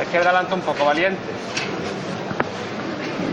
[0.00, 1.18] Es que adelanta un poco, valiente.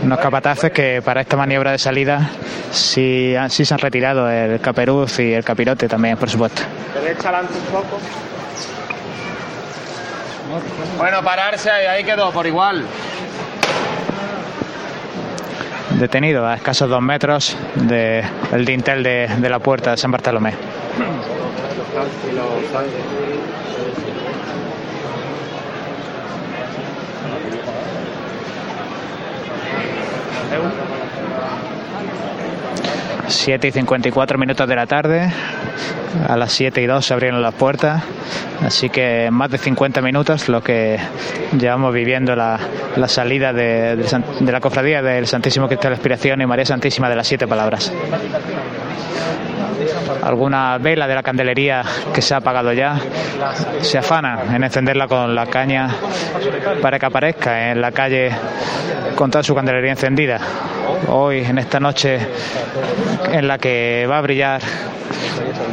[0.04, 2.29] Unos capataces que para esta maniobra de salida
[2.71, 6.62] sí, sí se han retirado, el caperuz y el capirote también, por supuesto.
[6.93, 7.99] Derecha adelante un poco.
[10.97, 12.86] Bueno, pararse ahí, ahí quedó, por igual.
[16.00, 20.54] Detenido a escasos dos metros del dintel de, de la puerta de San Bartolomé.
[33.27, 35.31] Siete y 54 minutos de la tarde.
[36.28, 38.04] A las 7 y 2 se abrieron las puertas.
[38.64, 40.98] Así que más de 50 minutos lo que
[41.58, 42.59] llevamos viviendo la,
[42.95, 46.66] la salida de, de, de, la cofradía del Santísimo Cristo de la Expiración y María
[46.66, 47.92] Santísima de las Siete Palabras.
[50.23, 51.84] Alguna vela de la candelería
[52.14, 52.98] que se ha apagado ya
[53.82, 55.90] se afana en encenderla con la caña
[56.81, 58.31] para que aparezca en la calle
[59.16, 60.40] con toda su candelería encendida.
[61.09, 62.20] Hoy, en esta noche
[63.31, 64.61] en la que va a brillar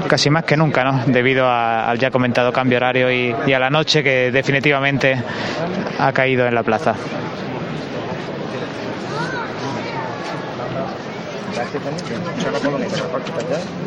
[0.08, 1.02] casi más que nunca, ¿no?
[1.06, 5.20] Debido al ya comentado cambio horario y a la noche que definitivamente
[5.98, 6.94] ha caído en la plaza.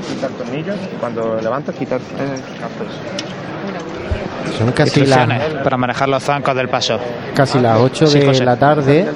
[0.08, 2.00] Quitar tornillos y cuando levantas quitar
[4.58, 5.28] son casi las
[5.64, 7.00] para manejar los zancos del paso.
[7.36, 9.08] casi las 8 de sí, la tarde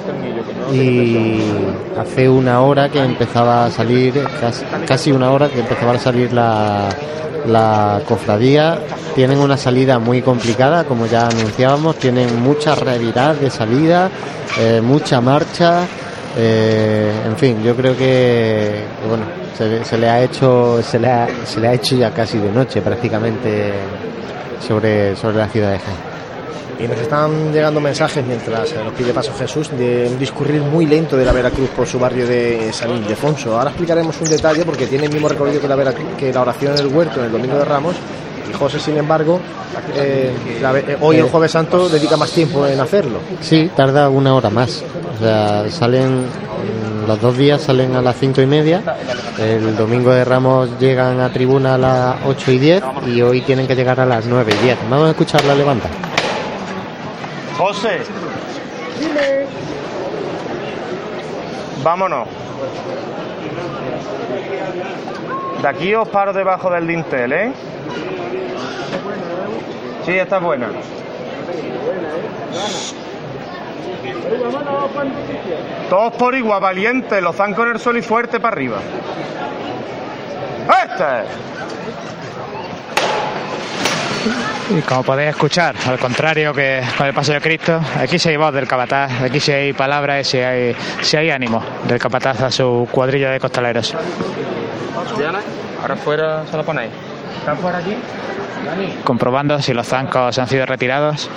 [0.72, 1.40] y
[1.98, 6.32] hace una hora que empezaba a salir casi, casi una hora que empezaba a salir
[6.32, 6.88] la,
[7.46, 8.78] la cofradía.
[9.14, 14.08] Tienen una salida muy complicada como ya anunciábamos tienen mucha reviradas de salida
[14.58, 15.86] eh, mucha marcha
[16.36, 19.24] eh, en fin, yo creo que bueno,
[19.56, 22.80] se, le ha hecho se le ha, se le ha hecho ya casi de noche
[22.82, 23.72] prácticamente
[24.66, 26.10] sobre, sobre la ciudad de Jaén.
[26.78, 31.14] Y nos están llegando mensajes mientras nos pide paso Jesús de un discurrir muy lento
[31.14, 33.58] de la Veracruz por su barrio de San Ildefonso.
[33.58, 36.72] Ahora explicaremos un detalle porque tiene el mismo recorrido que la, Veracruz, que la oración
[36.72, 37.96] en el huerto en el Domingo de Ramos
[38.50, 39.40] y José, sin embargo,
[39.94, 43.18] eh, la, eh, hoy el Jueves Santo dedica más tiempo en hacerlo.
[43.40, 44.84] Sí, tarda una hora más.
[45.16, 46.26] O sea, salen
[47.06, 48.82] los dos días salen a las cinco y media.
[49.38, 53.66] El domingo de Ramos llegan a tribuna a las ocho y diez y hoy tienen
[53.66, 54.78] que llegar a las nueve y diez.
[54.88, 55.88] Vamos a escuchar la levanta.
[57.58, 57.98] José.
[59.00, 59.46] Dime.
[61.82, 62.28] Vámonos.
[65.62, 67.52] De aquí os paro debajo del dintel, ¿eh?
[70.04, 70.68] Sí, está buena.
[75.88, 78.78] Todos por igual, valiente, los zancos en el sol y fuerte para arriba.
[80.84, 81.04] ¡Este!
[84.76, 88.36] Y como podéis escuchar, al contrario que con el paso de Cristo, aquí sí hay
[88.36, 92.40] voz del capataz, aquí sí hay palabras y sí hay, sí hay ánimo del capataz
[92.42, 93.96] a su cuadrilla de costaleros.
[95.18, 95.40] Diana,
[95.82, 97.09] ahora fuera se lo ponéis.
[97.40, 97.96] ¿Están fuera aquí?
[99.04, 101.28] Comprobando si los zancos han sido retirados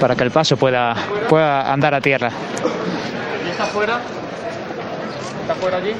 [0.00, 0.94] para que el paso pueda,
[1.28, 2.30] pueda andar a tierra.
[3.46, 3.98] ¿Y está fuera?
[5.42, 5.94] ¿Está fuera allí?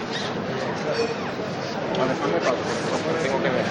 [3.23, 3.65] Tengo que ver.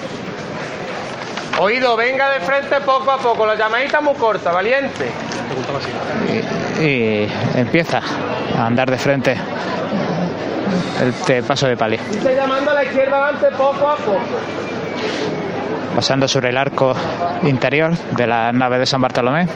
[1.58, 5.10] Oído, venga de frente poco a poco, la llamadita muy corta, valiente.
[6.80, 8.00] Y, y empieza
[8.58, 9.36] a andar de frente
[11.00, 11.96] el, el paso de pali.
[11.96, 14.18] Estoy llamando a la izquierda adelante poco a poco.
[15.94, 16.94] Pasando sobre el arco
[17.42, 19.46] interior de la nave de San Bartolomé.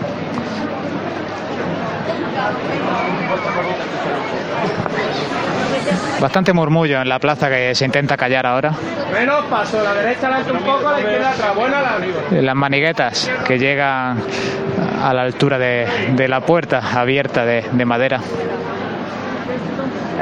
[6.20, 8.72] Bastante murmullo en la plaza que se intenta callar ahora.
[9.12, 11.54] Menos paso, la derecha adelante un poco, la izquierda atrás.
[11.54, 12.16] Buena la arriba.
[12.31, 14.19] Las maniguetas que llegan
[15.03, 18.20] a la altura de, de la puerta abierta de, de madera.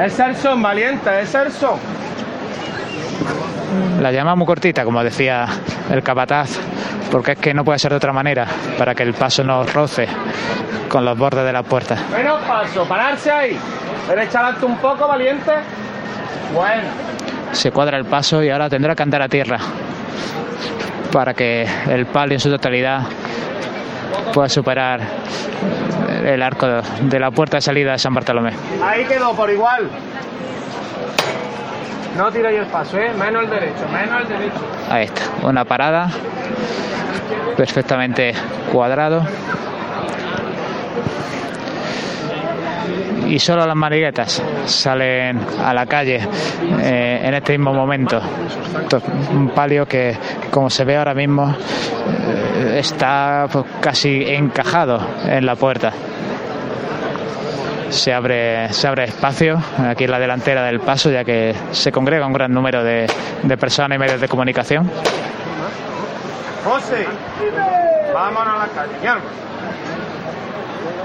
[0.03, 1.79] Es el son, valiente, es el son.
[4.01, 5.45] La llama muy cortita, como decía
[5.91, 6.57] el capataz,
[7.11, 8.45] porque es que no puede ser de otra manera
[8.77, 10.07] para que el paso no roce
[10.87, 11.97] con los bordes de la puerta.
[12.15, 13.57] Menos paso, pararse ahí.
[14.07, 15.51] Derecha adelante un poco, valiente.
[16.53, 16.83] Bueno.
[17.51, 19.57] Se cuadra el paso y ahora tendrá que andar a tierra
[21.11, 23.01] para que el palo en su totalidad
[24.33, 25.01] pueda superar
[26.25, 26.67] el arco
[27.01, 28.51] de la puerta de salida de San Bartolomé.
[28.83, 29.89] Ahí quedó por igual.
[32.17, 33.11] No tiréis el paso, ¿eh?
[33.13, 34.59] Menos el derecho, menos el derecho.
[34.89, 36.09] Ahí está, una parada
[37.55, 38.33] perfectamente
[38.71, 39.23] cuadrado.
[43.29, 46.19] y solo las mariguetas salen a la calle
[46.81, 48.19] eh, en este mismo momento.
[49.33, 50.15] Un palio que,
[50.49, 55.91] como se ve ahora mismo, eh, está pues, casi encajado en la puerta.
[57.89, 62.25] Se abre, se abre espacio aquí en la delantera del paso, ya que se congrega
[62.25, 63.07] un gran número de,
[63.43, 64.89] de personas y medios de comunicación.
[66.63, 67.07] José,
[68.13, 68.91] vámonos a la calle,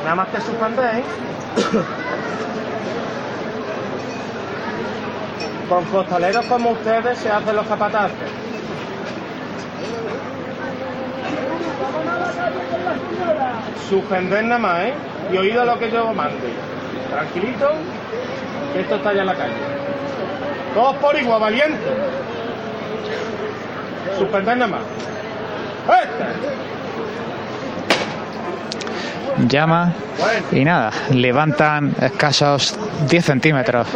[0.03, 1.05] Nada más te suspendéis.
[5.69, 8.17] Con costaleros como ustedes se hacen los capataces.
[13.89, 14.95] Suspender nada más, ¿eh?
[15.33, 16.72] Y oído lo que yo mande.
[17.13, 17.71] Tranquilito,
[18.73, 19.55] que esto está ya en la calle.
[20.75, 21.79] Todos por igual, valiente.
[24.19, 24.83] Suspender nada más.
[26.03, 26.73] ¡Este!
[29.49, 29.93] llama
[30.51, 32.79] y nada, levantan escasos
[33.09, 33.89] 10 centímetros,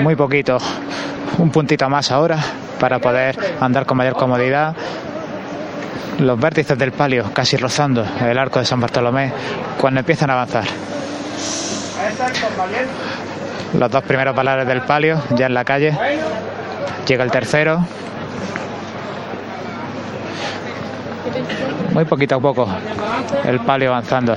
[0.00, 0.58] muy poquito,
[1.38, 2.38] un puntito más ahora
[2.80, 4.74] para poder andar con mayor comodidad.
[6.18, 9.32] Los vértices del palio casi rozando el arco de San Bartolomé
[9.80, 10.64] cuando empiezan a avanzar.
[13.78, 15.96] Los dos primeros balares del palio ya en la calle.
[17.06, 17.84] Llega el tercero.
[21.98, 22.68] muy poquito a poco
[23.44, 24.36] el palio avanzando.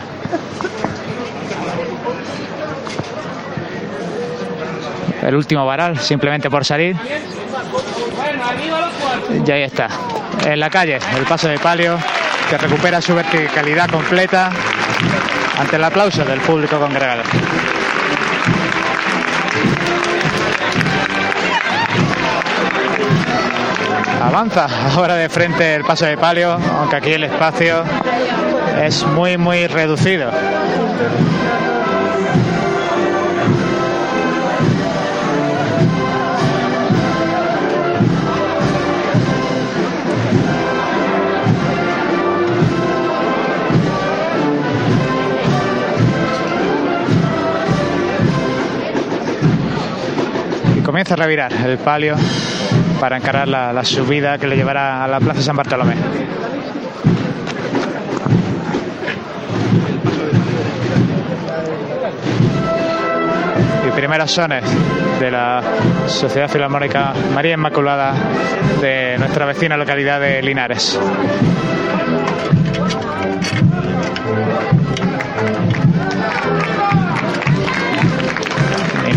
[5.22, 6.96] El último varal, simplemente por salir.
[9.46, 9.90] Y ahí está.
[10.46, 12.00] En la calle, el paso de palio
[12.50, 14.50] que recupera su verticalidad completa
[15.58, 17.24] ante el aplauso del público congregado.
[24.22, 27.84] avanza ahora de frente el paso de palio, aunque aquí el espacio
[28.82, 30.32] es muy, muy reducido.
[50.92, 52.18] Comienza a revirar el palio
[53.00, 55.96] para encarar la, subida que le llevará a la Plaza San Bartolomé.
[63.88, 64.66] y primeras sones
[65.22, 65.64] de la
[66.08, 68.14] Sociedad Filarmónica María Inmaculada
[68.82, 71.00] de nuestra vecina localidad de Linares.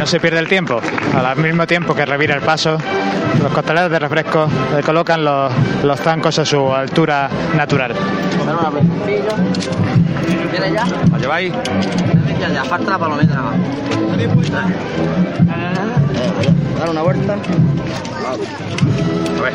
[0.05, 0.83] No se pierde el tiempo,
[1.15, 2.77] al mismo tiempo que revira el paso,
[3.43, 4.47] los costaleros de refresco
[4.77, 5.51] le colocan los,
[5.83, 7.95] los zancos a su altura natural.
[10.51, 10.85] ¿Viene ya?
[10.85, 11.55] Falta la.
[16.79, 17.39] Dar una vuelta.
[19.39, 19.55] A ver.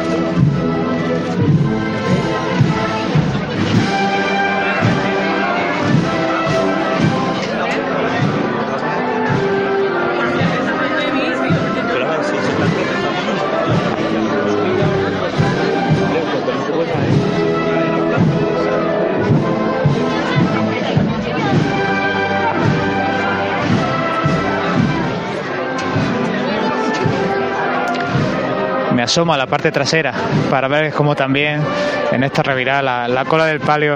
[29.09, 30.13] Me asomo a la parte trasera
[30.51, 31.63] para ver cómo también
[32.11, 33.95] en esta revirada la, cola del palio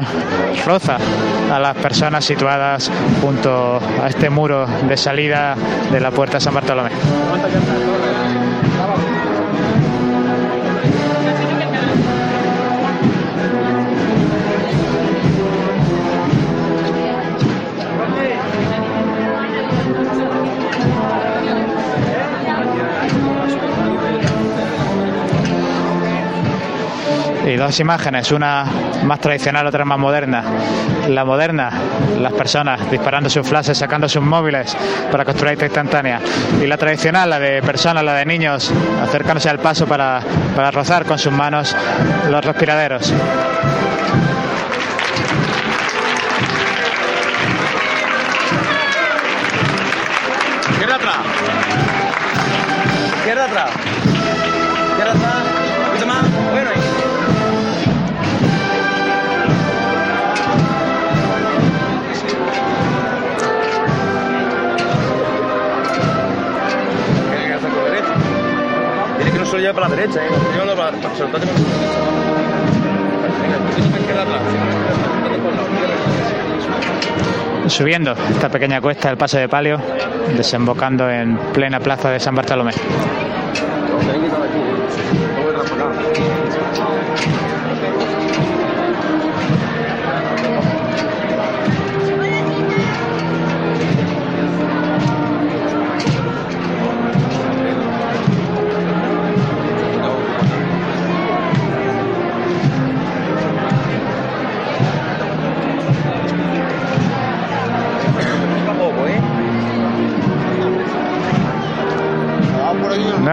[0.66, 0.98] roza
[1.52, 2.90] a las personas situadas
[3.22, 5.56] junto a este muro de salida
[5.92, 6.90] de la puerta San Bartolomé.
[27.54, 28.66] Y dos imágenes, una
[29.04, 30.44] más tradicional, otra más moderna.
[31.08, 31.70] La moderna,
[32.20, 34.76] las personas disparando sus flashes, sacando sus móviles
[35.12, 36.20] para construir esta instantánea.
[36.62, 38.72] Y la tradicional, la de personas, la de niños,
[39.04, 40.22] acercándose al paso para,
[40.56, 41.76] para rozar con sus manos
[42.30, 43.14] los respiraderos.
[50.72, 51.18] Izquierda atrás.
[53.20, 53.93] Izquierda atrás.
[69.54, 70.30] Para la derecha, ¿eh?
[70.76, 70.92] Para
[77.70, 79.80] subiendo esta pequeña cuesta del paso de palio,
[80.36, 82.74] desembocando en plena plaza de San Bartolomé.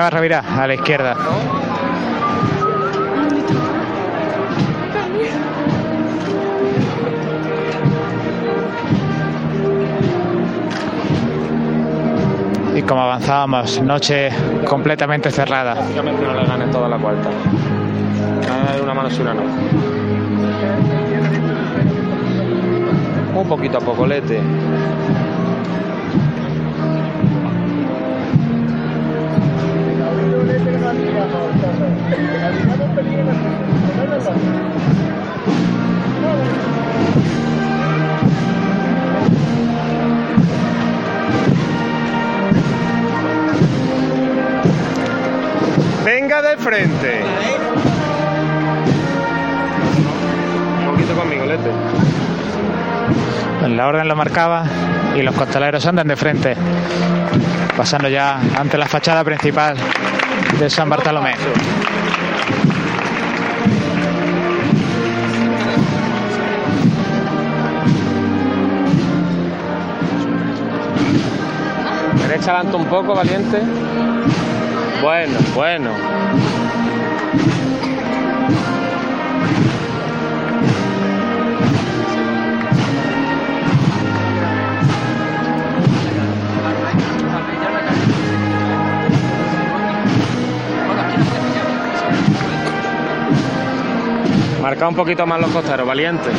[0.00, 1.14] Nueva a la izquierda.
[12.74, 14.30] Y como avanzábamos, noche
[14.66, 15.76] completamente cerrada.
[18.82, 19.32] Una mano si no.
[23.38, 24.40] Un poquito a poco, lete.
[46.04, 47.20] Venga de frente.
[50.78, 51.70] Un poquito conmigo, lete.
[53.68, 54.64] La orden lo marcaba
[55.14, 56.56] y los costaleros andan de frente,
[57.76, 59.76] pasando ya ante la fachada principal
[60.58, 61.34] de San Bartolomé.
[72.18, 73.60] Derecha adelante un poco, valiente.
[75.02, 75.90] Bueno, bueno.
[94.70, 96.30] Marca un poquito más los costeros, valiente.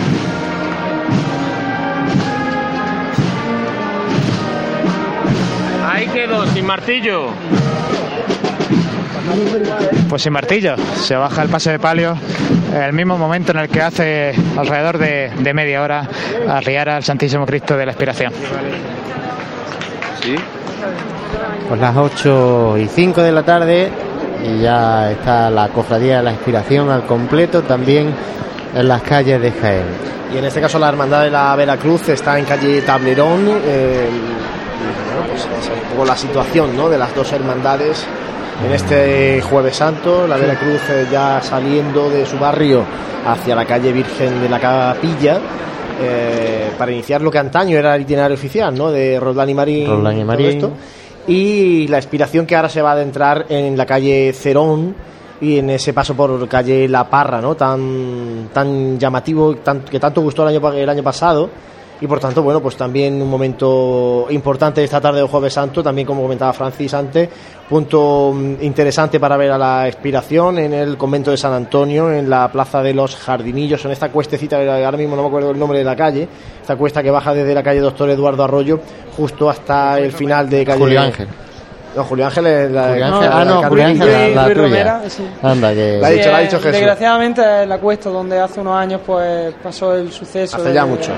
[5.85, 7.27] Ahí quedó, sin martillo.
[10.07, 12.17] Pues sin martillo, se baja el pase de palio
[12.73, 16.07] en el mismo momento en el que hace alrededor de, de media hora
[16.47, 18.31] arriar al Santísimo Cristo de la Expiración.
[20.21, 20.35] Sí.
[21.67, 23.91] Pues las 8 y 5 de la tarde
[24.43, 28.13] y ya está la cofradía de la inspiración al completo también
[28.75, 29.85] en las calles de Jaén.
[30.33, 33.47] Y en este caso la Hermandad de la Veracruz está en calle Tablerón.
[33.65, 34.07] eh,
[35.13, 36.89] bueno, pues esa es un poco la situación ¿no?
[36.89, 38.05] de las dos hermandades
[38.65, 40.27] en este Jueves Santo.
[40.27, 42.83] La Veracruz eh, ya saliendo de su barrio
[43.25, 45.37] hacia la calle Virgen de la Capilla.
[46.01, 48.89] eh, para iniciar lo que antaño era el itinerario oficial, ¿no?
[48.89, 49.87] De Roldán y Marín.
[49.87, 50.47] Roldán y todo Marín.
[50.47, 50.71] esto.
[51.31, 54.93] Y la inspiración que ahora se va a adentrar en la calle Cerón
[55.39, 57.55] y en ese paso por calle La Parra, ¿no?
[57.55, 61.49] Tan, tan llamativo, tan- que tanto gustó el año, el año pasado.
[62.01, 66.07] Y por tanto, bueno, pues también un momento importante esta tarde de Jueves Santo, también
[66.07, 67.29] como comentaba Francis antes,
[67.69, 72.27] punto mm, interesante para ver a la expiración en el convento de San Antonio, en
[72.27, 75.77] la plaza de los Jardinillos, en esta cuestecita, ahora mismo no me acuerdo el nombre
[75.77, 76.27] de la calle,
[76.59, 78.79] esta cuesta que baja desde la calle Doctor Eduardo Arroyo
[79.15, 81.27] justo hasta el final de calle Julio Ángel.
[81.95, 85.01] No, Julio Ángel es la, Julio la- Ángel, ah, no, Julio Ángel, la, la tuya.
[85.09, 85.27] Sí.
[85.43, 85.97] Anda, que...
[85.99, 86.71] La ha dicho, la ha Sí, dicho Jesús.
[86.71, 90.55] Desgraciadamente es la cuesta donde hace unos años pues pasó el suceso.
[90.55, 91.11] Hace de ya mucho.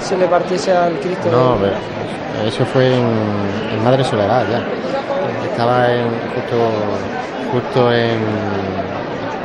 [0.00, 1.28] Se le partiese al Cristo.
[1.30, 3.04] No, pero eso fue en,
[3.72, 4.62] en Madre Soledad ya.
[5.50, 6.56] Estaba en, justo,
[7.52, 8.18] justo en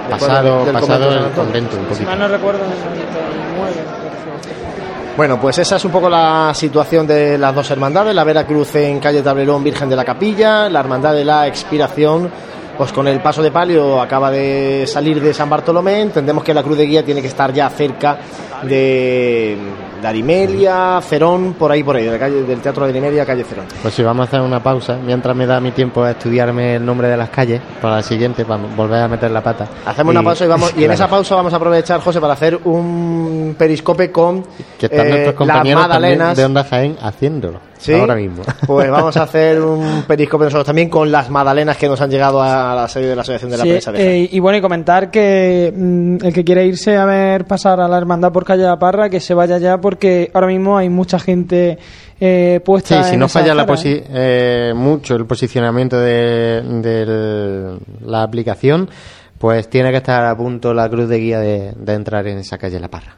[0.10, 2.10] pasado, del pasado convento el convento un Si poquito.
[2.10, 3.74] mal no recuerdo, en el 99.
[3.74, 5.14] perfecto.
[5.18, 9.00] Bueno, pues esa es un poco la situación de las dos hermandades, la Veracruz en
[9.00, 12.30] calle Tablerón Virgen de la Capilla, la Hermandad de la Expiración,
[12.78, 16.64] pues con el paso de palio acaba de salir de San Bartolomé, entendemos que la
[16.64, 18.18] Cruz de Guía tiene que estar ya cerca
[18.64, 19.58] de,
[20.04, 23.44] de Arimelia, Cerón, por ahí, por ahí, de la calle, del Teatro de Arimelia, calle
[23.44, 23.66] Cerón.
[23.82, 26.86] Pues sí, vamos a hacer una pausa mientras me da mi tiempo a estudiarme el
[26.86, 29.68] nombre de las calles para la siguiente, para volver a meter la pata.
[29.86, 32.60] Hacemos una pausa y vamos y en esa pausa vamos a aprovechar, José, para hacer
[32.66, 34.44] un periscope con
[34.78, 36.38] Que están eh, nuestros las compañeros también magdalenas.
[36.38, 37.73] de Onda Jaén haciéndolo.
[37.84, 37.94] ¿Sí?
[37.94, 38.44] Ahora mismo.
[38.66, 42.42] Pues vamos a hacer un periscope nosotros también con las magdalenas que nos han llegado
[42.42, 44.10] a la sede de la Asociación de la Sí, Prensa de Jaén.
[44.24, 47.88] eh, y bueno, y comentar que mm, el que quiera irse a ver pasar a
[47.88, 51.20] la hermandad por calle La Parra, que se vaya ya porque ahora mismo hay mucha
[51.20, 51.78] gente
[52.20, 58.24] eh, puesta Sí, si en no falla la posi- eh, mucho el posicionamiento de, la
[58.24, 58.90] aplicación,
[59.38, 62.58] pues tiene que estar a punto la cruz de guía de, de entrar en esa
[62.58, 63.18] calle La Parra.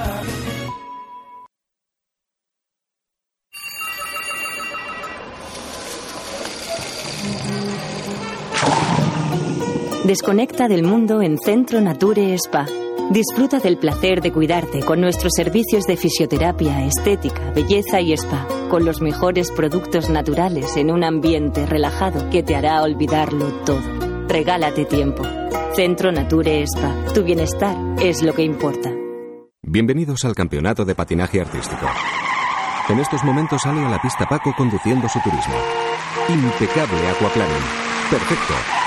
[10.11, 12.65] Desconecta del mundo en Centro Nature Spa.
[13.11, 18.83] Disfruta del placer de cuidarte con nuestros servicios de fisioterapia, estética, belleza y spa, con
[18.83, 24.27] los mejores productos naturales en un ambiente relajado que te hará olvidarlo todo.
[24.27, 25.23] Regálate tiempo.
[25.75, 26.93] Centro Nature Spa.
[27.13, 28.91] Tu bienestar es lo que importa.
[29.61, 31.85] Bienvenidos al Campeonato de Patinaje Artístico.
[32.89, 35.55] En estos momentos sale a la pista Paco conduciendo su turismo.
[36.27, 37.63] Impecable aquaplaning.
[38.09, 38.80] Perfecto.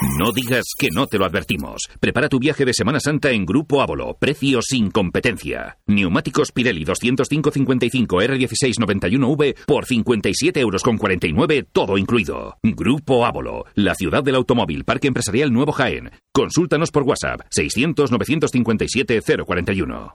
[0.00, 1.88] No digas que no te lo advertimos.
[1.98, 4.16] Prepara tu viaje de Semana Santa en Grupo Ávolo.
[4.18, 5.76] Precio sin competencia.
[5.86, 12.58] Neumáticos Pirelli 205-55 R1691V por 57 euros con 49, todo incluido.
[12.62, 16.12] Grupo Ávolo, la ciudad del automóvil, Parque Empresarial Nuevo Jaén.
[16.32, 20.14] Consúltanos por WhatsApp 600-957-041.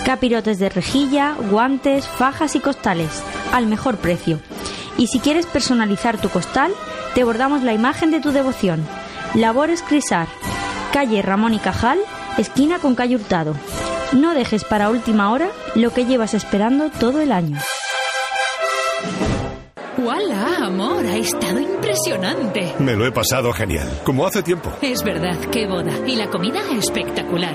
[0.07, 4.41] Capirotes de rejilla, guantes, fajas y costales, al mejor precio.
[4.97, 6.73] Y si quieres personalizar tu costal,
[7.15, 8.87] te bordamos la imagen de tu devoción.
[9.35, 10.29] Labores Crisar,
[10.93, 11.99] calle Ramón y Cajal,
[12.39, 13.55] esquina con calle Hurtado.
[14.13, 17.59] No dejes para última hora lo que llevas esperando todo el año.
[20.05, 21.07] ¡Hola, amor!
[21.07, 22.75] Ha estado impresionante.
[22.79, 24.73] Me lo he pasado genial, como hace tiempo.
[24.83, 25.93] Es verdad, qué boda.
[26.07, 27.55] Y la comida espectacular.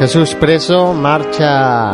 [0.00, 1.92] Jesús Preso, marcha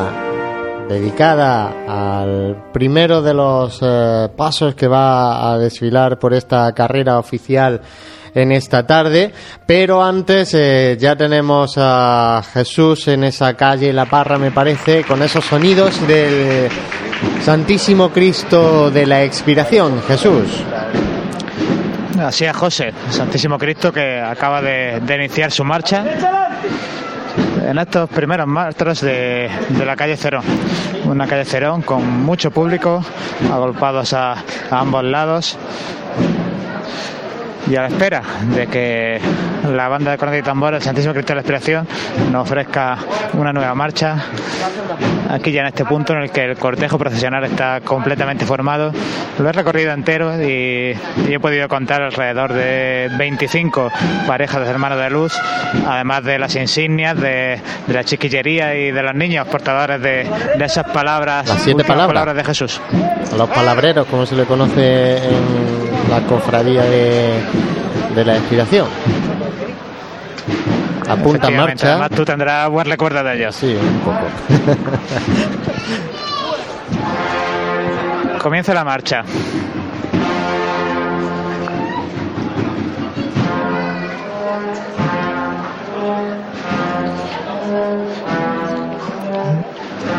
[0.88, 7.80] dedicada al primero de los eh, pasos que va a desfilar por esta carrera oficial
[8.32, 9.32] en esta tarde,
[9.66, 15.20] pero antes eh, ya tenemos a Jesús en esa calle La Parra, me parece, con
[15.24, 16.68] esos sonidos del
[17.42, 20.00] Santísimo Cristo de la Expiración.
[20.06, 20.62] Jesús.
[22.20, 26.04] Así es, José, Santísimo Cristo que acaba de, de iniciar su marcha
[27.66, 29.50] en estos primeros metros de,
[29.84, 30.44] la calle Cerón.
[31.04, 33.04] Una calle Cerón con mucho público,
[33.52, 35.58] agolpados a, a ambos lados
[37.68, 38.22] y a la espera
[38.54, 39.20] de que
[39.66, 41.86] la banda de cornet y tambor, el Santísimo Cristo de la Inspiración,
[42.30, 42.98] nos ofrezca
[43.34, 44.16] una nueva marcha.
[45.30, 48.92] Aquí ya en este punto en el que el cortejo procesional está completamente formado.
[49.38, 50.94] Lo he recorrido entero y,
[51.28, 53.90] he podido contar alrededor de 25
[54.26, 55.32] parejas de hermanos de luz,
[55.86, 60.26] además de las insignias, de, la chiquillería y de los niños portadores de,
[60.60, 62.34] esas palabras, las siete palabras.
[62.34, 62.80] de Jesús.
[63.32, 67.40] A los palabreros, como se le conoce en la cofradía de,
[68.14, 68.86] de la inspiración.
[71.08, 71.88] Apunta en marcha.
[71.92, 73.54] Además, tú tendrás buen recuerdo de ellos.
[73.54, 74.26] Sí, un poco.
[78.42, 79.24] Comienza la marcha.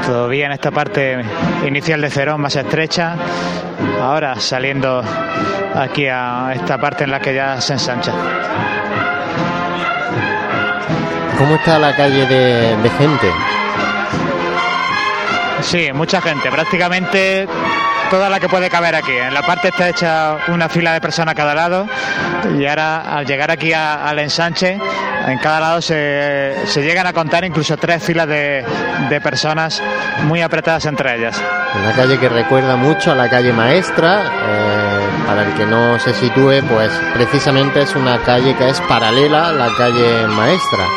[0.06, 1.22] Todavía en esta parte
[1.66, 3.16] inicial de Cerón más estrecha.
[4.02, 5.04] Ahora saliendo
[5.76, 8.14] aquí a esta parte en la que ya se ensancha.
[11.38, 13.32] ¿Cómo está la calle de, gente?
[15.62, 17.48] Sí, mucha gente, prácticamente
[18.10, 19.12] toda la que puede caber aquí.
[19.12, 21.88] En la parte está hecha una fila de personas a cada lado
[22.58, 24.80] y ahora al llegar aquí al ensanche,
[25.28, 28.66] en cada lado se, llegan a contar incluso tres filas de,
[29.22, 29.84] personas
[30.24, 31.40] muy apretadas entre ellas.
[31.76, 34.24] Una calle que recuerda mucho a la calle maestra.
[34.24, 34.88] Eh,
[35.28, 39.52] para el que no se sitúe, pues precisamente es una calle que es paralela a
[39.52, 40.88] la calle maestra.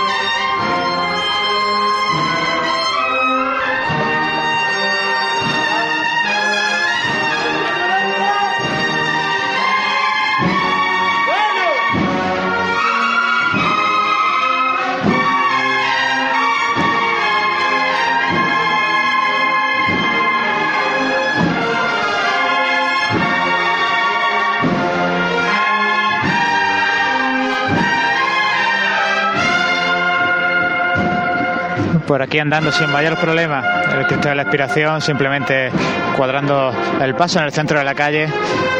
[32.11, 33.62] Por aquí andando sin mayor problema.
[33.96, 35.70] El Cristo de la Expiración simplemente
[36.16, 38.27] cuadrando el paso en el centro de la calle.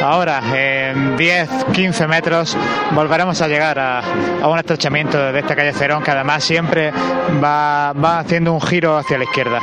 [0.03, 2.57] Ahora, en 10, 15 metros,
[2.91, 4.03] volveremos a llegar a,
[4.49, 6.91] un estrechamiento de esta calle Cerón, que además siempre
[7.41, 9.61] va, va haciendo un giro hacia la izquierda.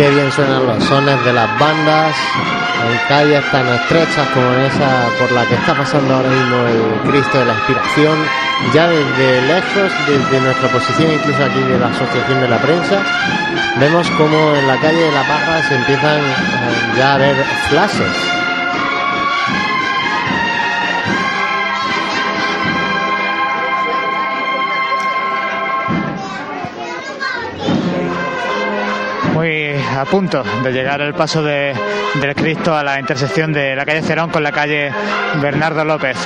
[0.00, 2.16] Qué bien suenan los sones de las bandas
[2.88, 7.38] en calles tan estrechas como esa por la que está pasando ahora mismo el Cristo
[7.38, 8.18] de la Inspiración.
[8.72, 13.02] Ya desde lejos, desde nuestra posición, incluso aquí de la Asociación de la Prensa,
[13.78, 17.36] vemos como en la calle de La Parra se empiezan eh, ya a ver
[17.68, 18.39] flashes
[30.00, 31.74] a punto de llegar el paso de,
[32.14, 34.90] del Cristo a la intersección de la calle Cerón con la calle
[35.42, 36.16] Bernardo López.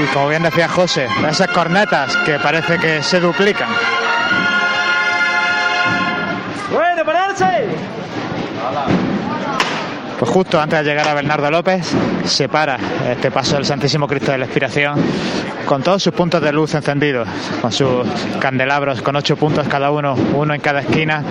[0.00, 3.70] Y como bien decía José, esas cornetas que parece que se duplican.
[6.70, 7.66] Bueno, pararse.
[10.18, 11.86] Pues justo antes de llegar a Bernardo López,
[12.24, 12.76] se para
[13.08, 15.00] este paso del Santísimo Cristo de la Expiración
[15.64, 17.28] con todos sus puntos de luz encendidos,
[17.60, 18.04] con sus
[18.40, 21.22] candelabros con ocho puntos cada uno, uno en cada esquina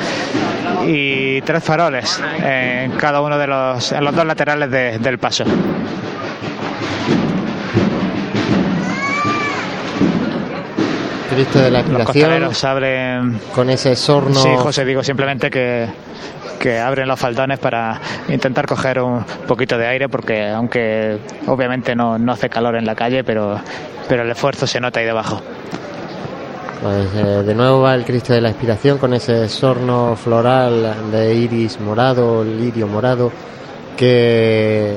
[0.85, 4.71] y tres faroles en cada uno de los, en los dos laterales
[5.01, 5.43] del paso.
[11.29, 12.41] Cristo de la Inspiración.
[12.41, 13.39] Los abren.
[13.53, 14.39] Con ese sorno.
[14.41, 15.87] Sí, José, digo simplemente que,
[16.59, 21.17] que abren los faldones para intentar coger un poquito de aire, porque aunque
[21.47, 23.59] obviamente no, no hace calor en la calle, pero,
[24.07, 25.41] pero el esfuerzo se nota ahí debajo.
[26.81, 31.33] Pues eh, de nuevo va el Cristo de la Inspiración con ese sorno floral de
[31.33, 33.31] iris morado, lirio morado,
[33.95, 34.95] que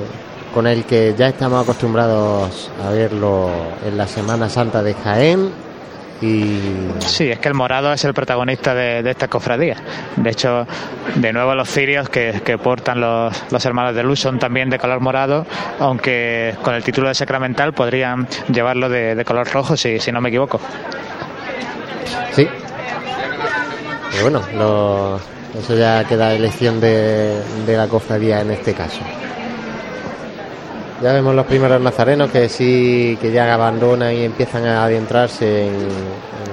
[0.53, 3.51] con el que ya estamos acostumbrados a verlo
[3.87, 5.70] en la Semana Santa de Jaén.
[6.21, 6.61] Y...
[6.99, 9.77] Sí, es que el morado es el protagonista de, esta cofradía.
[10.17, 10.67] De hecho,
[11.15, 15.01] de nuevo los cirios que, portan los, los, hermanos de luz son también de color
[15.01, 15.47] morado,
[15.79, 20.29] aunque con el título de sacramental podrían llevarlo de, color rojo, si, si no me
[20.29, 20.61] equivoco.
[22.33, 22.49] Sí.
[24.11, 25.21] Pero bueno,
[25.59, 29.01] eso ya queda elección de, la cofradía en este caso.
[31.03, 35.89] Ya vemos los primeros nazarenos que sí, que ya abandonan y empiezan a adentrarse en,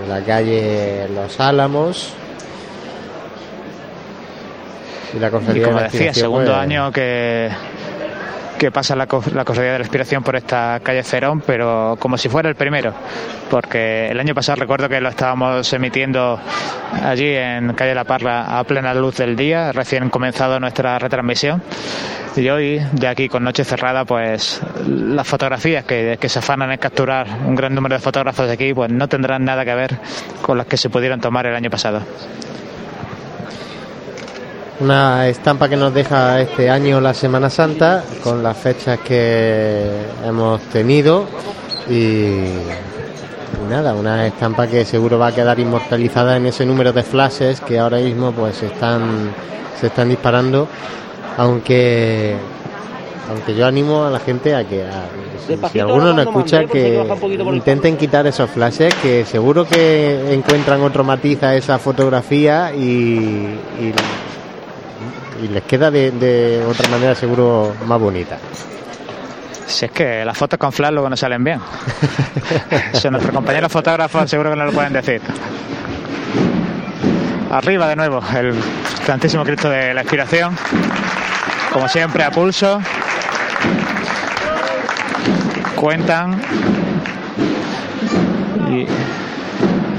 [0.08, 2.14] la calle Los Álamos.
[5.14, 5.28] Y la.
[5.28, 7.50] Y como decía, segundo pues, año que
[8.58, 12.50] que pasa la, la cofradía de la por esta calle Cerón, pero como si fuera
[12.50, 12.94] el primero,
[13.50, 16.40] porque el año pasado recuerdo que lo estábamos emitiendo
[17.04, 21.62] allí en calle La Parla a plena luz del día, recién comenzado nuestra retransmisión.
[22.36, 26.78] Y hoy, de aquí con noche cerrada, pues las fotografías que, que se afanan en
[26.78, 29.98] capturar un gran número de fotógrafos de aquí, pues no tendrán nada que ver
[30.44, 32.04] con las que se pudieron tomar el año pasado.
[34.80, 39.90] Una estampa que nos deja este año la Semana Santa con las fechas que
[40.24, 41.26] hemos tenido
[41.90, 42.44] y,
[43.68, 47.80] nada, una estampa que seguro va a quedar inmortalizada en ese número de flashes que
[47.80, 49.32] ahora mismo pues están
[49.80, 50.68] se están disparando
[51.38, 52.36] aunque
[53.32, 54.86] aunque yo animo a la gente a que
[55.72, 57.04] si, alguno no escucha que
[57.52, 63.94] intenten quitar esos flashes que seguro que encuentran otro matiz a esa fotografía y y
[65.48, 68.38] les queda de, otra manera seguro más bonita.
[69.66, 71.60] Si es que las fotos con flash luego no salen bien.
[73.12, 75.22] nuestros compañeros fotógrafos seguro que no lo pueden decir.
[77.52, 78.54] Arriba de nuevo el
[79.06, 80.56] Santísimo Cristo de la Inspiración.
[81.72, 82.82] Como siempre a pulso.
[85.76, 86.42] Cuentan.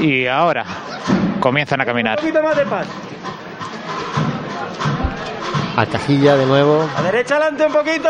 [0.01, 0.65] Y, y ahora
[1.41, 2.19] comienzan a caminar.
[2.19, 2.87] Un poquito más de paz
[5.81, 6.89] a cajilla de nuevo.
[6.97, 8.09] A derecha adelante un poquito.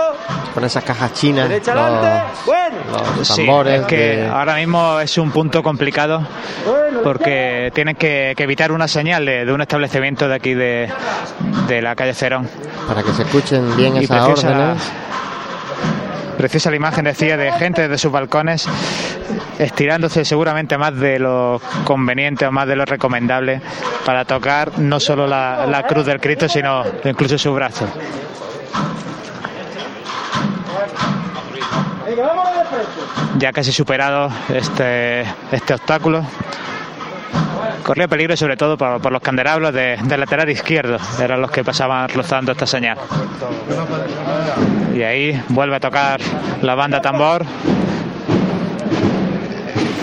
[0.55, 1.49] Con esas cajas chinas.
[1.49, 2.35] Derecha adelante.
[2.47, 2.77] Bueno.
[3.19, 3.81] Los tambores.
[3.83, 6.27] es que ahora mismo es un punto complicado
[7.05, 10.89] porque tienen que, evitar una señal de, un establecimiento de aquí de,
[11.67, 12.49] de la calle Cerón.
[12.87, 14.79] Para que se escuchen bien esas órdenes
[16.39, 18.65] Precisa la imagen, decía, de gente desde sus balcones
[19.59, 23.61] estirándose seguramente más de lo conveniente o más de lo recomendable
[24.07, 27.89] para tocar no solo la, cruz del Cristo, sino incluso su brazo.
[33.39, 36.25] Ya casi superado este, este obstáculo,
[37.83, 42.09] corría peligro sobre todo por, los candelabros de, del lateral izquierdo, eran los que pasaban
[42.09, 42.99] rozando esta señal.
[44.95, 46.21] Y ahí vuelve a tocar
[46.63, 47.45] la banda tambor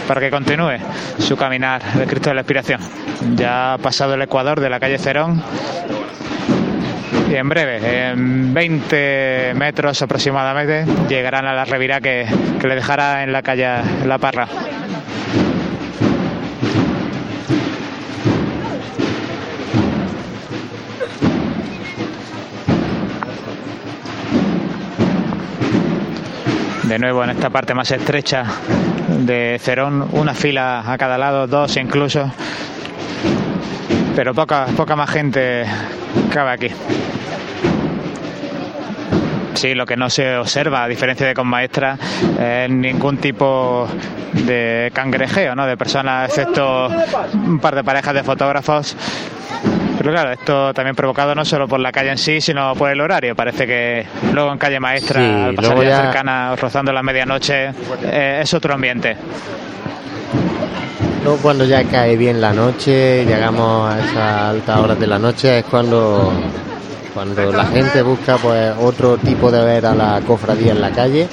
[0.08, 0.78] para que continúe
[1.20, 2.82] su caminar de Cristo de la Inspiración.
[3.36, 5.42] Ya ha pasado el Ecuador de la calle Cerón
[7.30, 12.28] y en breve, en 20 metros aproximadamente, llegarán a la revira que,
[12.60, 13.68] que le dejará en la calle
[14.06, 14.48] La Parra.
[26.88, 28.46] De nuevo en esta parte más estrecha
[29.10, 32.32] de Cerón, una fila a cada lado, dos incluso,
[34.16, 35.66] pero poca, poca más gente
[36.32, 36.68] cabe aquí.
[39.56, 41.98] Sí, lo que no se observa, a diferencia de con maestra,
[42.40, 43.88] es ningún tipo
[44.34, 45.66] de cangrejeo, ¿no?
[45.66, 46.88] De personas, excepto
[47.34, 48.96] un par de parejas de fotógrafos
[50.06, 53.02] pero claro, esto también provocado no solo por la calle en sí, sino por el
[53.02, 53.36] horario.
[53.36, 57.72] Parece que luego en calle maestra, al pasar ya cercana, rozando la medianoche,
[58.04, 59.18] eh, es otro ambiente.
[61.24, 65.58] Luego cuando ya cae bien la noche, llegamos a esas altas horas de la noche,
[65.58, 66.32] es cuando
[67.16, 71.28] cuando la gente busca pues otro tipo de ver a la cofradía en la calle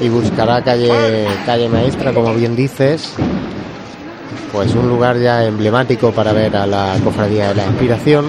[0.00, 3.14] y buscará calle calle maestra como bien dices
[4.50, 8.26] pues un lugar ya emblemático para ver a la cofradía de la inspiración.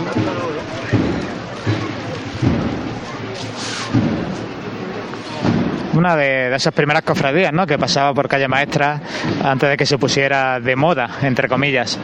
[5.93, 7.65] una de, esas primeras cofradías ¿no?
[7.65, 8.99] que pasaba por calle Maestra
[9.43, 11.99] antes de que se pusiera de moda, entre comillas.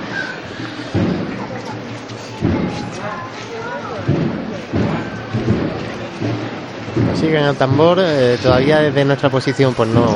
[7.19, 10.15] Siguen el tambor, eh, todavía desde nuestra posición pues no,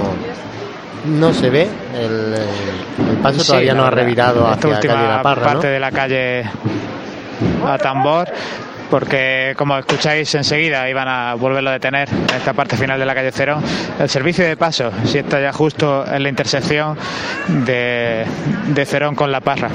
[1.06, 5.45] no se ve, el, paso todavía no ha revirado hacia la calle La Parra.
[5.45, 6.45] parte de la calle
[7.68, 8.30] a tambor
[8.89, 13.16] porque como escucháis enseguida iban a volverlo a detener en esta parte final de la
[13.16, 13.60] calle Cero.
[13.99, 16.95] El servicio de paso, si está ya justo en la intersección
[17.66, 18.24] de,
[18.68, 19.70] de Cerón con La Parra.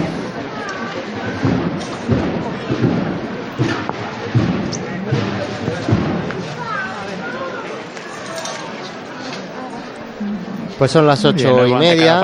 [10.78, 12.20] Pues son las ocho y media.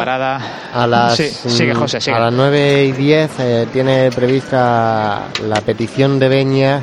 [0.73, 6.83] A las, mm, a las nueve y diez eh, tiene prevista la petición de Beña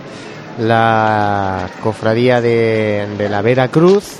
[0.59, 4.17] la cofradía de, de la Vera Cruz.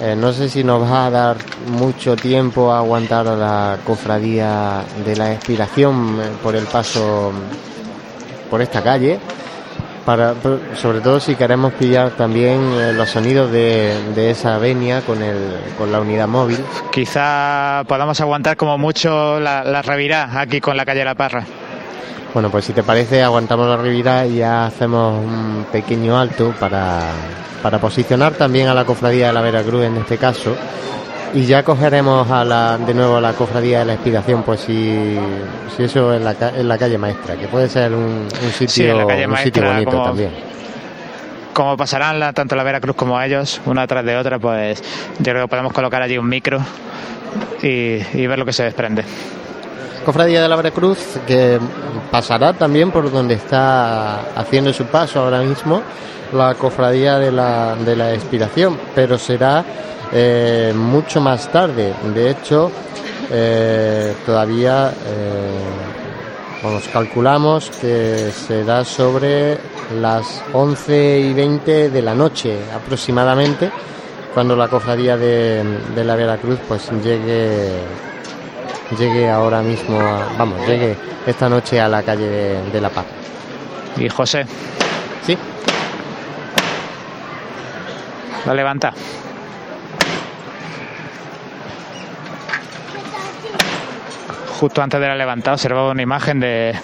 [0.00, 1.36] Eh, no sé si nos va a dar
[1.68, 7.32] mucho tiempo a aguantar la cofradía de la expiración eh, por el paso
[8.50, 9.18] por esta calle
[10.06, 10.34] para,
[10.76, 15.90] sobre todo si queremos pillar también eh, los sonidos de, esa venia con, el, con
[15.90, 16.58] la unidad móvil.
[16.92, 21.44] Quizá podamos aguantar como mucho la, la revirá aquí con la calle La Parra.
[22.32, 27.00] Bueno, pues si te parece, aguantamos la revirá y ya hacemos un pequeño alto para,
[27.62, 30.54] para posicionar también a la cofradía de la Veracruz en este caso
[31.34, 35.18] y ya cogeremos a la, de nuevo la cofradía de la inspiración, pues si,
[35.76, 39.64] si eso en la, en la calle maestra, que puede ser un, sitio, un sitio
[39.64, 40.30] bonito también.
[41.52, 44.82] Como pasarán tanto la Veracruz como ellos, una tras de otra, pues
[45.18, 46.60] yo creo que podemos colocar allí un micro
[47.62, 49.04] y, y ver lo que se desprende.
[50.04, 51.58] Cofradía de la Veracruz que
[52.10, 55.82] pasará también por donde está haciendo su paso ahora mismo
[56.32, 59.64] la cofradía de la, de la expiración, pero será
[60.12, 61.94] eh, mucho más tarde.
[62.14, 62.70] De hecho,
[63.30, 65.60] eh, todavía eh,
[66.92, 69.58] calculamos que será sobre
[70.00, 73.70] las 11 y 20 de la noche aproximadamente
[74.34, 75.64] cuando la cofradía de,
[76.04, 77.80] la Veracruz pues llegue
[78.98, 79.98] llegue ahora mismo
[80.36, 80.96] vamos llegue
[81.26, 83.06] esta noche a la calle de, de La Paz.
[83.96, 84.44] Y José
[85.24, 85.36] sí.
[88.44, 88.92] La levanta
[94.56, 96.74] justo antes de la levantada observaba una imagen de,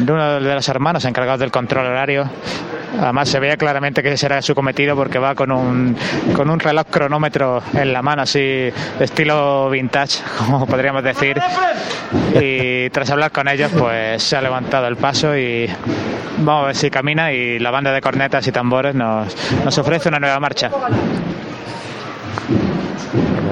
[0.00, 2.28] uno de los hermanos encargados del control horario.
[3.00, 5.96] Además se veía claramente que ese era su cometido porque va con un,
[6.34, 8.70] con un reloj cronómetro en la mano, así
[9.00, 11.40] estilo vintage, como podríamos decir.
[12.38, 15.66] Y tras hablar con ellos, pues se ha levantado el paso y
[16.38, 20.10] vamos a ver si camina y la banda de cornetas y tambores nos, nos ofrece
[20.10, 20.70] una nueva marcha.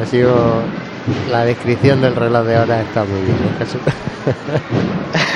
[0.01, 0.63] Ha sido
[1.31, 3.39] la descripción del reloj de hora está muy bien,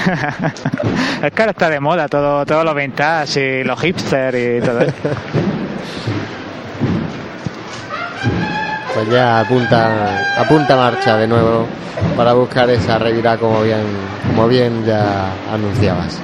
[1.22, 4.80] es que ahora está de moda todo, todo lo vintage y los hipsters y todo
[4.80, 4.94] eso.
[8.94, 11.66] Pues ya apunta, apunta marcha de nuevo
[12.16, 13.82] para buscar esa revirá como bien,
[14.28, 16.20] como bien ya anunciabas.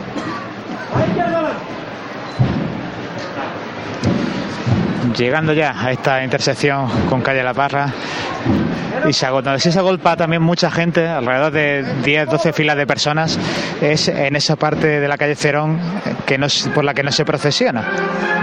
[5.17, 7.93] Llegando ya a esta intersección con calle La Parra,
[9.09, 9.59] y se agota.
[9.59, 13.39] Si se agolpa también mucha gente, alrededor de 10, 12 filas de personas,
[13.81, 15.81] es en esa parte de la calle Cerón
[16.27, 18.40] que no, por la que no se procesiona.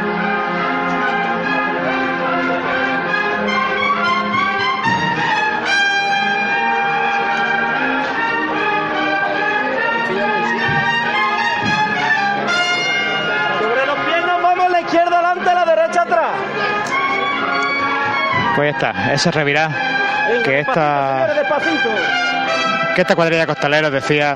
[18.57, 19.69] Pues ya está, ese revirá
[20.43, 21.27] que esta
[22.95, 24.35] que esta cuadrilla de costaleros decía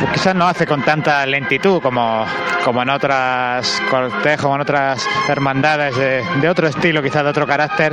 [0.00, 2.26] pues quizás no hace con tanta lentitud como,
[2.64, 7.92] como en otras cortejos, en otras hermandades de, de otro estilo, quizás de otro carácter,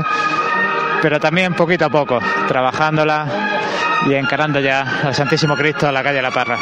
[1.03, 3.27] pero también poquito a poco, trabajándola
[4.07, 6.57] y encarando ya al Santísimo Cristo a la calle La Parra.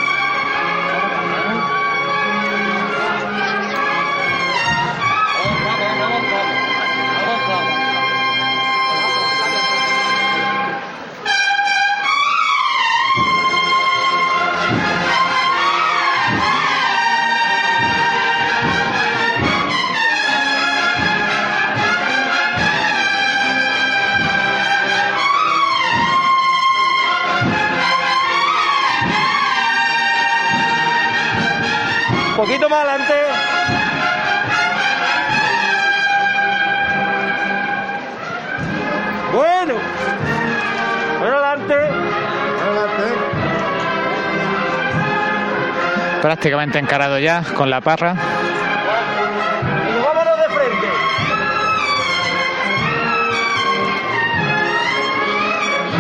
[46.24, 48.16] Prácticamente encarado ya con la parra.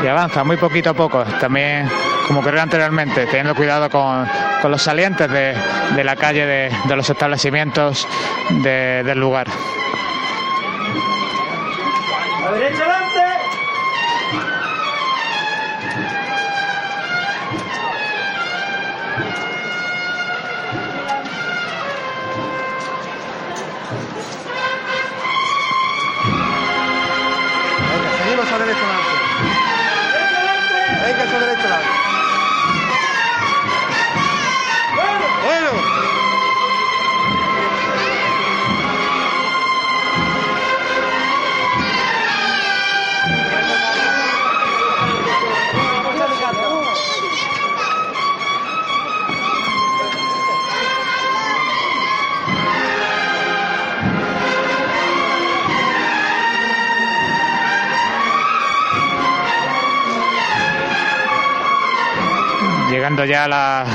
[0.04, 1.24] Y avanza muy poquito a poco.
[1.40, 1.90] También,
[2.28, 4.28] como ocurrió anteriormente, teniendo cuidado con,
[4.62, 5.56] con los salientes de,
[5.96, 8.06] de la calle, de, de los establecimientos
[8.64, 9.48] de- del lugar.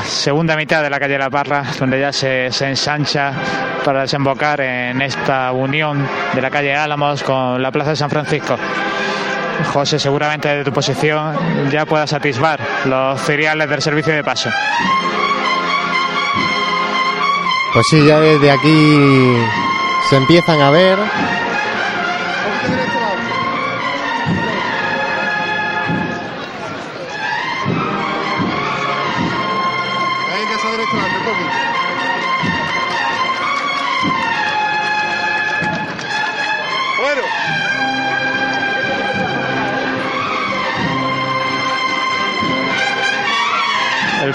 [0.08, 3.32] Segunda mitad de la calle La Parra, donde ya se, se ensancha
[3.84, 8.56] para desembocar en esta unión de la calle Álamos con la Plaza de San Francisco.
[9.72, 11.36] José, seguramente desde tu posición
[11.70, 14.50] ya puedas atisbar los cereales del servicio de paso.
[17.74, 19.36] Pues sí, ya desde aquí
[20.08, 20.98] se empiezan a ver.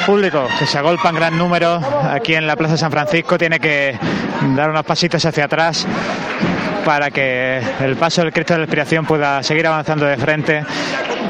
[0.05, 1.79] Público que se agolpa en gran número
[2.09, 3.97] aquí en la Plaza San Francisco tiene que
[4.55, 5.87] dar unos pasitos hacia atrás
[6.85, 10.65] para que el paso del Cristo de la Inspiración pueda seguir avanzando de frente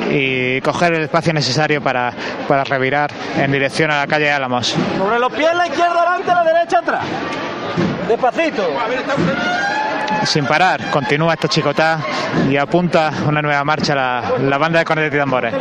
[0.10, 2.12] y coger el espacio necesario para,
[2.48, 4.76] para revirar en dirección a la calle Álamos.
[4.98, 7.06] Sobre los pies, la izquierda adelante, la derecha atrás.
[8.08, 8.68] Despacito.
[10.26, 12.00] Sin parar, continúa esta chicotá
[12.50, 15.54] y apunta una nueva marcha la, la banda de cornetas y tambores.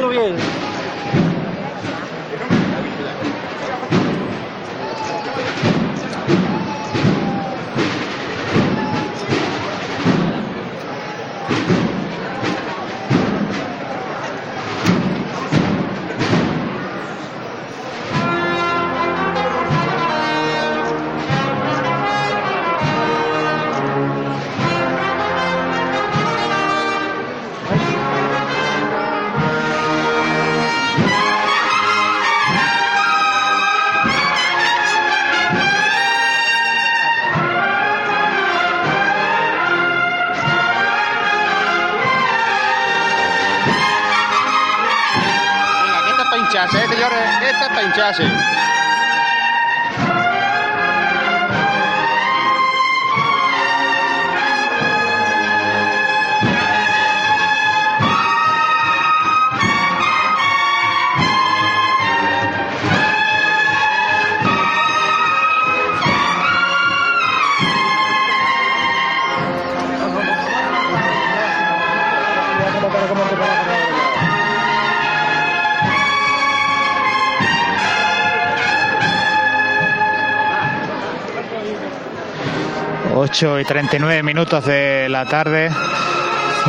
[83.22, 85.70] 8 y 39 minutos de la tarde,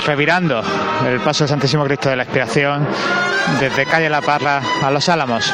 [0.05, 0.61] revirando
[1.03, 2.87] el paso del Santísimo Cristo de la Expiración
[3.59, 5.51] desde calle La Parra a Los Álamos.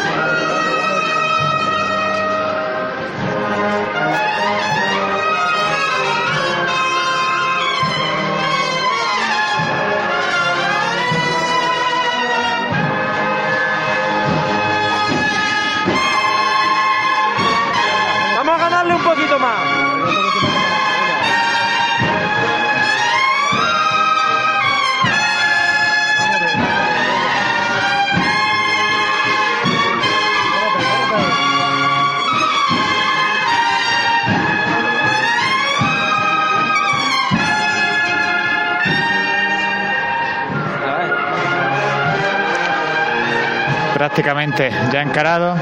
[43.99, 45.57] prácticamente ya encarado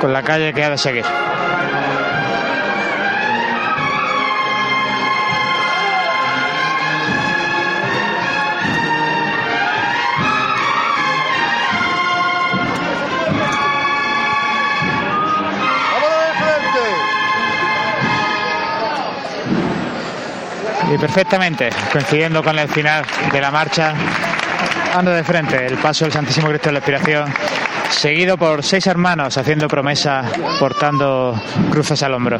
[0.00, 1.04] con la calle que ha de seguir.
[20.92, 23.94] y perfectamente coincidiendo con el final de la marcha
[24.94, 27.32] anda de frente el paso del Santísimo Cristo de la Expiración
[27.92, 30.24] seguido por seis hermanos haciendo promesa,
[30.58, 31.34] portando
[31.70, 32.38] cruces al hombro.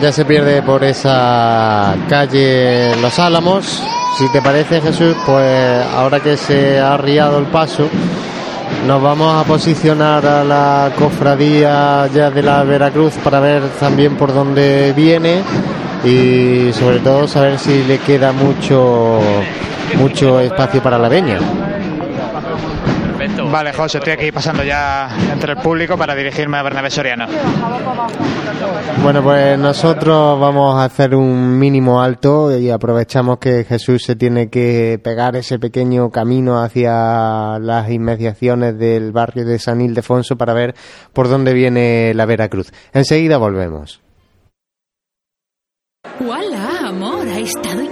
[0.00, 3.82] Ya se pierde por esa calle Los Álamos.
[4.18, 7.88] Si te parece, Jesús, pues ahora que se ha arriado el paso,
[8.86, 14.32] nos vamos a posicionar a la cofradía ya de la Veracruz para ver también por
[14.34, 15.42] dónde viene
[16.04, 19.20] y sobre todo saber si le queda mucho
[19.96, 21.38] mucho espacio para la veña.
[23.52, 27.26] Vale, José, estoy aquí pasando ya entre el público para dirigirme a Bernabé Soriano.
[29.02, 34.48] Bueno, pues nosotros vamos a hacer un mínimo alto y aprovechamos que Jesús se tiene
[34.48, 40.74] que pegar ese pequeño camino hacia las inmediaciones del barrio de San Ildefonso para ver
[41.12, 42.72] por dónde viene la Veracruz.
[42.94, 44.00] Enseguida volvemos.
[46.20, 47.28] ¡Hola, amor!
[47.28, 47.91] Ha estado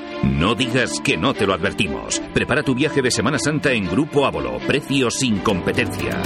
[0.23, 2.21] No digas que no te lo advertimos.
[2.33, 4.57] Prepara tu viaje de Semana Santa en Grupo Ávolo.
[4.67, 6.21] Precios sin competencia.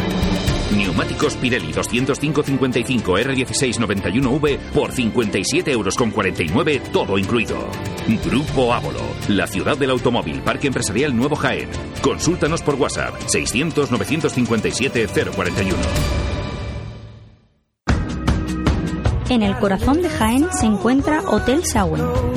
[0.75, 7.55] Neumáticos Pirelli 205-55 R1691V por 57 euros con 49, todo incluido.
[8.25, 11.69] Grupo Ávolo, la ciudad del automóvil, Parque Empresarial Nuevo Jaén.
[12.01, 16.25] Consúltanos por WhatsApp 600-957-041.
[19.27, 22.03] En el corazón de Jaén se encuentra Hotel Shawen,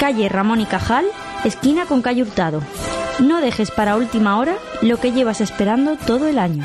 [0.00, 1.04] calle Ramón y Cajal,
[1.44, 2.62] esquina con calle Hurtado.
[3.18, 6.64] No dejes para última hora lo que llevas esperando todo el año.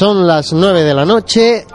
[0.00, 1.66] Son las 9 de la noche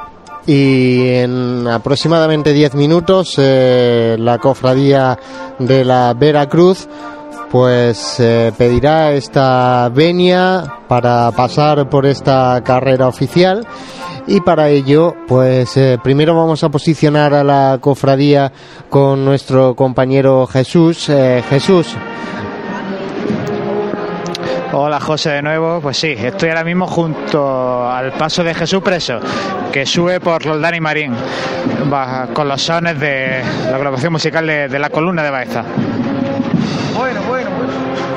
[0.48, 5.16] y en aproximadamente 10 minutos eh, la cofradía
[5.60, 6.88] de la Veracruz
[7.52, 13.68] pues eh, pedirá esta venia para pasar por esta carrera oficial
[14.26, 18.52] y para ello pues eh, primero vamos a posicionar a la cofradía
[18.90, 21.12] con nuestro compañero Jesús.
[21.48, 21.96] Jesús
[24.78, 29.22] Hola José de nuevo, pues sí, estoy ahora mismo junto al paso de Jesús Preso,
[29.72, 31.14] que sube por Roldán y Marín,
[32.34, 35.64] con los sones de la agrupación musical de, la columna de Baeza.
[36.94, 37.52] Bueno, bueno,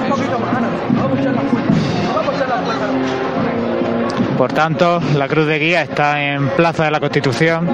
[0.03, 0.53] un poquito más,
[1.01, 1.43] vamos a echar la
[2.13, 6.99] vamos a echar la Por tanto, la cruz de guía está en Plaza de la
[6.99, 7.71] Constitución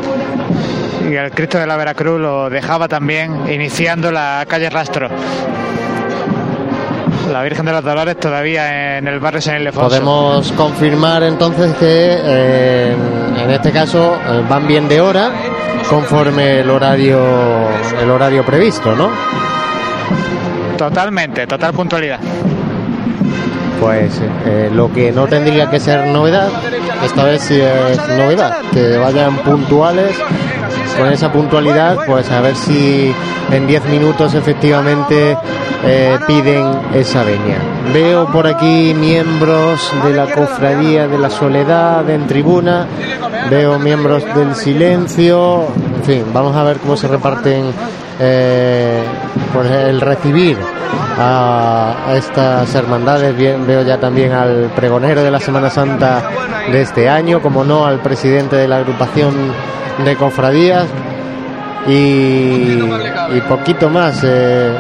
[1.11, 5.09] y el Cristo de la Veracruz lo dejaba también iniciando la calle Rastro
[7.33, 9.89] la Virgen de los Dolores todavía en el barrio San Ildefonso.
[9.89, 12.97] Podemos confirmar entonces que eh,
[13.43, 15.31] en este caso eh, van bien de hora
[15.89, 17.21] conforme el horario
[18.01, 19.11] el horario previsto, ¿no?
[20.77, 22.19] Totalmente, total puntualidad.
[23.81, 26.49] Pues eh, lo que no tendría que ser novedad,
[27.05, 30.17] esta vez sí es novedad, que vayan puntuales
[30.97, 33.13] con esa puntualidad, pues a ver si
[33.51, 35.37] en 10 minutos efectivamente
[35.85, 37.59] eh, piden esa veña.
[37.93, 42.87] Veo por aquí miembros de la cofradía de la soledad en tribuna,
[43.51, 45.67] veo miembros del silencio,
[45.97, 47.67] en fin, vamos a ver cómo se reparten
[48.21, 49.03] eh,
[49.53, 50.57] pues el recibir
[51.19, 53.37] a, estas hermandades.
[53.37, 56.31] Bien, veo ya también al pregonero de la Semana Santa
[56.71, 59.35] de este año, como no al presidente de la agrupación
[60.05, 60.87] de cofradías
[61.87, 62.79] y,
[63.49, 64.23] poquito más.
[64.25, 64.77] Eh,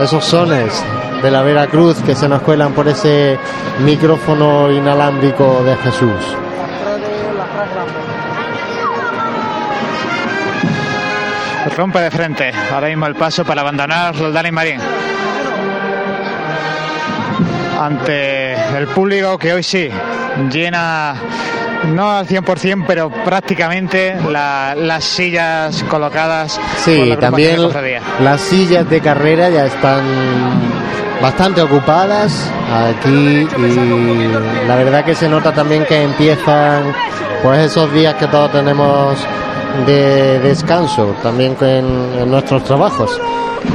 [0.00, 0.84] esos sones
[1.22, 3.38] de la Veracruz que se nos cuelan por ese
[3.84, 6.36] micrófono inalámbrico de Jesús.
[11.76, 14.80] Rompe de frente, ahora mismo el paso para abandonar Roldán y Marín.
[17.80, 19.90] Ante el público que hoy sí
[20.50, 21.14] llena
[21.92, 26.60] no al 100%, pero prácticamente las sillas colocadas.
[26.84, 27.60] Sí, también
[28.20, 30.02] las sillas de carrera ya están
[31.20, 36.92] bastante ocupadas aquí y la verdad que se nota también que empiezan
[37.42, 39.16] pues esos días que todos tenemos
[39.86, 43.20] de descanso también en nuestros trabajos.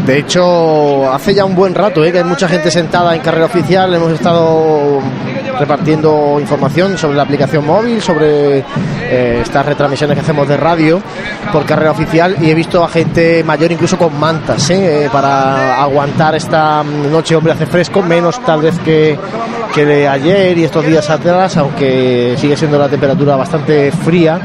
[0.05, 2.12] De hecho, hace ya un buen rato ¿eh?
[2.12, 3.93] que hay mucha gente sentada en carrera oficial.
[3.93, 5.01] Hemos estado
[5.60, 11.01] repartiendo información sobre la aplicación móvil, sobre eh, estas retransmisiones que hacemos de radio
[11.51, 15.10] por carrera oficial y he visto a gente mayor incluso con mantas ¿eh?
[15.12, 17.36] para aguantar esta noche.
[17.36, 19.18] Hombre, hace fresco, menos tal vez que,
[19.74, 24.39] que de ayer y estos días atrás, aunque sigue siendo la temperatura bastante fría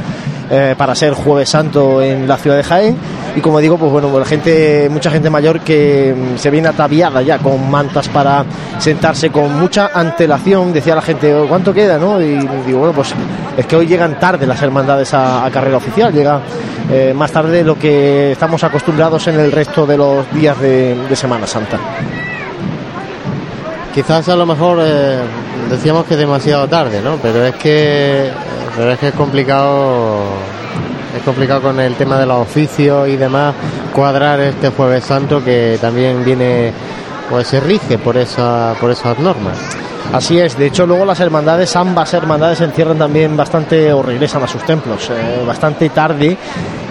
[0.51, 2.97] eh, para ser Jueves Santo en la ciudad de Jaén.
[3.37, 7.23] Y como digo, pues bueno, pues gente, mucha gente mayor que mm, se viene ataviada
[7.23, 8.45] ya con mantas para
[8.79, 10.73] sentarse con mucha antelación.
[10.73, 11.99] Decía la gente, oh, ¿cuánto queda?
[11.99, 12.21] ¿no?
[12.21, 12.37] Y
[12.67, 13.15] digo, bueno, pues
[13.57, 16.41] es que hoy llegan tarde las hermandades a, carrera oficial, llega
[16.91, 20.97] eh, más tarde de lo que estamos acostumbrados en el resto de los días de,
[21.15, 21.79] Semana Santa.
[23.95, 25.21] Quizás a lo mejor eh,
[25.71, 27.17] decíamos que demasiado tarde, ¿no?
[27.23, 28.33] Pero es que
[28.77, 30.23] pero es que es complicado
[31.17, 33.55] es complicado con el tema de los oficios y demás
[33.93, 36.73] cuadrar este jueves santo que también viene
[37.31, 39.59] pues se rige por esa por esas normas
[40.13, 44.49] Así es, de hecho luego las hermandades, ambas hermandades encierran también bastante o regresan a
[44.49, 46.37] sus templos, eh, bastante tarde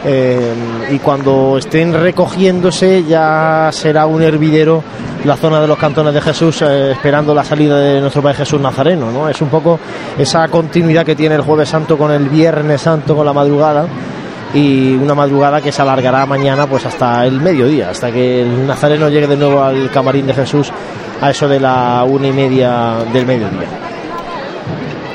[0.06, 0.54] eh,
[0.92, 4.84] y cuando estén recogiéndose ya será un hervidero
[5.24, 8.60] la zona de los cantones de Jesús eh, esperando la salida de nuestro Padre Jesús
[8.60, 9.30] Nazareno, ¿no?
[9.30, 9.80] Es un poco
[10.18, 13.88] esa continuidad que tiene el Jueves Santo con el Viernes Santo, con la madrugada
[14.54, 19.08] y una madrugada que se alargará mañana pues hasta el mediodía, hasta que el Nazareno
[19.08, 20.72] llegue de nuevo al camarín de Jesús
[21.24, 23.70] a eso de la una y media del mediodía.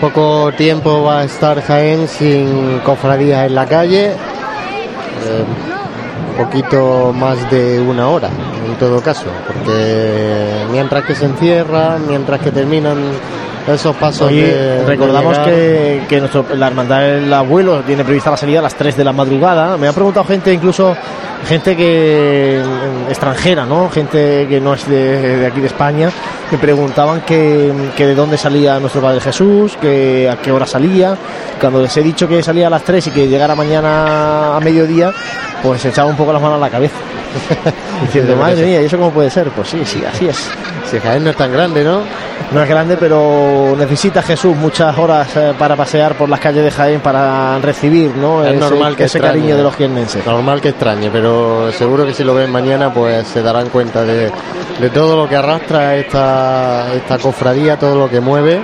[0.01, 4.13] Poco tiempo va a estar Jaén sin cofradías en la calle.
[4.13, 5.45] Eh,
[6.39, 8.31] poquito más de una hora,
[8.67, 12.97] en todo caso, porque mientras que se encierra, mientras que terminan
[13.75, 14.31] esos pasos
[14.87, 18.97] recordamos que, que nuestro, la hermandad del abuelo tiene prevista la salida a las 3
[18.97, 20.97] de la madrugada me ha preguntado gente incluso
[21.47, 22.61] gente que
[23.09, 26.11] extranjera no gente que no es de, aquí de España
[26.51, 31.17] me preguntaban que, que, de dónde salía nuestro Padre Jesús que a qué hora salía
[31.61, 35.13] cuando les he dicho que salía a las 3 y que llegara mañana a mediodía
[35.63, 36.97] pues se echaba un poco las manos a la cabeza.
[38.03, 39.49] Diciendo, madre mía, ¿y eso cómo puede ser?
[39.51, 40.49] Pues sí, sí, así es.
[40.91, 42.01] Si Jaén no es tan grande, ¿no?
[42.53, 46.71] No es grande, pero necesita Jesús muchas horas eh, para pasear por las calles de
[46.71, 48.45] Jaén para recibir, ¿no?
[48.45, 49.39] Es ese, normal que ese extrañe.
[49.41, 50.27] cariño de los jiennenses.
[50.27, 54.31] Normal que extrañe, pero seguro que si lo ven mañana, pues se darán cuenta de,
[54.81, 58.61] de todo lo que arrastra esta, esta cofradía, todo lo que mueve.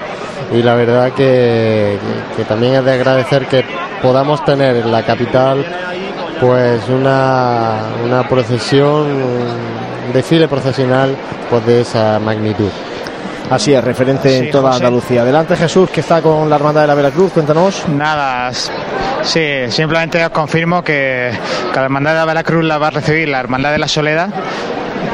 [0.52, 1.98] Y la verdad que,
[2.34, 3.64] que- que también es de agradecer que
[4.02, 5.64] podamos tener en la capital
[6.40, 9.06] pues una, una procesión,
[10.06, 11.16] un desfile procesional
[11.48, 12.68] pues de esa magnitud.
[13.50, 14.84] Así es, referente Sí, en toda José.
[14.84, 15.22] Andalucía.
[15.22, 17.84] Adelante Jesús, que está con la Hermandad de la Veracruz, cuéntanos.
[17.88, 18.50] Nada,
[19.22, 21.30] sí, simplemente os confirmo que,
[21.72, 24.28] que la Hermandad de Veracruz la va a recibir la Hermandad de la Soledad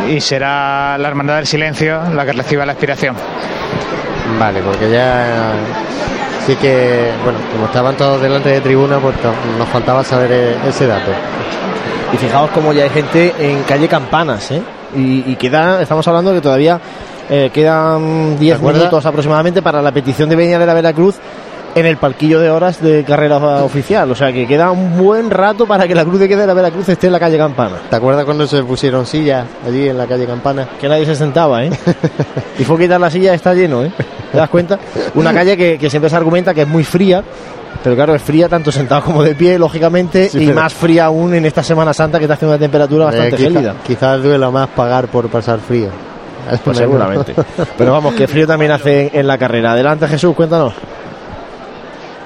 [0.08, 3.16] y será la Hermandad del Silencio la que reciba la aspiración.
[4.38, 5.52] Vale, porque ya
[6.46, 9.16] sí que, bueno, como estaban todos delante de tribuna, pues
[9.58, 11.10] nos faltaba saber eh, ese dato.
[12.12, 14.62] Y fijaos cómo ya hay gente en calle Campanas, ¿eh?
[14.96, 16.80] Y, y queda, estamos hablando que todavía
[17.30, 18.80] eh, quedan 10 acuerdas?
[18.82, 21.16] minutos aproximadamente para la petición de Veña de la Veracruz
[21.72, 24.10] en el parquillo de horas de carrera oficial.
[24.10, 26.54] O sea que queda un buen rato para que la Cruz de Queda de la
[26.54, 27.76] Veracruz esté en la calle Campana.
[27.88, 30.66] ¿Te acuerdas cuando se pusieron sillas allí en la calle Campana?
[30.80, 31.70] Que nadie se sentaba, ¿eh?
[32.58, 33.92] y fue quitar la silla, está lleno, ¿eh?
[34.32, 34.80] ¿Te das cuenta?
[35.14, 37.22] Una calle que, que siempre se argumenta que es muy fría,
[37.84, 41.04] pero claro, es fría tanto sentado como de pie, lógicamente, Sí, y pero- más fría
[41.04, 43.74] aún en esta Semana Santa que está haciendo una temperatura bastante Eh, quizá- gélida.
[43.86, 45.88] Quizás duela más pagar por pasar frío.
[46.64, 47.34] Pues seguramente.
[47.76, 49.72] Pero vamos, que frío también hace en la carrera.
[49.72, 50.74] Adelante Jesús, cuéntanos.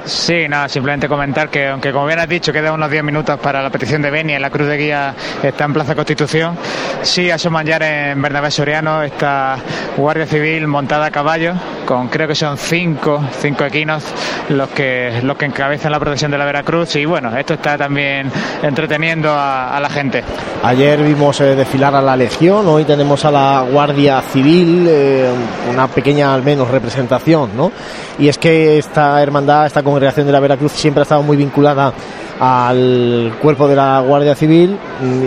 [0.04, 3.62] Sí, nada, simplemente comentar que aunque como bien has dicho quedan unos 10 minutos para
[3.62, 6.58] la petición de Beni en la Cruz de Guía está en Plaza Constitución,
[7.00, 9.56] sí asoman ya en Bernabé Soriano esta
[9.96, 11.54] Guardia Civil montada a caballo
[11.86, 14.04] con creo que son cinco, cinco equinos
[14.50, 18.30] los que los que encabezan la procesión de la Veracruz y bueno, esto está también
[18.62, 20.22] entreteniendo a, la gente.
[20.62, 25.30] Ayer vimos eh, desfilar a la Legión, hoy tenemos a la Guardia Civil, eh,
[25.70, 27.72] una pequeña al menos representación, ¿no?
[28.18, 31.92] Y es que esta hermandad, esta congregación de la Veracruz siempre ha estado muy vinculada
[32.40, 34.76] al cuerpo de la Guardia Civil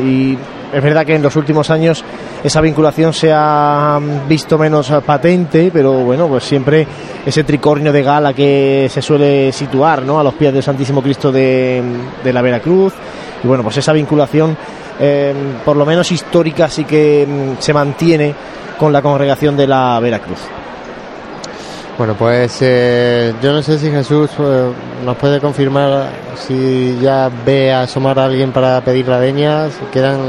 [0.04, 0.38] y
[0.74, 2.04] es verdad que en los últimos años
[2.44, 6.86] esa vinculación se ha visto menos patente, pero bueno, pues siempre
[7.26, 10.20] ese tricornio de gala que se suele situar, ¿no?
[10.20, 11.82] A los pies del Santísimo Cristo de,
[12.26, 12.94] la Veracruz.
[13.42, 14.58] Y bueno, pues esa vinculación,
[15.00, 15.34] eh,
[15.64, 18.36] por lo menos histórica, sí que mm, se mantiene
[18.78, 20.40] con la congregación de la Veracruz.
[21.98, 24.72] Bueno, pues eh, yo no sé si Jesús eh,
[25.04, 29.70] nos puede confirmar si ya ve asomar a alguien para pedir la veña.
[29.72, 30.20] Si quedan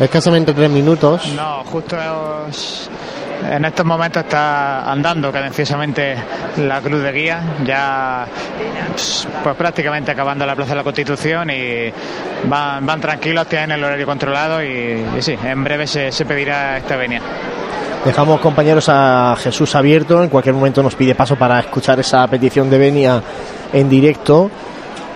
[0.00, 1.30] escasamente tres minutos.
[1.36, 1.96] No, justo
[3.50, 6.16] en estos momentos está andando cadenciosamente
[6.58, 8.26] la cruz de guía, ya
[9.42, 11.92] pues prácticamente acabando la Plaza de la Constitución y
[12.44, 16.78] van, van tranquilos, tienen el horario controlado y, y sí, en breve se, se pedirá
[16.78, 17.20] esta venia.
[18.04, 22.68] Dejamos compañeros a Jesús abierto, en cualquier momento nos pide paso para escuchar esa petición
[22.68, 23.22] de venia
[23.72, 24.50] en directo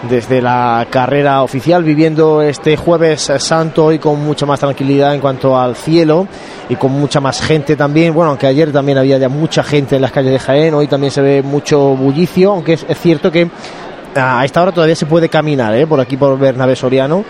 [0.08, 5.58] desde la carrera oficial, viviendo este jueves santo y con mucha más tranquilidad en cuanto
[5.58, 6.28] al cielo
[6.68, 8.14] y con mucha más gente también.
[8.14, 11.10] Bueno, aunque ayer también había ya mucha gente en las calles de Jaén, hoy también
[11.10, 13.50] se ve mucho bullicio, aunque es cierto que
[14.14, 15.88] a esta hora todavía se puede caminar, ¿eh?
[15.88, 17.24] por aquí por Bernabé Soriano.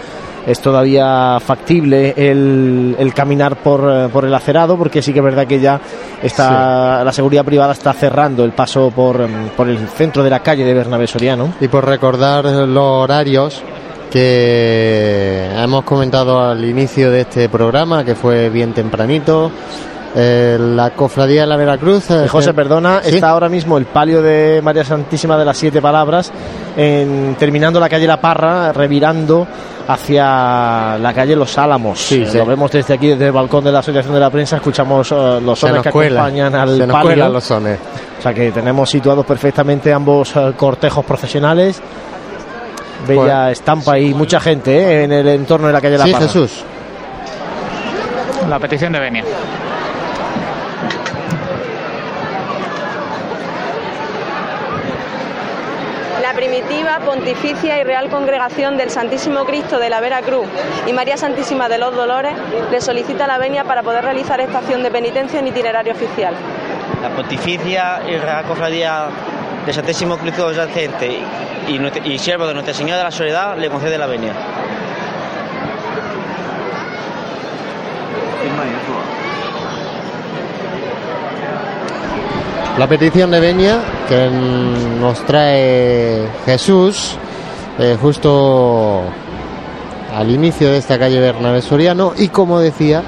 [0.46, 5.24] Es todavía factible el, el caminar por, eh, por el acerado, porque sí que es
[5.24, 5.80] verdad que ya
[6.22, 10.40] está la seguridad privada está cerrando el paso por, em, por el centro de la
[10.40, 11.54] calle de Bernabé Soriano.
[11.60, 13.62] Y por recordar los horarios
[14.10, 19.50] que hemos comentado al inicio de este programa, que fue bien tempranito.
[20.18, 22.10] Eh, la cofradía de la Veracruz.
[22.10, 23.16] eh, Eh, José, perdona, ¿Sí?
[23.16, 26.32] está ahora mismo el palio de María Santísima de las Siete Palabras,
[26.76, 29.46] en, terminando la calle La Parra, revirando
[29.88, 32.00] hacia la calle Los Álamos.
[32.00, 32.38] Sí, Eh, sí.
[32.38, 35.40] Lo vemos desde aquí, desde el balcón de la Asociación de la Prensa, escuchamos eh,
[35.44, 37.28] los sones que cuela, acompañan al se nos palio.
[37.28, 37.78] los sones.
[38.18, 41.80] O sea que tenemos situados perfectamente ambos eh, cortejos procesionales.
[43.06, 46.26] Bella estampa y mucha gente eh, en el entorno de la calle La Sí, Parra.
[46.26, 46.64] Jesús.
[48.48, 49.24] La petición de venia.
[56.22, 60.46] La primitiva, pontificia y real congregación del Santísimo Cristo de la Vera Cruz
[60.86, 62.34] y María Santísima de los Dolores
[62.70, 66.34] le solicita la venia para poder realizar esta acción de penitencia en itinerario oficial.
[67.00, 69.06] La Pontificia y Real Cofradía
[69.64, 71.18] del Santísimo Cristo Yacente
[71.68, 74.32] y, nuestra- y siervo de Nuestra Señora de la Soledad le concede la venia.
[82.78, 84.28] La petición de Veña que
[85.00, 87.16] nos trae Jesús
[87.78, 89.00] eh, justo
[90.14, 93.02] al inicio de esta calle Bernabé Soriano y como decía,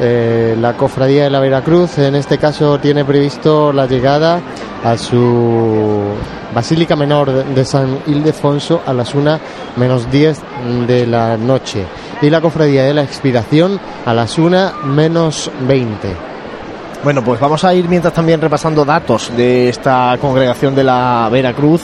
[0.00, 4.42] eh, la cofradía de la Veracruz en este caso tiene previsto la llegada
[4.84, 6.02] a su
[6.54, 9.40] Basílica Menor de San Ildefonso a las 1
[9.76, 10.42] menos 10
[10.86, 11.86] de la noche
[12.20, 16.35] y la cofradía de la expiración a las 1 menos 20.
[17.04, 21.82] Bueno, pues vamos a ir mientras también repasando datos de esta congregación de la Veracruz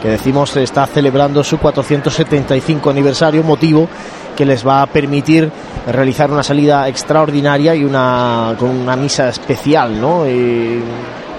[0.00, 3.88] que decimos está celebrando su 475 aniversario, motivo
[4.36, 5.50] que les va a permitir
[5.86, 10.24] realizar una salida extraordinaria y una con una misa especial, ¿no?
[10.24, 10.80] Eh,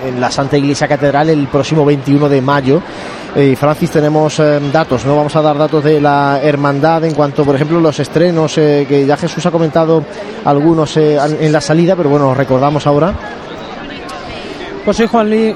[0.06, 2.82] en la Santa Iglesia Catedral el próximo 21 de mayo.
[3.36, 5.16] Eh, Francis, tenemos eh, datos, ¿no?
[5.16, 9.18] Vamos a dar datos de la hermandad en cuanto, por ejemplo, los estrenos, que ya
[9.18, 10.04] Jesús ha comentado
[10.46, 13.14] algunos en la salida, pero bueno, recordamos ahora.
[14.84, 15.56] Pues sí, Juan Luis,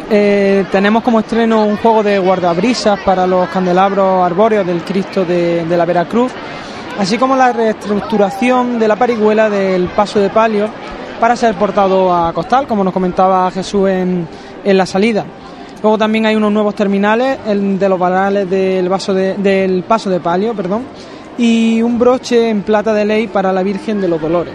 [0.71, 5.77] tenemos como estreno un juego de guardabrisas para los candelabros arbóreos del Cristo de, de
[5.77, 6.31] la Veracruz
[6.99, 10.69] así como la reestructuración de la parihuela del paso de palio
[11.19, 14.27] para ser portado a costal, como nos comentaba Jesús en,
[14.63, 15.25] en la salida.
[15.81, 20.19] Luego también hay unos nuevos terminales el de los varales del, vaso del paso de
[20.19, 20.83] palio, perdón,
[21.37, 24.53] y un broche en plata de ley para la Virgen de los Dolores.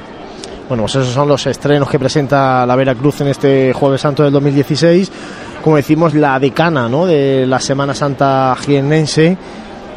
[0.68, 4.32] Bueno, pues esos son los estrenos que presenta la Veracruz en este Jueves Santo del
[4.32, 5.10] 2016.
[5.62, 7.06] Como decimos, la decana ¿no?
[7.06, 9.36] de la Semana Santa jiennense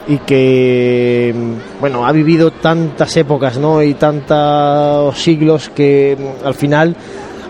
[0.08, 1.34] y que
[1.80, 6.96] bueno ha vivido tantas épocas no y tantos siglos que mm, al final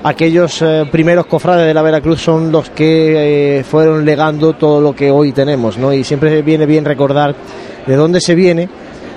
[0.04, 4.96] aquellos eh, primeros cofrades de la Veracruz son los que eh, fueron legando todo lo
[4.96, 7.36] que hoy tenemos no y siempre viene bien recordar
[7.88, 8.70] de dónde se viene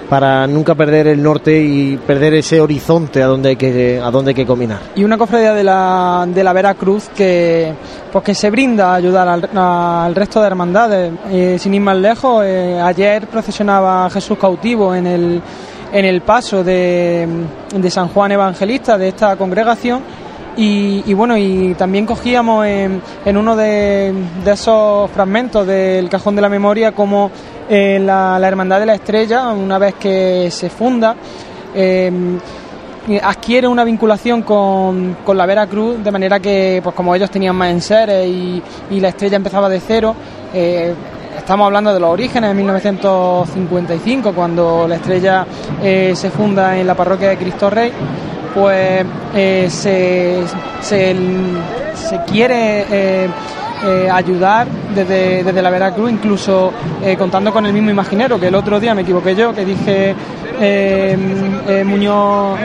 [0.08, 4.30] para nunca perder el norte y perder ese horizonte a donde hay que a donde
[4.30, 4.78] hay que combinar.
[4.94, 7.72] Y una cofradía de la, de la Veracruz que
[8.12, 11.12] pues que se brinda a ayudar al, resto de hermandades.
[11.30, 15.42] Eh, sin ir más lejos, eh, ayer procesionaba Jesús cautivo en el
[15.92, 17.26] en el paso de,
[17.74, 20.02] de San Juan Evangelista de esta congregación
[20.58, 24.14] y, bueno, y también cogíamos en, en uno de,
[24.46, 27.30] esos fragmentos del cajón de la memoria como
[27.68, 31.16] eh, la, Hermandad de la Estrella, una vez que se funda,
[31.74, 32.10] eh,
[33.22, 37.70] adquiere una vinculación con, con, la Veracruz, de manera que, pues como ellos tenían más
[37.70, 40.14] enseres y, y la estrella empezaba de cero,
[40.54, 40.94] eh,
[41.36, 45.46] estamos hablando de los orígenes de 1955, cuando la estrella
[45.82, 47.92] se funda en la parroquia de Cristo Rey
[48.54, 49.04] pues
[49.70, 50.42] se,
[50.80, 51.16] se,
[52.26, 53.28] quiere
[54.10, 56.72] ayudar desde, desde, la Veracruz, incluso
[57.18, 60.14] contando con el mismo imaginero, que el otro día me equivoqué yo, que dije
[61.84, 62.58] Muñoz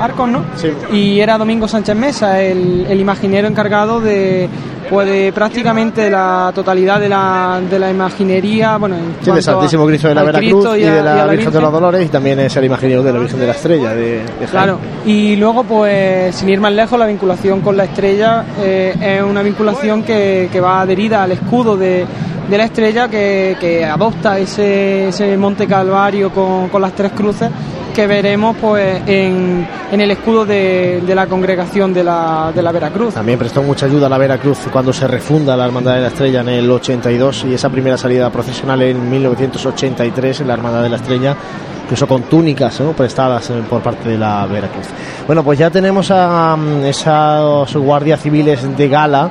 [0.00, 0.44] Arcos, ¿no?
[0.56, 0.72] Sí.
[0.92, 4.48] Y era Domingo Sánchez Mesa, el, el imaginero encargado de
[4.88, 10.14] pues prácticamente la totalidad de la, de la imaginería, bueno, sí, de Santísimo Cristo de
[10.14, 13.12] la Veracruz y, de la, Virgen, de los Dolores y también es el imaginero de
[13.12, 17.06] la Virgen de la Estrella de, Claro, y luego pues sin ir más lejos la
[17.06, 22.06] vinculación con la Estrella eh, es una vinculación que, que va adherida al escudo de,
[22.50, 27.50] la estrella que, que adopta ese, Monte Calvario con, las tres cruces
[27.94, 33.14] que veremos pues en, el escudo de, la congregación de la, Veracruz.
[33.14, 36.40] También prestó mucha ayuda a la Veracruz cuando se refunda la Hermandad de la Estrella
[36.40, 40.96] en el 82 y esa primera salida procesional en 1983 en la Hermandad de la
[40.96, 41.36] Estrella
[41.84, 44.86] incluso con túnicas prestadas eh, por parte de la Veracruz.
[45.26, 49.30] Bueno, pues ya tenemos a mm, esos guardias civiles de gala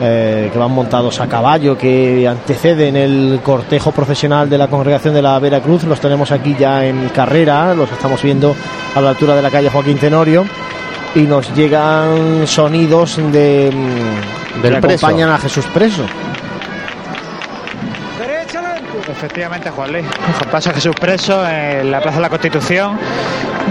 [0.00, 5.22] eh, que van montados a caballo, que anteceden el cortejo profesional de la congregación de
[5.22, 5.84] la Veracruz.
[5.84, 8.54] Los tenemos aquí ya en carrera, los estamos viendo
[8.94, 10.44] a la altura de la calle Joaquín Tenorio
[11.14, 16.04] y nos llegan sonidos de, mm, que acompañan a Jesús Preso.
[19.08, 20.06] Efectivamente, Juan Luis.
[20.50, 22.98] Pasa Jesús preso en la Plaza de la Constitución,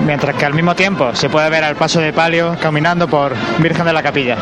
[0.06, 3.86] mientras que al mismo tiempo se puede ver al paso de palio caminando por Virgen
[3.86, 4.38] de la Capilla.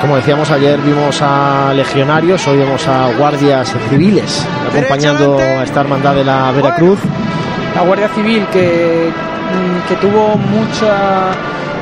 [0.00, 6.14] Como decíamos ayer, vimos a legionarios, hoy vemos a guardias civiles acompañando a esta hermandad
[6.14, 6.98] de la Veracruz.
[7.74, 11.32] La Guardia Civil que, mm, que tuvo mucha,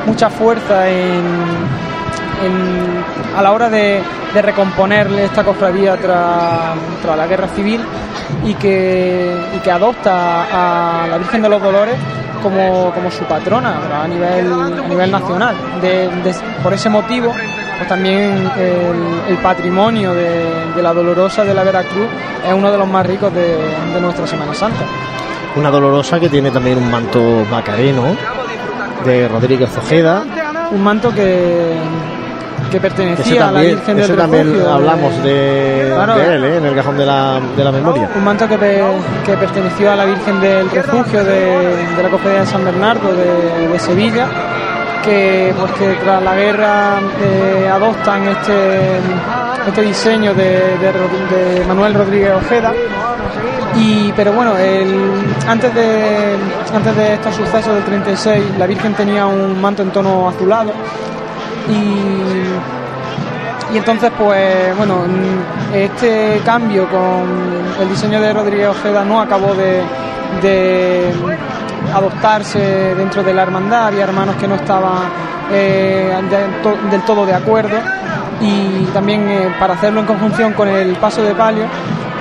[0.05, 1.23] mucha fuerza en,
[3.35, 4.01] a la hora de,
[4.33, 7.81] de recomponerle esta cofradía tras, la guerra civil
[8.43, 11.95] y que, y que adopta a la Virgen de los Dolores
[12.41, 15.55] como, como su patrona a nivel, a nivel nacional.
[16.61, 17.33] por ese motivo,
[17.77, 18.49] pues también
[19.27, 22.07] el, patrimonio de, la Dolorosa de la Veracruz
[22.45, 23.57] es uno de los más ricos de,
[23.99, 24.85] nuestra Semana Santa.
[25.55, 28.15] Una Dolorosa que tiene también un manto macareno
[29.05, 30.23] de Rodríguez Ojeda.
[30.71, 31.75] Un manto que,
[32.73, 34.15] que pertenecía a la Virgen del Refugio.
[34.15, 35.93] también hablamos de,
[36.35, 36.57] él, ¿eh?
[36.57, 38.09] en el cajón de la, de la memoria.
[38.15, 38.57] Un manto que,
[39.25, 44.27] que, perteneció a la Virgen del Refugio de, la Cofradía de San Bernardo de, Sevilla,
[45.03, 48.99] que, pues, tras la guerra eh, adoptan este,
[49.67, 52.73] este diseño de, Manuel Rodríguez Ojeda.
[53.75, 56.35] Y, pero bueno, el, antes, de,
[56.73, 60.71] antes de estos sucesos del 36, la Virgen tenía un manto en tono azulado
[61.69, 64.99] y, y entonces, pues bueno,
[65.73, 69.81] este cambio con el diseño de Rodríguez Ojeda no acabó de,
[71.91, 73.87] adoptarse dentro de la hermandad.
[73.87, 75.03] Había hermanos que no estaban
[75.51, 76.13] eh,
[76.89, 77.77] del todo de acuerdo.
[78.41, 81.65] Y también eh, para hacerlo en conjunción con el paso de palio,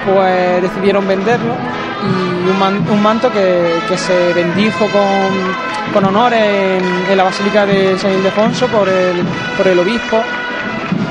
[0.07, 1.55] pues decidieron venderlo.
[2.03, 8.67] Y un, manto que, se bendijo con, con honores en, la Basílica de San Ildefonso
[8.67, 9.23] por el,
[9.57, 10.21] por el obispo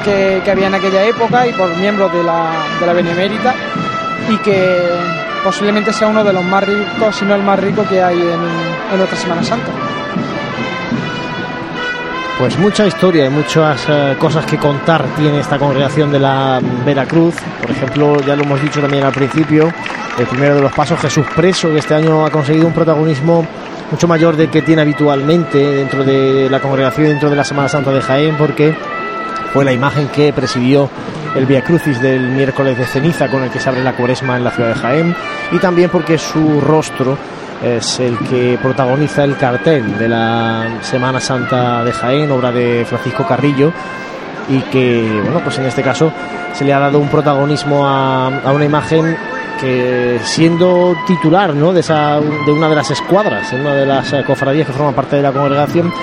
[0.03, 3.53] que, había en aquella época y por miembros de la, de la Benemérita.
[4.29, 4.77] Y que
[5.43, 8.41] posiblemente sea uno de los más ricos, si no el más rico que hay en,
[8.91, 9.72] en nuestra Semana Santa.
[12.41, 17.35] Pues mucha historia y muchas eh, cosas que contar tiene esta congregación de la Veracruz.
[17.61, 19.72] Por ejemplo, ya lo hemos dicho también al principio,
[20.18, 23.45] el primero de los pasos, Jesús Preso, que este año ha conseguido un protagonismo
[23.91, 27.91] mucho mayor del que tiene habitualmente dentro de la congregación, dentro de la Semana Santa
[27.91, 28.76] de Jaén, porque
[29.53, 30.89] fue la imagen que presidió
[31.35, 34.43] el Via Crucis del miércoles de ceniza con el que se abre la cuaresma en
[34.43, 35.15] la ciudad de Jaén,
[35.51, 37.17] y también porque su rostro
[37.63, 43.25] es el que protagoniza el cartel de la Semana Santa de Jaén, obra de Francisco
[43.25, 43.71] Carrillo,
[44.49, 46.11] y que, bueno, pues en este caso
[46.53, 49.15] se le ha dado un protagonismo a, una imagen
[49.59, 51.71] que siendo titular ¿no?
[51.71, 55.17] de, esa, de una de las escuadras, en una de las cofradías que forman parte
[55.17, 55.93] de la congregación,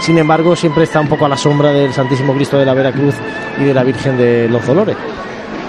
[0.00, 3.14] sin embargo siempre está un poco a la sombra del Santísimo Cristo de la Veracruz
[3.58, 4.96] y de la Virgen de los Dolores.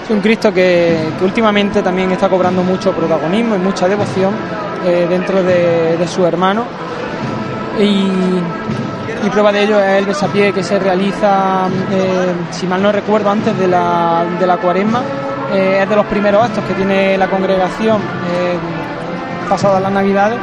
[0.04, 4.34] Es un Cristo que últimamente también está cobrando mucho protagonismo y mucha devoción
[4.84, 6.64] eh, dentro de, su hermano.
[7.78, 8.08] Y,
[9.30, 13.56] prueba de ello es el besapié que se realiza, eh, si mal no recuerdo, antes
[13.56, 15.02] de la, de la cuaresma.
[15.52, 18.00] Eh, es de los primeros actos que tiene la congregación
[19.48, 20.38] pasadas las navidades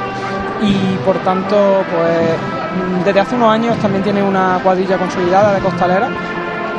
[0.62, 2.57] y por tanto, pues
[3.06, 6.10] desde hace unos años también tiene una cuadrilla consolidada de costaleras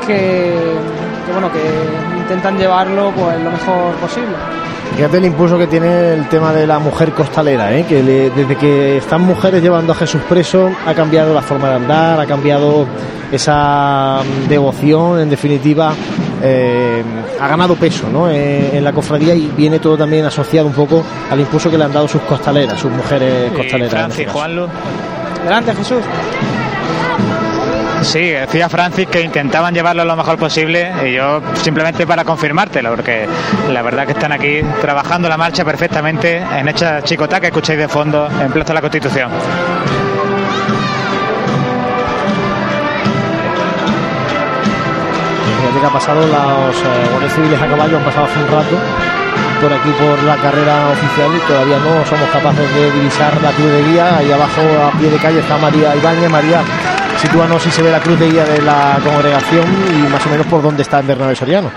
[0.06, 0.54] que,
[1.26, 1.60] que bueno que
[2.18, 4.36] intentan llevarlo pues lo mejor posible.
[4.96, 7.84] Fíjate el impulso que tiene el tema de la mujer costalera, ¿eh?
[7.88, 12.18] que desde que están mujeres llevando a Jesús preso ha cambiado la forma de andar,
[12.18, 12.86] ha cambiado
[13.30, 15.92] esa mm, devoción, en definitiva,
[16.42, 17.02] eh,
[17.40, 18.28] ha ganado peso ¿no?
[18.28, 21.84] Eh, en la cofradía y viene todo también asociado un poco al impulso que le
[21.84, 24.10] han dado sus costaleras, sus mujeres costaleras.
[24.10, 24.66] Este Juanlu.
[25.40, 26.02] Adelante, Jesús.
[28.02, 33.28] Sí, decía Francis que intentaban llevarlo lo mejor posible y yo simplemente para confirmártelo, porque
[33.70, 37.88] la verdad que están aquí trabajando la marcha perfectamente en esta chicota que escucháis de
[37.88, 39.30] fondo en Plaza de la Constitución.
[45.60, 49.17] Fíjate que ha pasado, los eh, guardias civiles a caballo han pasado hace un rato
[49.60, 53.70] por aquí por la carrera oficial y todavía no somos capaces de divisar la cruz
[53.70, 54.18] de guía.
[54.18, 56.30] Ahí abajo a pie de calle está María Ibáñez.
[56.30, 56.62] María,
[57.18, 60.46] Sitúanos si se ve la cruz de guía de la congregación y más o menos
[60.46, 61.68] por dónde está en Bernabé Soriano.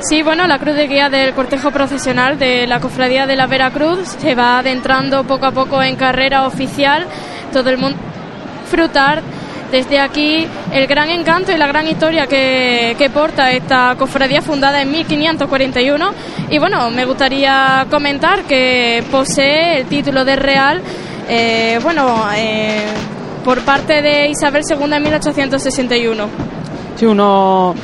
[0.00, 4.08] Sí, bueno, la cruz de guía del cortejo procesional de la cofradía de la Veracruz
[4.18, 7.06] se va adentrando poco a poco en carrera oficial.
[7.52, 7.98] Todo el mundo
[8.70, 9.20] frutar
[9.70, 14.90] desde aquí el gran encanto y la gran historia que, porta esta cofradía fundada en
[14.90, 16.10] 1541.
[16.50, 20.80] Y bueno, me gustaría comentar que posee el título de Real,
[21.28, 22.84] eh, bueno, eh,
[23.44, 26.24] por parte de Isabel II en 1861.
[26.96, 27.74] Sí, uno,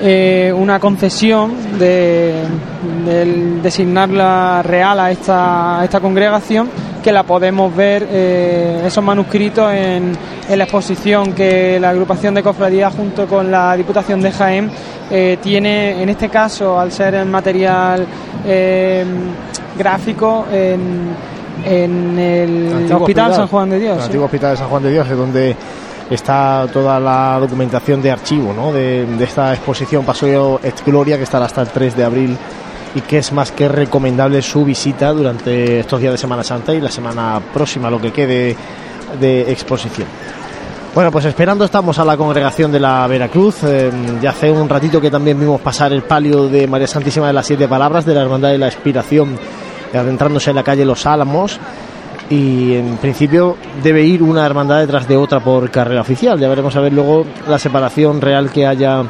[0.00, 2.44] eh, una concesión de,
[3.62, 6.68] designarla real a esta, esta congregación
[7.00, 10.12] que la podemos ver eh, esos manuscritos en,
[10.48, 14.70] en, la exposición que la agrupación de cofradías junto con la Diputación de Jaén
[15.10, 18.06] eh, tiene en este caso al ser el material
[19.76, 21.14] gráfico en
[21.64, 23.96] en el Hospital San Juan de Dios.
[23.96, 25.56] El antiguo Hospital de San Juan de Dios, es donde
[26.10, 28.72] está toda la documentación de archivo ¿no?
[28.72, 32.38] de, esta exposición Paseo et Gloria que estará hasta el 3 de abril
[32.94, 36.80] y que es más que recomendable su visita durante estos días de Semana Santa y
[36.80, 38.56] la semana próxima, lo que quede
[39.20, 40.06] de exposición.
[40.94, 43.62] Bueno, pues esperando estamos a la congregación de la Veracruz.
[43.62, 43.90] Eh,
[44.20, 47.46] ya hace un ratito que también vimos pasar el palio de María Santísima de las
[47.46, 49.38] Siete Palabras de la Hermandad de la Expiración
[49.94, 51.58] adentrándose en la calle Los Álamos.
[52.30, 56.38] y en principio debe ir una hermandad detrás de otra por carrera oficial.
[56.38, 59.02] Ya veremos a ver luego la separación real que haya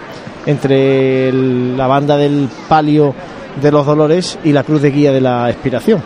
[0.46, 3.14] entre la banda del palio
[3.60, 6.02] de los dolores y la cruz de guía de la expiración.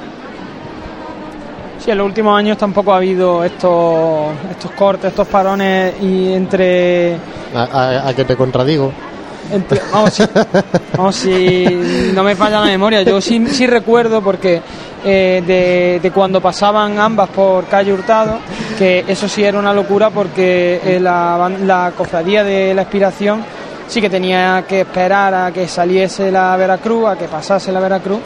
[1.79, 7.17] Sí, en los últimos años tampoco ha habido estos, estos cortes, estos parones y entre...
[7.55, 8.93] A, que te contradigo.
[9.93, 11.67] vamos, si,
[12.15, 14.63] no me falla la memoria, yo sí, sí recuerdo porque
[15.05, 18.39] eh, de, cuando pasaban ambas por calle Hurtado,
[18.79, 23.45] que eso sí era una locura porque eh, la, la cofradía de la expiración
[23.93, 28.21] sí que tenía que esperar a que saliese la Veracruz, a que pasase la Veracruz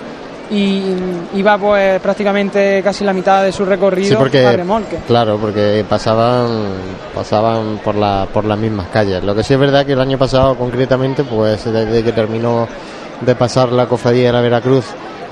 [0.49, 0.95] y
[1.35, 4.99] iba pues prácticamente casi la mitad de su recorrido a remolque.
[5.09, 6.69] Claro, porque pasaban
[7.13, 9.25] pasaban por la por las mismas calles.
[9.25, 12.69] Lo que sí es verdad que el año pasado concretamente, pues desde que terminó
[13.21, 14.85] de pasar la cofradía de la Veracruz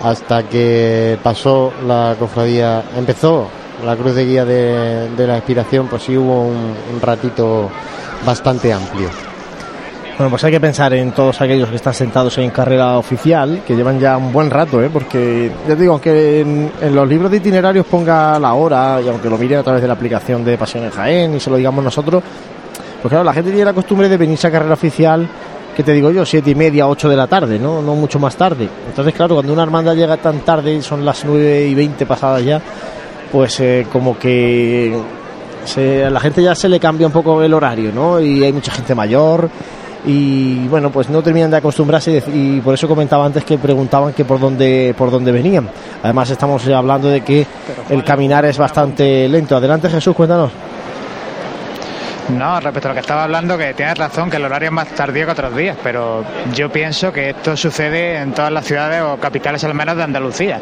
[0.03, 3.47] hasta que pasó la cofradía, empezó
[3.87, 7.71] la cruz de guía de, la expiración, pues sí hubo un ratito
[8.27, 9.24] bastante amplio.
[10.17, 13.75] Bueno, pues hay que pensar en todos aquellos que están sentados en carrera oficial, que
[13.75, 14.89] llevan ya un buen rato, ¿eh?
[14.89, 19.37] porque ya digo, aunque en, los libros de itinerarios ponga la hora, y aunque lo
[19.37, 22.23] miren a través de la aplicación de Pasión en Jaén y se lo digamos nosotros,
[23.03, 25.29] pues claro, la gente tiene la costumbre de venirse a carrera oficial,
[25.75, 27.83] que te digo yo, siete y media, ocho de la tarde, ¿no?
[27.83, 28.69] No mucho más tarde.
[28.87, 32.63] Entonces, claro, cuando una hermandad llega tan tarde, son las nueve y veinte pasadas ya,
[33.33, 34.97] pues eh, como que
[35.77, 38.21] a la gente ya se le cambia un poco el horario, ¿no?
[38.21, 39.51] Y hay mucha gente mayor
[40.05, 44.25] y bueno pues no terminan de acostumbrarse y por eso comentaba antes que preguntaban que
[44.25, 45.69] por dónde por dónde venían
[46.03, 47.47] además estamos hablando de que
[47.89, 50.51] el caminar es bastante lento adelante Jesús cuéntanos
[52.29, 54.89] no, respecto a lo que estaba hablando, que tienes razón, que el horario es más
[54.89, 56.25] tardío que otros días, pero
[56.55, 60.59] yo pienso que esto sucede en todas las ciudades o capitales al menos de Andalucía.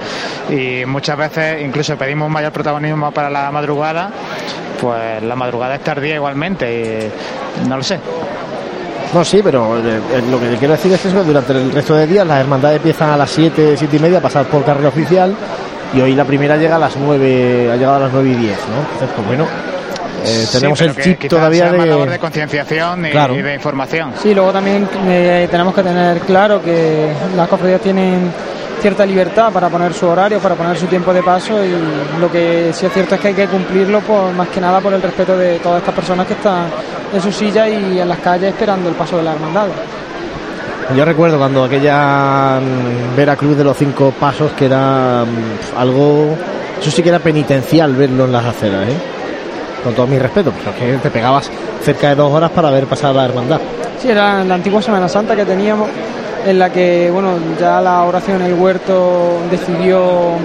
[0.51, 4.11] Y muchas veces incluso pedimos un mayor protagonismo para la madrugada,
[4.81, 7.13] pues la madrugada es tardía igualmente,
[7.65, 8.01] y no lo sé.
[9.13, 12.07] No, sí, pero eh, eh, lo que quiero decir es que durante el resto de
[12.07, 15.35] días las hermandades empiezan a las 7, 7 y media a pasar por carrera oficial
[15.95, 18.59] y hoy la primera llega a las 9, ha llegado a las 9 y 10,
[18.69, 18.93] ¿no?
[18.93, 19.47] Entonces, pues bueno,
[20.25, 22.07] eh, tenemos el chip todavía de...
[22.07, 24.13] de concienciación y, de información.
[24.23, 28.33] Sí, luego también tenemos que tener claro que las cofradías tienen
[28.83, 31.71] cierta libertad para poner su horario, para poner su tiempo de paso y
[32.21, 34.93] lo que sí es cierto es que hay que cumplirlo por, más que nada por
[34.93, 36.67] el respeto de todas estas personas que están
[37.15, 39.69] en su silla y en las calles esperando el paso de la hermandad.
[40.97, 46.37] Yo recuerdo cuando aquella mm, Veracruz de los cinco pasos que era mm, algo,
[46.81, 48.97] eso sí que era penitencial verlo en las aceras, ¿eh?
[49.85, 51.49] con todo mi respeto, porque te pegabas
[51.83, 53.61] cerca de dos horas para ver pasar la hermandad.
[54.01, 55.89] Sí, era la antigua Semana Santa que teníamos
[56.47, 60.37] en la que bueno ya la oración en el huerto decidió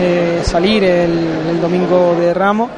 [0.00, 2.70] eh, salir el, domingo de Ramos.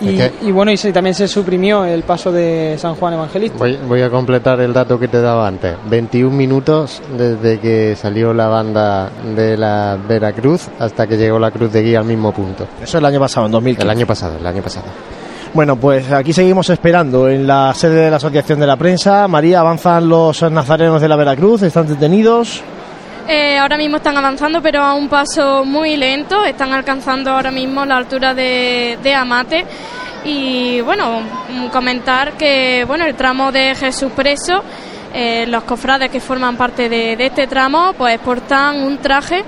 [0.00, 3.58] Y, bueno y también se suprimió el paso de San Juan Evangelista.
[3.58, 5.74] Voy, a completar el dato que te daba antes.
[5.90, 11.72] 21 minutos desde que salió la banda de la Veracruz hasta que llegó la Cruz
[11.72, 12.64] de Guía al mismo punto.
[12.80, 14.86] Eso el año pasado en 2015 el año pasado el año pasado
[15.54, 19.26] bueno, pues aquí seguimos esperando en la sede de la Asociación de la Prensa.
[19.28, 21.62] María, ¿avanzan los nazarenos de la Veracruz?
[21.62, 22.62] ¿Están detenidos?
[23.26, 26.44] Eh, ahora mismo están avanzando, pero a un paso muy lento.
[26.44, 29.64] Están alcanzando ahora mismo la altura de, Amate.
[30.24, 31.20] Y bueno,
[31.72, 34.62] comentar que bueno el tramo de Jesús Preso,
[35.14, 39.44] eh, los cofrades que forman parte de, de este tramo, pues portan un traje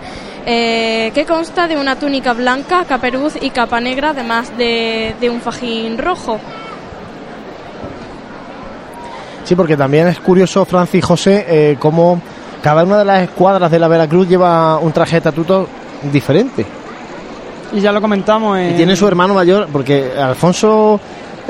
[0.47, 5.99] eh, que consta de una túnica blanca, caperuz y capa negra, además de, un fajín
[5.99, 6.39] rojo.
[9.45, 12.21] Sí, porque también es curioso, Francis y José, eh, cómo
[12.63, 15.69] cada una de las escuadras de la Veracruz lleva un traje de estatuto
[16.13, 16.67] diferente.
[17.73, 18.59] Y ya lo comentamos.
[18.59, 21.01] Y tiene su hermano mayor, porque Alfonso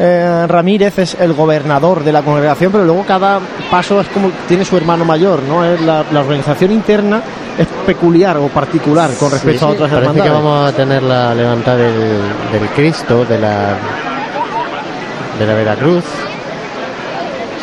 [0.03, 3.39] eh, Ramírez es el gobernador de la congregación, pero luego cada
[3.71, 5.63] paso es como tiene su hermano mayor, ¿no?
[5.63, 7.21] Es la, organización interna
[7.59, 11.77] es peculiar o particular con respecto a otras Parece que vamos a tener la levantada
[11.77, 13.77] del, Cristo, de la
[15.39, 16.05] de la Veracruz.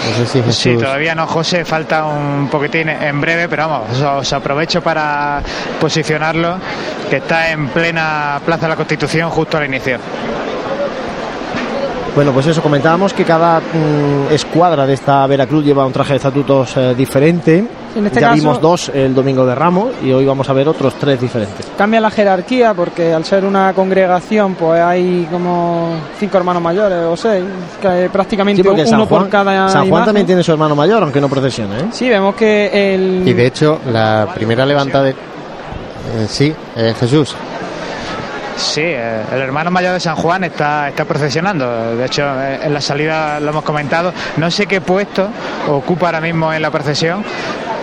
[0.06, 4.32] No sé si Sí, todavía no, José, falta un poquitín en breve, pero vamos, os
[4.32, 5.42] aprovecho para
[5.80, 6.60] posicionarlo,
[7.10, 9.98] que está en plena Plaza de la Constitución justo al inicio.
[12.18, 16.16] Bueno, pues eso, comentábamos que cada mm, escuadra de esta Veracruz lleva un traje de
[16.16, 17.64] estatutos eh, diferente.
[17.96, 21.22] Este ya vimos dos el domingo de Ramos y hoy vamos a ver otros tres
[21.22, 21.68] diferentes.
[21.78, 27.16] Cambia la jerarquía porque al ser una congregación pues hay como cinco hermanos mayores o
[27.16, 27.46] seis,
[27.80, 31.82] que prácticamente uno por cada San Juan también tiene su hermano mayor, aunque no procesione.
[31.82, 31.86] ¿eh?
[31.92, 33.28] Sí, vemos que el...
[33.28, 35.12] Y de hecho la primera levantada de...
[35.12, 36.52] Eh, sí,
[37.00, 37.36] Jesús,
[38.58, 41.96] Sí, eh, el hermano mayor de San Juan está, está procesionando.
[41.96, 44.12] De hecho, eh, en la salida lo hemos comentado.
[44.38, 45.30] No sé qué puesto
[45.68, 47.24] ocupa ahora mismo en la procesión,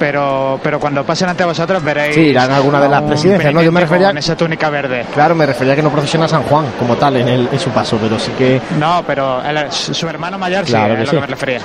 [0.00, 2.16] pero, pero cuando pasen ante vosotros veréis.
[2.16, 3.62] Sí, irán alguna de las presidencias, ¿no?
[3.62, 4.08] Yo me refería.
[4.08, 5.06] Con esa túnica verde.
[5.14, 7.70] Claro, me refería a que no procesiona San Juan como tal en, el, en su
[7.70, 8.60] paso, pero sí que.
[8.78, 9.40] No, pero
[9.70, 11.60] su hermano mayor claro sí, es lo que me refería.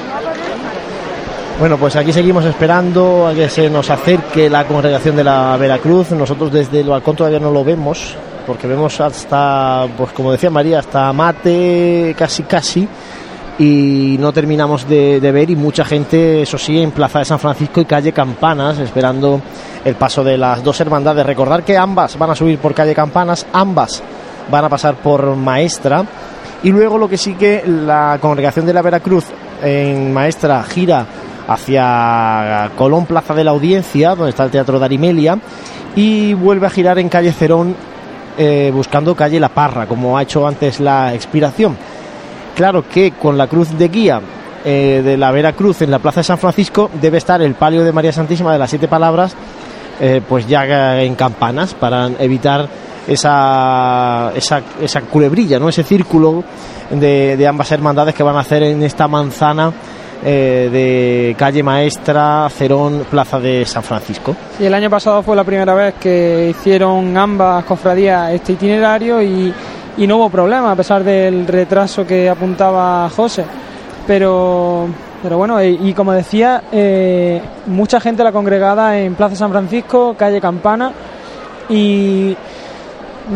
[1.60, 6.12] Bueno, pues aquí seguimos esperando a que se nos acerque la congregación de la Veracruz.
[6.12, 8.16] Nosotros desde el balcón todavía no lo vemos,
[8.50, 12.88] porque vemos hasta, pues como decía María, hasta Mate, casi casi,
[13.60, 17.80] y no terminamos de, ver y mucha gente, eso sí, en Plaza de San Francisco
[17.80, 19.40] y calle Campanas, esperando
[19.86, 21.28] el paso de las dos hermandades.
[21.28, 24.02] Recordar que ambas van a subir por calle Campanas, ambas
[24.50, 26.04] van a pasar por Maestra.
[26.64, 29.26] Y luego lo que sí que la congregación de la Veracruz
[29.62, 31.06] en Maestra gira
[31.48, 35.38] hacia Colón Plaza de la Audiencia, donde está el Teatro de Arimelia,
[35.96, 37.76] y vuelve a girar en calle Cerón
[38.42, 41.76] eh, buscando calle La Parra, como ha hecho antes la expiración.
[42.56, 44.22] Claro que con la cruz de guía
[44.64, 47.84] eh, de la Vera Cruz en la Plaza de San Francisco debe estar el palio
[47.84, 49.36] de María Santísima de las Siete Palabras,
[50.00, 52.70] eh, pues ya en campanas, para evitar
[53.06, 55.68] esa, esa, esa culebrilla, ¿no?
[55.68, 56.42] ese círculo
[56.92, 59.74] de, de ambas hermandades que van a hacer en esta manzana
[60.24, 64.36] eh, de calle Maestra, Cerón, Plaza de San Francisco.
[64.60, 69.54] Y el año pasado fue la primera vez que hicieron ambas cofradías este itinerario y,
[69.98, 73.46] no hubo problema a pesar del retraso que apuntaba José.
[74.08, 74.88] Pero,
[75.22, 80.42] pero bueno, y, como decía, eh, mucha gente la congregada en Plaza San Francisco, calle
[80.42, 80.92] Campana
[81.70, 82.36] y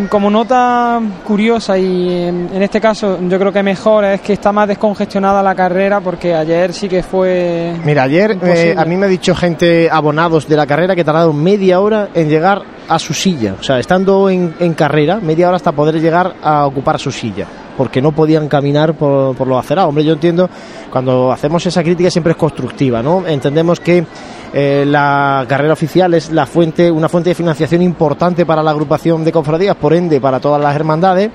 [0.09, 4.67] como nota curiosa y en, este caso yo creo que mejor es que está más
[4.67, 7.75] descongestionada la carrera porque ayer sí que fue...
[7.83, 11.41] Mira, ayer eh, a mí me ha dicho gente abonados de la carrera que tardaron
[11.41, 13.55] media hora en llegar a su silla.
[13.59, 17.47] O sea, estando en, en carrera, media hora hasta poder llegar a ocupar su silla
[17.77, 19.89] porque no podían caminar por, por lo acerado.
[19.89, 20.49] Hombre, yo entiendo,
[20.91, 23.25] cuando hacemos esa crítica siempre es constructiva, ¿no?
[23.27, 24.05] Entendemos que
[24.53, 29.23] eh, la carrera oficial es la fuente, una fuente de financiación importante para la agrupación
[29.23, 31.31] de cofradías, por ende para todas las hermandades,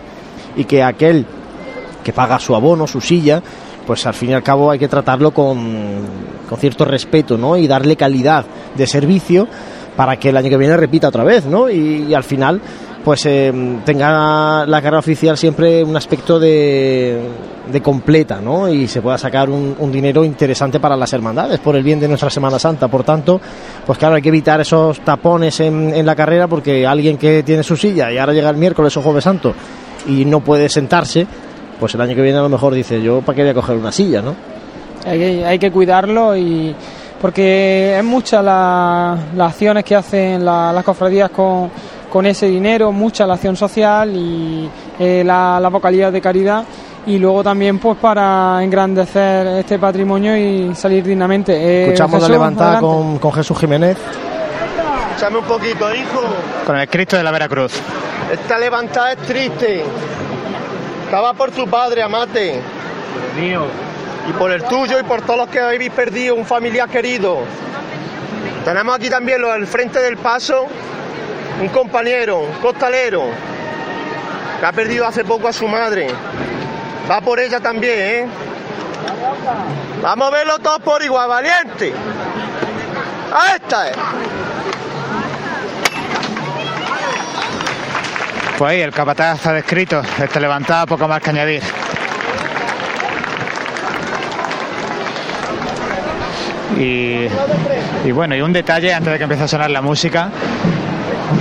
[0.56, 1.26] y que aquel
[2.04, 3.42] que paga su abono, su silla,
[3.86, 5.58] pues al fin y al cabo hay que tratarlo con,
[6.48, 7.56] con cierto respeto, ¿no?
[7.56, 8.44] Y darle calidad
[8.76, 9.48] de servicio
[9.96, 11.68] para que el año que viene repita otra vez, ¿no?
[11.68, 12.60] y al final
[13.08, 13.50] pues eh,
[13.86, 17.18] tenga la carrera oficial siempre un aspecto de,
[17.82, 18.68] completa, ¿no?
[18.68, 22.28] Y se pueda sacar un, dinero interesante para las hermandades por el bien de nuestra
[22.28, 22.86] Semana Santa.
[22.88, 23.40] Por tanto,
[23.86, 27.78] pues claro, hay que evitar esos tapones en, la carrera porque alguien que tiene su
[27.78, 29.54] silla y ahora llega el miércoles o jueves santo
[30.06, 31.26] y no puede sentarse,
[31.80, 33.76] pues el año que viene a lo mejor dice, yo para qué voy a coger
[33.78, 34.36] una silla, ¿no?
[35.06, 36.76] Hay que, hay que cuidarlo y
[37.22, 41.70] porque es muchas las acciones que hacen las cofradías con
[42.10, 44.68] con ese dinero mucha la acción social y
[44.98, 46.64] eh, la, vocalidad de caridad
[47.06, 51.54] y luego también pues para engrandecer este patrimonio y salir dignamente.
[51.54, 53.96] Eh, Escuchamos la levantada con, con, Jesús Jiménez.
[55.16, 56.20] Échame un poquito, hijo.
[56.66, 57.72] Con el Cristo de la Veracruz.
[58.30, 59.84] Esta levantada es triste.
[61.04, 62.60] Estaba por tu padre, amate.
[63.40, 63.64] mío.
[64.28, 67.38] Y por el tuyo y por todos los que habéis perdido un familiar querido.
[68.64, 70.66] Tenemos aquí también los al frente del paso
[71.60, 73.24] un compañero, un costalero,
[74.60, 76.08] que ha perdido hace poco a su madre.
[77.10, 78.26] Va por ella también, ¿eh?
[80.02, 81.92] Vamos a verlo todos por igual, valiente.
[83.32, 83.88] Ahí está.
[83.88, 83.92] Eh.
[88.56, 91.62] Pues ahí el capataz está descrito, está levantada, poco más que añadir.
[96.76, 97.26] Y,
[98.04, 100.30] y, bueno, y un detalle antes de que empiece a sonar la música,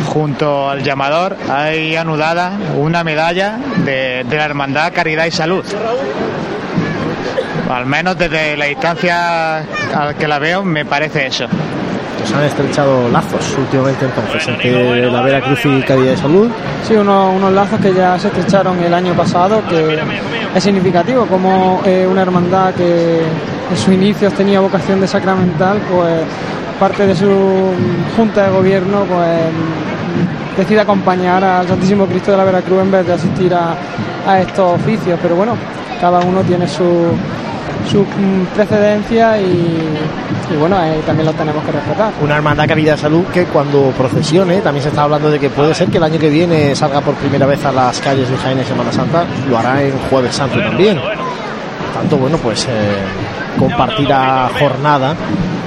[0.08, 5.64] junto al llamador hay anudada una medalla de, la Hermandad Caridad y Salud.
[7.70, 11.48] Al menos desde la distancia al que la veo me parece eso.
[12.24, 16.50] Se han estrechado lazos últimamente entonces entre la Vera Cruz y Caridad y Salud.
[16.86, 20.00] Sí, unos, lazos que ya se estrecharon el año pasado, que
[20.56, 23.22] es significativo como eh, una hermandad que
[23.70, 26.24] en sus inicios tenía vocación de sacramental, pues
[26.80, 27.28] parte de su
[28.16, 33.14] junta de gobierno pues decide acompañar al Santísimo Cristo de la Veracruz en vez de
[33.14, 35.20] asistir a, estos oficios.
[35.22, 35.56] Pero bueno,
[36.02, 37.12] cada uno tiene su,
[37.90, 38.06] su
[38.56, 39.88] precedencia y,
[40.60, 42.12] bueno, también lo tenemos que respetar.
[42.22, 45.74] Una hermandad Caridad de Salud que cuando procesione, también se está hablando de que puede
[45.74, 48.60] ser que el año que viene salga por primera vez a las calles de Jaén
[48.60, 51.00] en Semana Santa, lo hará en Jueves Santo también.
[51.98, 52.96] Tanto, bueno, pues eh,
[53.58, 55.16] compartirá jornada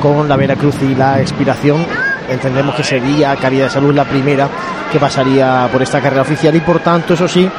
[0.00, 1.84] con la Veracruz y la expiración
[2.28, 4.48] entendemos que sería Caridad de Salud la primera
[4.92, 7.50] que pasaría por esta carrera oficial y por tanto, eso sí,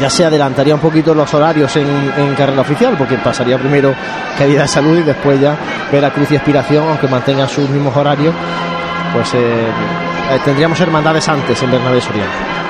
[0.00, 3.92] ya se adelantaría un poquito los horarios en, carrera oficial, porque pasaría primero
[4.38, 5.56] Caridad de Salud y después ya
[5.90, 8.32] Veracruz y Aspiración, aunque mantengan sus mismos horarios,
[9.12, 12.67] pues eh, eh, tendríamos hermandades antes en Bernabé Soriano.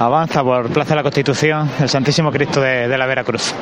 [0.00, 3.54] Avanza por Plaza de la Constitución el Santísimo Cristo de, la Veracruz.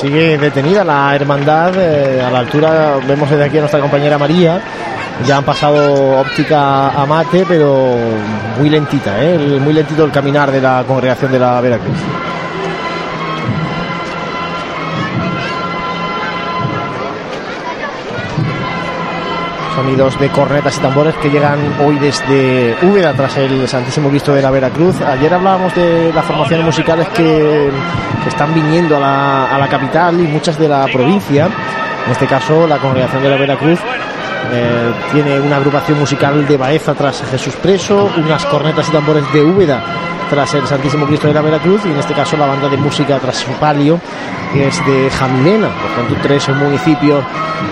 [0.00, 1.72] Sigue detenida la hermandad.
[1.76, 4.60] Eh, a la altura vemos desde aquí a nuestra compañera María.
[5.26, 7.96] Ya han pasado óptica a mate, pero
[8.58, 9.58] muy lentita, ¿eh?
[9.60, 11.96] muy lentito el caminar de la congregación de la Veracruz.
[19.76, 24.40] Sonidos de cornetas y tambores que llegan hoy desde Úbeda tras el Santísimo Cristo de
[24.40, 24.98] la Veracruz.
[25.02, 27.70] Ayer hablábamos de las formaciones musicales que,
[28.26, 31.48] están viniendo a la, capital y muchas de la provincia.
[32.06, 33.78] En este caso, la congregación de la Veracruz
[34.52, 39.42] eh, tiene una agrupación musical de Baeza tras Jesús Preso, unas cornetas y tambores de
[39.42, 39.84] Úbeda
[40.28, 43.18] tras el Santísimo Cristo de la Veracruz y en este caso la banda de música
[43.18, 44.00] tras su palio
[44.52, 47.24] que es de Jamilena, por tanto tres municipios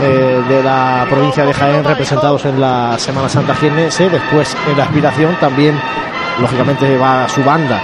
[0.03, 4.85] eh, de la provincia de Jaén representados en la Semana Santa jiennense, después en la
[4.85, 5.79] aspiración también
[6.41, 7.81] lógicamente va su banda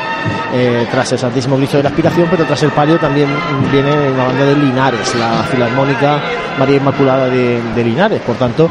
[0.53, 3.29] eh, tras el Santísimo Cristo de la Aspiración, pero tras el palio también
[3.71, 6.21] viene una banda de Linares, la Filarmónica
[6.59, 8.21] María Inmaculada de, Linares.
[8.21, 8.69] Por tanto,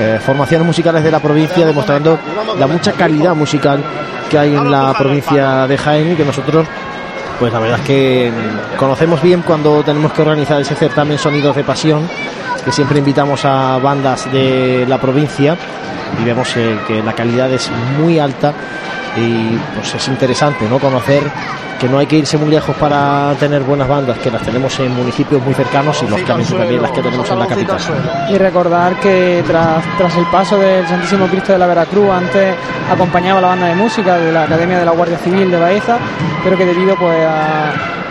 [0.00, 2.18] eh, formaciones musicales de la provincia demostrando
[2.58, 3.82] la mucha calidad musical
[4.30, 6.66] que hay en la provincia de Jaén y que nosotros
[7.38, 8.32] pues la verdad es que
[8.78, 12.06] conocemos bien cuando tenemos que organizar ese certamen Sonidos de Pasión,
[12.64, 15.56] que siempre invitamos a bandas de la provincia
[16.20, 18.52] y vemos eh, que la calidad es muy alta
[19.16, 21.22] y pues es interesante no conocer
[21.80, 24.94] que no hay que irse muy lejos para tener buenas bandas, que las tenemos en
[24.94, 27.78] municipios muy cercanos y lógicamente también las que tenemos en la capital.
[28.28, 32.54] Y recordar que tras, tras el paso del Santísimo Cristo de la Veracruz, antes
[32.90, 35.96] acompañaba la banda de música de la Academia de la Guardia Civil de Baeza,
[36.44, 37.26] pero que debido pues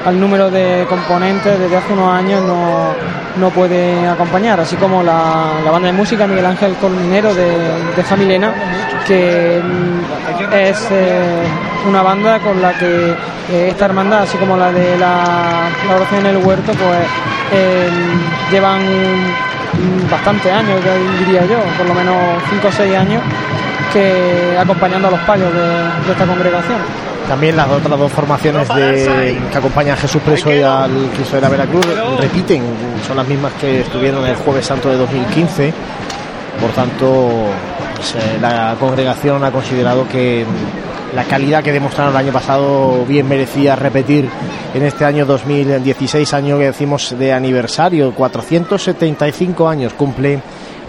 [0.04, 2.96] al número de componentes desde hace unos años no,
[3.40, 7.52] no puede acompañar, así como la, banda de música Miguel Ángel Colminero de,
[7.96, 8.52] de Jamilena,
[9.06, 11.44] que mm, es eh,
[11.88, 13.12] una banda con la que
[13.52, 17.08] eh, esta hermandad, así como la de la, oración en el huerto, pues
[17.52, 17.90] eh,
[18.52, 18.82] llevan
[20.10, 20.80] bastante años,
[21.20, 22.16] diría yo, por lo menos
[22.50, 23.22] 5 o 6 años,
[23.94, 26.78] que acompañando a los payos de, esta congregación.
[27.28, 31.50] También las otras dos formaciones que acompañan a Jesús Preso y al Cristo de la
[31.50, 31.86] Veracruz
[32.20, 32.64] repiten,
[33.08, 35.74] son las mismas que estuvieron el Jueves Santo de 2015.
[36.60, 37.46] Por tanto,
[37.96, 40.46] pues, eh, la congregación ha considerado que
[41.16, 44.30] la calidad que demostraron el año pasado bien merecía repetir
[44.74, 50.42] en este año 2016, año que decimos de aniversario, 475 años cumple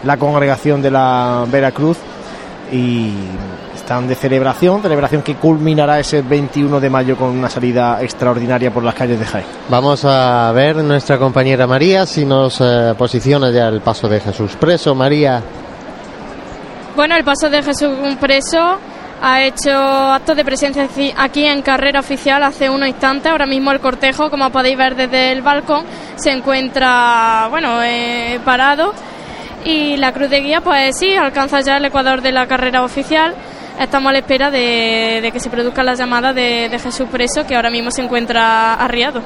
[0.05, 1.99] la congregación de la Veracruz
[2.73, 3.13] y
[3.75, 8.85] están de celebración, celebración que culminará ese 21 de mayo con una salida extraordinaria por
[8.85, 9.47] las calles de Jaén.
[9.69, 14.53] Vamos a ver nuestra compañera María si nos eh, posiciona ya el paso de Jesús
[14.57, 14.95] preso.
[14.95, 15.43] María.
[16.95, 17.91] Bueno, el paso de Jesús
[18.21, 18.79] preso
[19.23, 23.31] ha hecho actos de presencia aquí en carrera oficial hace unos instantes.
[23.31, 25.85] Ahora mismo el cortejo, como podéis ver desde el balcón,
[26.17, 28.93] se encuentra bueno eh, parado
[29.65, 33.35] y la cruz de guía, pues sí, alcanza ya el ecuador de la carrera oficial.
[33.79, 37.57] Estamos a la espera de, que se produzca la llamada de, de, Jesús Preso, que
[37.57, 39.23] ahora mismo se encuentra arriado.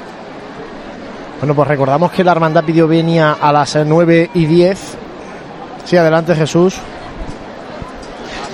[1.40, 4.96] Bueno, pues recordamos que la hermandad pidió venia a las 9 y 10.
[5.84, 6.76] Sí, adelante Jesús.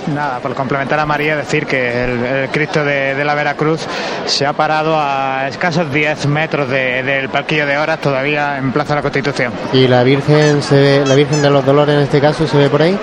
[0.07, 3.81] Nada, por complementar a María, decir que el, Cristo de, la Veracruz
[4.25, 8.95] se ha parado a escasos 10 metros del parquillo de horas, todavía en Plaza de
[8.95, 9.53] la Constitución.
[9.73, 12.69] ¿Y la Virgen, se ve, la Virgen de los Dolores en este caso se ve
[12.69, 12.97] por ahí?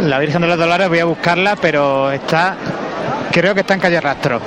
[0.00, 2.56] La Virgen de los Dolores voy a buscarla, pero está,
[3.30, 4.40] creo que está en calle Rastro.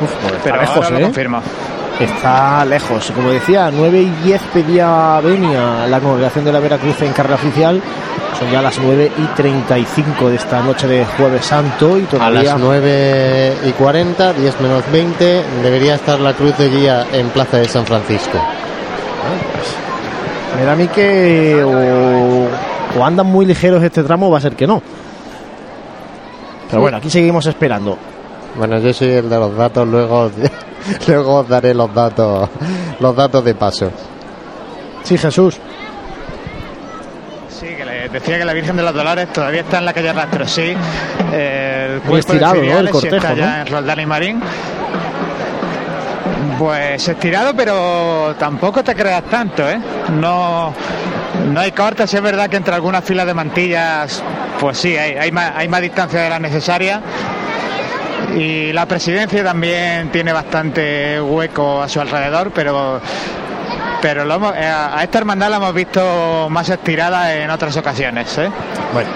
[0.00, 1.02] Uf, pues está lejos, ¿eh?
[1.02, 1.42] confirma.
[1.98, 3.10] Está lejos.
[3.12, 7.82] Como decía, 9 y 10 pedía Benia la congregación de la Veracruz en carrera oficial.
[8.38, 11.96] Son ya las 9 y 35 de esta noche de Jueves Santo.
[11.98, 12.40] y todavía...
[12.40, 17.28] A las 9 y 40, 10 menos 20, debería estar la cruz de guía en
[17.30, 18.38] Plaza de San Francisco.
[20.56, 24.54] me da a mí que o, o andan muy ligeros este tramo, va a ser
[24.54, 24.82] que no.
[26.68, 27.96] Pero bueno, aquí seguimos esperando.
[28.56, 30.30] Bueno, yo soy el de los datos, luego,
[31.08, 32.48] luego os daré los datos,
[33.00, 33.90] los datos de paso.
[35.04, 35.58] Sí, Jesús.
[38.12, 40.74] Decía que la Virgen de los Dolores todavía está en la calle Rastro, sí.
[41.32, 42.78] El Muy estirado, ¿no?
[42.78, 43.60] El cortejo, está ya ¿no?
[43.62, 44.42] en Roldán y Marín.
[46.58, 49.78] Pues estirado, pero tampoco te creas tanto, ¿eh?
[50.12, 50.72] No,
[51.52, 54.22] no hay cortes, es verdad que entre algunas filas de mantillas,
[54.58, 57.02] pues sí, hay, hay, más, hay más distancia de la necesaria.
[58.34, 63.00] Y la presidencia también tiene bastante hueco a su alrededor, pero
[64.06, 68.38] pero lo hemos- eh, a esta hermandad la hemos visto más estirada en otras ocasiones.
[68.38, 68.48] ¿eh?
[68.94, 69.10] Bueno.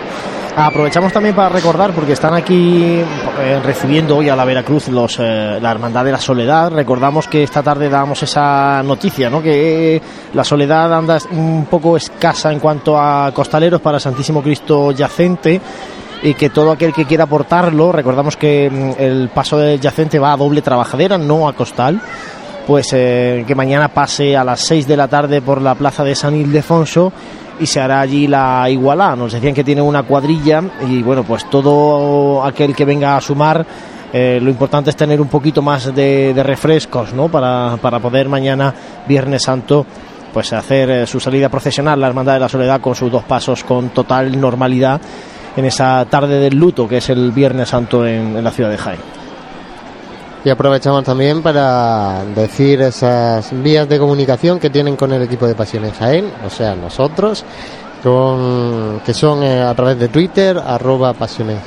[0.56, 2.96] Aprovechamos también para recordar, porque están aquí
[3.38, 6.72] eh, recibiendo hoy a la Veracruz los, eh, la Hermandad de la Soledad.
[6.72, 9.40] Recordamos que esta tarde damos esa noticia, ¿no?
[9.40, 10.02] que
[10.34, 15.60] la Soledad anda un poco escasa en cuanto a costaleros para Santísimo Cristo yacente
[16.24, 20.32] y que todo aquel que quiera aportarlo, recordamos que mm, el paso del yacente va
[20.32, 22.00] a doble trabajadera, no a costal
[22.70, 26.14] pues eh, que mañana pase a las 6 de la tarde por la plaza de
[26.14, 27.12] San Ildefonso
[27.58, 29.16] y se hará allí la igualá.
[29.16, 33.66] Nos decían que tiene una cuadrilla y bueno, pues todo aquel que venga a sumar,
[34.12, 37.28] eh, lo importante es tener un poquito más de, refrescos, ¿no?
[37.28, 38.72] Para, para poder mañana,
[39.08, 39.84] Viernes Santo,
[40.32, 43.64] pues hacer eh, su salida procesional, la Hermandad de la Soledad, con sus dos pasos
[43.64, 45.00] con total normalidad
[45.56, 48.78] en esa tarde del luto que es el Viernes Santo en, en la ciudad de
[48.78, 49.19] Jaén.
[50.42, 55.54] Y aprovechamos también para decir esas vías de comunicación que tienen con el equipo de
[55.54, 57.44] Pasión en Jaén, o sea, nosotros,
[58.02, 61.14] con, que son eh, a través de Twitter, arroba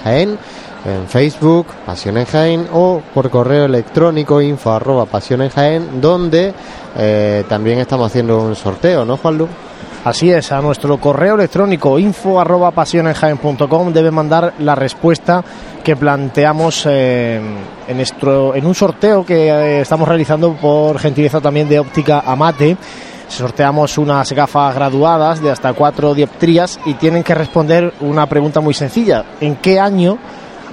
[0.03, 0.39] Jaén,
[0.85, 6.51] en Facebook, Pasión en Jaén, o por correo electrónico, info arroba Pasión en Jaén, donde
[6.97, 9.47] eh, también estamos haciendo un sorteo, ¿no, Juanlu?
[10.05, 12.43] Así es, a nuestro correo electrónico info
[13.93, 15.41] debe mandar la respuesta
[15.81, 17.39] que planteamos eh,
[17.87, 22.75] en un sorteo que eh, estamos realizando por gentileza también de óptica Amate.
[23.29, 28.73] Sorteamos unas gafas graduadas de hasta cuatro dioptrías y tienen que responder una pregunta muy
[28.73, 29.23] sencilla.
[29.39, 30.17] ¿En qué año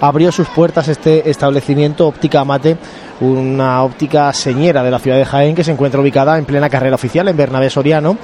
[0.01, 2.77] abrió sus puertas este establecimiento Óptica Amate,
[3.21, 6.97] una óptica señera de la ciudad de Jaén que se encuentra ubicada en plena carrera
[6.97, 8.17] oficial en Bernabé Soriano?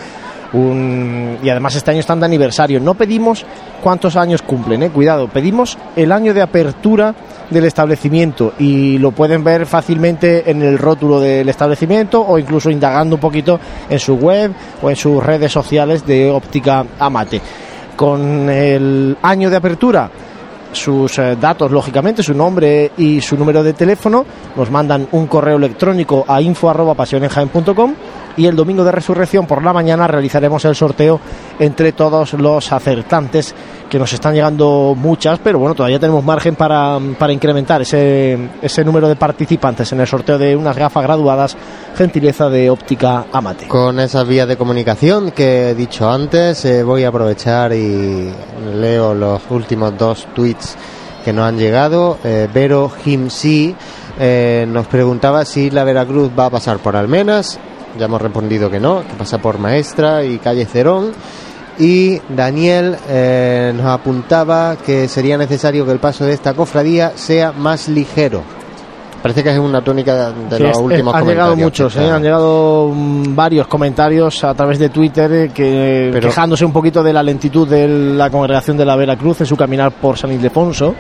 [0.53, 2.81] Un- y además este año están de aniversario.
[2.81, 3.45] No pedimos
[3.83, 7.15] cuántos años cumplen, eh, cuidado, pedimos el año de apertura
[7.51, 13.17] del establecimiento y lo pueden ver fácilmente en el rótulo del establecimiento o incluso indagando
[13.17, 14.53] un poquito en su web
[14.83, 17.41] o en sus redes sociales de óptica Amate.
[17.97, 20.11] Con el año de apertura
[20.73, 25.57] sus eh, datos, lógicamente, su nombre y su número de teléfono, nos mandan un correo
[25.57, 27.95] electrónico a info.pasionenjaen.com
[28.37, 31.21] y el domingo de resurrección por la mañana realizaremos el sorteo
[31.59, 33.55] entre todos los acertantes
[33.89, 38.85] que nos están llegando muchas, pero bueno, todavía tenemos margen para, para incrementar ese, ese
[38.85, 41.57] número de participantes en el sorteo de unas gafas graduadas,
[41.97, 43.69] gentileza de óptica Amate.
[43.69, 48.33] Con esas vías de comunicación que he dicho antes, eh, voy a aprovechar y
[48.75, 50.77] leo los últimos dos tweets
[51.25, 52.19] que nos han llegado.
[52.25, 53.75] Eh, Vero Jimsi
[54.19, 57.59] eh, nos preguntaba si la Veracruz va a pasar por Almenas.
[57.99, 61.13] Ya hemos respondido que no, que pasa por Maestra y Calle Cerón.
[61.79, 67.53] Y Daniel eh, nos apuntaba que sería necesario que el paso de esta cofradía sea
[67.53, 68.43] más ligero.
[69.23, 72.11] Parece que es una tónica de Sí, los es- últimos han llegado comentarios muchos, eh,
[72.11, 77.03] han llegado mm, varios comentarios a través de Twitter eh, que Pero- quejándose un poquito
[77.03, 80.95] de la lentitud de la congregación de la Veracruz en su caminar por San Ildefonso.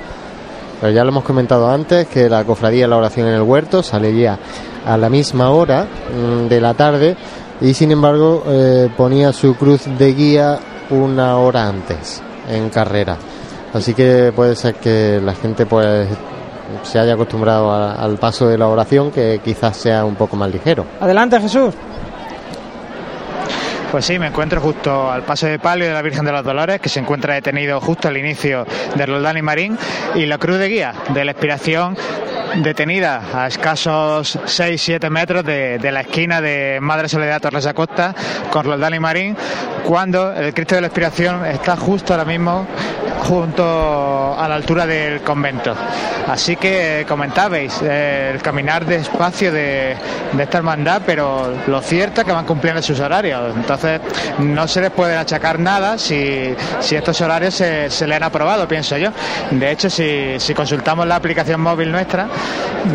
[0.80, 3.82] Pero ya lo hemos comentado antes que la cofradía de la oración en el huerto
[3.82, 4.38] salería
[4.84, 7.16] a la misma hora mm, de la tarde
[7.60, 10.58] y sin embargo eh, ponía su cruz de guía
[10.90, 13.16] una hora antes en carrera.
[13.72, 16.08] Así que puede ser que la gente pues
[16.82, 20.84] se haya acostumbrado al paso de la oración que quizás sea un poco más ligero.
[21.00, 21.74] Adelante, Jesús.
[23.90, 26.80] Pues sí, me encuentro justo al paso de palio de la Virgen de los Dolores,
[26.80, 29.78] que se encuentra detenido justo al inicio de Roldán y Marín,
[30.14, 31.96] y la cruz de guía de la expiración
[32.56, 38.14] detenida a escasos 6-7 metros de, de la esquina de Madre Soledad Torres Acosta
[38.50, 39.36] con Roldán y Marín,
[39.84, 42.66] cuando el Cristo de la Expiración está justo ahora mismo
[43.26, 45.74] junto a la altura del convento.
[46.28, 49.96] Así que comentabais eh, el caminar despacio de,
[50.38, 53.54] esta hermandad, pero lo cierto es que van cumpliendo sus horarios.
[53.56, 54.00] Entonces
[54.38, 56.54] no se les puede achacar nada si,
[56.90, 59.10] estos horarios se, se, le han aprobado, pienso yo.
[59.50, 62.28] De hecho, si, si consultamos la aplicación móvil nuestra,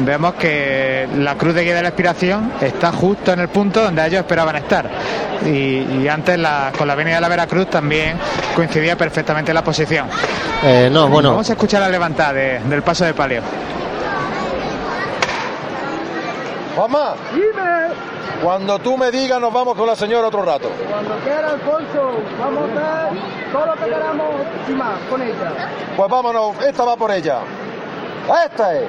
[0.05, 4.05] vemos que la cruz de guía de la expiración está justo en el punto donde
[4.05, 4.89] ellos esperaban estar.
[5.45, 8.17] Y, y antes la, con la avenida de la Veracruz también
[8.55, 10.07] coincidía perfectamente la posición.
[10.63, 11.31] Eh, no, bueno.
[11.31, 13.41] Vamos a escuchar la levantada de, del paso de palio.
[16.77, 18.11] Mamá, dime.
[18.43, 20.69] Cuando tú me digas, nos vamos con la señora otro rato.
[20.89, 23.19] Cuando quiera, Alfonso, vamos a hacer
[23.51, 24.29] todo lo que queramos
[24.67, 25.51] y más con ella.
[25.95, 27.39] Pues vámonos, esta va por ella.
[28.45, 28.87] Esta es.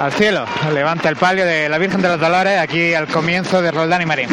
[0.00, 0.44] Al cielo,
[0.74, 4.06] levanta el palio de la Virgen de los Dolores aquí al comienzo de Roldán y
[4.06, 4.28] Marín.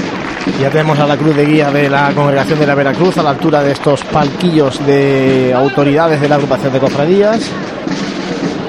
[0.59, 3.29] Ya tenemos a la cruz de guía de la congregación de la Veracruz a la
[3.29, 7.49] altura de estos palquillos de autoridades de la agrupación de cofradías.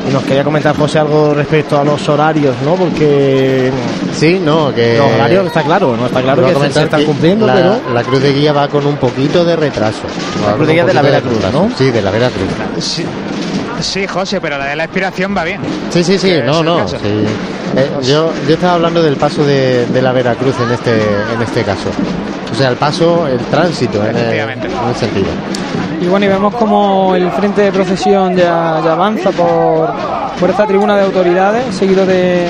[0.08, 2.74] Y nos quería comentar José algo respecto a los horarios, ¿no?
[2.74, 3.72] Porque
[4.12, 7.46] sí, no, que los horarios está claro, no está claro que se, se, están cumpliendo,
[7.46, 10.02] la, pero la cruz de guía va con un poquito de retraso.
[10.46, 11.70] La cruz de guía de la Veracruz, ¿no?
[11.76, 12.48] Sí, de la Veracruz.
[12.78, 13.04] Sí.
[13.84, 15.60] Sí, José, pero la de la expiración va bien.
[15.90, 16.88] Sí, sí, sí, no, no.
[16.88, 16.96] Sí.
[17.76, 21.62] Eh, yo, yo estaba hablando del paso de, de, la Veracruz en este, en este
[21.62, 21.90] caso.
[22.50, 25.26] O sea, el paso, el tránsito en el, en el sentido.
[26.00, 29.92] Y bueno, y vemos como el frente de procesión ya, ya avanza por,
[30.38, 32.48] por esta tribuna de autoridades, seguido de,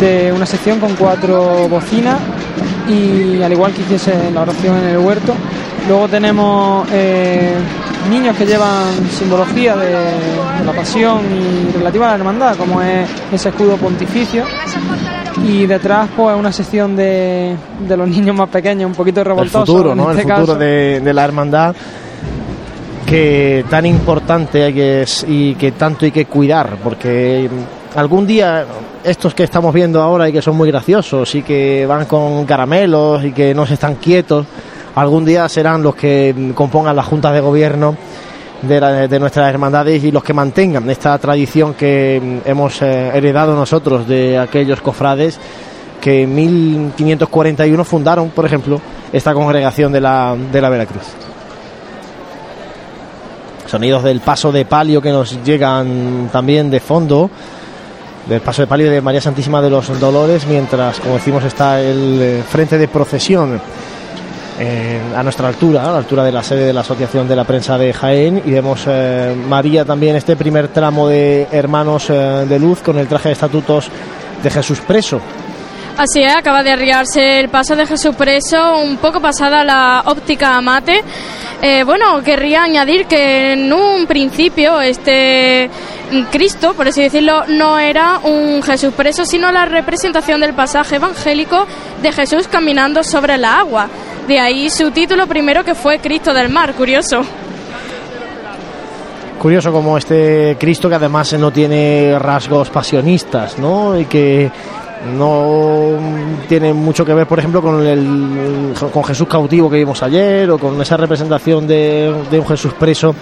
[0.00, 2.18] de una sección con cuatro bocinas
[2.88, 5.34] y al igual que hiciese la oración en el huerto.
[5.88, 7.54] Luego tenemos eh,
[8.08, 13.08] niños que llevan simbología de, de, la pasión y relativa a la hermandad, como es
[13.32, 14.44] ese escudo pontificio.
[15.46, 17.56] Y detrás, pues, una sección de,
[17.86, 19.68] de los niños más pequeños, un poquito revoltosos.
[19.68, 20.10] El futuro, ¿no?
[20.10, 20.58] Este el futuro caso.
[20.58, 21.74] de, de la hermandad
[23.06, 27.50] que tan importante es y que tanto hay que cuidar, porque
[27.96, 28.64] algún día
[29.02, 33.24] estos que estamos viendo ahora y que son muy graciosos y que van con caramelos
[33.24, 34.46] y que no se están quietos,
[34.94, 37.96] algún día serán los que compongan las juntas de gobierno
[38.62, 44.38] de, nuestras hermandades y los que mantengan esta tradición que hemos eh, heredado nosotros de
[44.38, 45.38] aquellos cofrades
[46.00, 48.80] que en 1541 fundaron, por ejemplo,
[49.12, 51.02] esta congregación de la, de la Veracruz.
[53.66, 57.30] Sonidos del paso de palio que nos llegan también de fondo
[58.28, 62.42] del paso de palio de María Santísima de los Dolores, mientras, como decimos, está el
[62.48, 63.60] frente de procesión
[64.62, 67.44] eh, a nuestra altura, a la altura de la sede de la Asociación de la
[67.44, 72.58] Prensa de Jaén, y vemos eh, María también este primer tramo de Hermanos eh, de
[72.58, 73.90] Luz con el traje de estatutos
[74.42, 75.22] de Jesús preso.
[76.00, 80.54] Así es, acaba de arriarse el paso de Jesús preso, un poco pasada la óptica
[80.56, 81.04] amate.
[81.60, 85.68] Eh, bueno, querría añadir que en un principio este
[86.32, 91.66] Cristo, por así decirlo, no era un Jesús preso, sino la representación del pasaje evangélico
[92.00, 93.86] de Jesús caminando sobre la agua.
[94.26, 97.20] De ahí su título primero que fue Cristo del Mar, curioso.
[99.38, 103.98] Curioso como este Cristo que además no tiene rasgos pasionistas, ¿no?
[103.98, 104.50] Y que
[105.06, 105.98] no
[106.48, 110.58] tiene mucho que ver, por ejemplo, con, el, con Jesús cautivo que vimos ayer o
[110.58, 113.14] con esa representación de, de un Jesús preso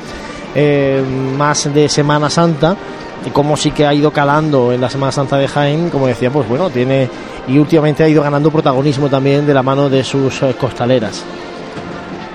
[0.54, 1.02] eh,
[1.36, 2.76] más de Semana Santa
[3.24, 6.30] y como sí que ha ido calando en la Semana Santa de Jaén, como decía,
[6.30, 7.08] pues bueno, tiene
[7.46, 11.24] y últimamente ha ido ganando protagonismo también de la mano de sus eh, costaleras.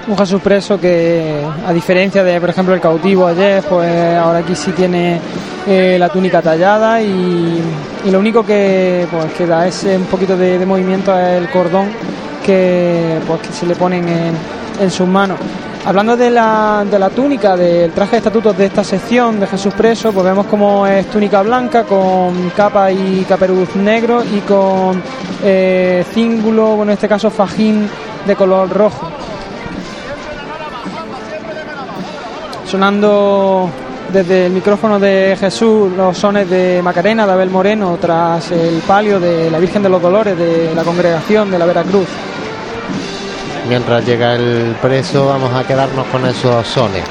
[0.05, 4.53] Un Jesús preso que, a diferencia de, por ejemplo, el cautivo ayer, pues ahora aquí
[4.53, 5.19] sí tiene
[5.65, 7.61] eh, la túnica tallada y,
[8.11, 11.87] lo único que, pues, que da ese un poquito de, de, movimiento es el cordón
[12.45, 14.33] que, pues, que se le ponen en,
[14.81, 15.39] en sus manos.
[15.85, 19.73] Hablando de la, de la túnica, del traje de estatutos de esta sección de Jesús
[19.73, 25.01] Preso, pues vemos como es túnica blanca con capa y caperuz negro y con
[25.43, 27.89] eh, cíngulo, bueno, en este caso fajín
[28.25, 29.22] de color rojo.
[32.73, 33.69] Sonando
[34.11, 39.19] desde el micrófono de Jesús los sones de Macarena, de Abel Moreno, tras el palio
[39.19, 42.07] de la Virgen de los Dolores de la congregación de la Veracruz.
[43.69, 47.03] Mientras llega el preso, vamos a quedarnos con esos sones.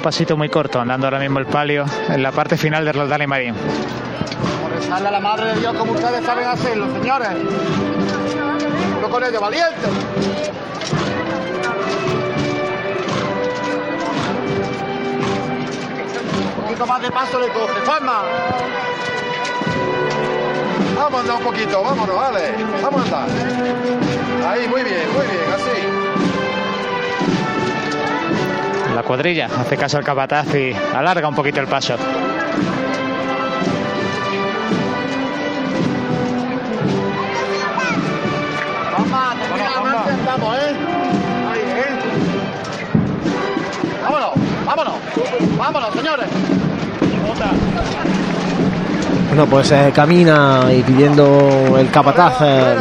[0.00, 3.20] Un pasito muy corto, andando ahora mismo el palio en la parte final de Roldán
[3.20, 3.54] y Marín.
[4.74, 7.28] Rezarle a la Madre de Dios como ustedes saben hacerlo, señores.
[9.02, 9.86] No con ellos, valiente.
[16.56, 18.22] Un poquito más de paso le coge, Juanma.
[20.96, 22.54] Vamos a andar un poquito, vámonos, vale.
[22.82, 24.50] Vamos a andar.
[24.50, 26.09] Ahí, muy bien, muy bien, así.
[28.94, 31.96] La cuadrilla hace caso al capataz y alarga un poquito el paso.
[40.26, 40.76] Vamos, ¿eh?
[41.50, 41.98] Ahí, ¿eh?
[44.02, 44.30] Vámonos,
[44.64, 44.94] vámonos.
[45.58, 46.26] Vámonos, señores.
[49.28, 52.76] Bueno, pues eh, camina y pidiendo el capataz eh,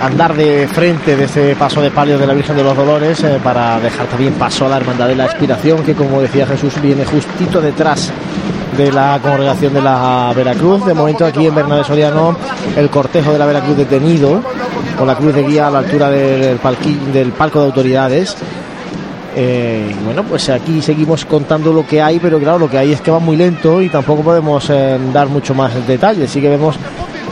[0.00, 3.38] andar de frente de ese paso de palio de la Virgen de los Dolores eh,
[3.42, 7.04] para dejar también paso a la Hermandad de la Expiración, que como decía Jesús, viene
[7.04, 8.12] justito detrás
[8.76, 10.84] de la congregación de la Veracruz.
[10.84, 12.36] De momento aquí en Bernabé Soriano,
[12.76, 14.42] el cortejo de la Veracruz detenido,
[14.96, 18.36] con la cruz de guía a la altura del, palco de autoridades.
[19.36, 23.00] Eh, bueno, pues aquí seguimos contando lo que hay, pero claro, lo que hay es
[23.00, 26.30] que va muy lento y tampoco podemos eh, dar mucho más detalles.
[26.30, 26.76] Sí que vemos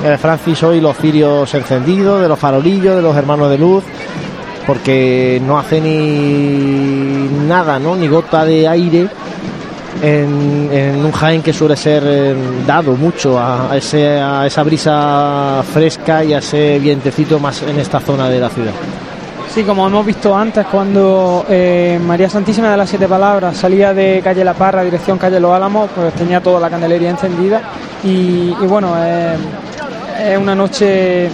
[0.04, 3.84] eh, Francis hoy los cirios encendidos, de los farolillos, de los hermanos de luz,
[4.66, 7.94] porque no hace ni nada, ¿no?
[7.96, 9.08] Ni gota de aire
[10.02, 12.34] en, un Jaén que suele ser eh,
[12.66, 18.00] dado mucho a, ese- a esa brisa fresca y a ese vientecito más en esta
[18.00, 18.72] zona de la ciudad.
[19.48, 24.20] Sí, como hemos visto antes, cuando eh, María Santísima de las Siete Palabras salía de
[24.22, 27.62] calle La Parra, dirección calle Los Álamos, pues tenía toda la candelería encendida.
[28.04, 29.34] Y, y bueno, eh,
[30.20, 31.28] es una noche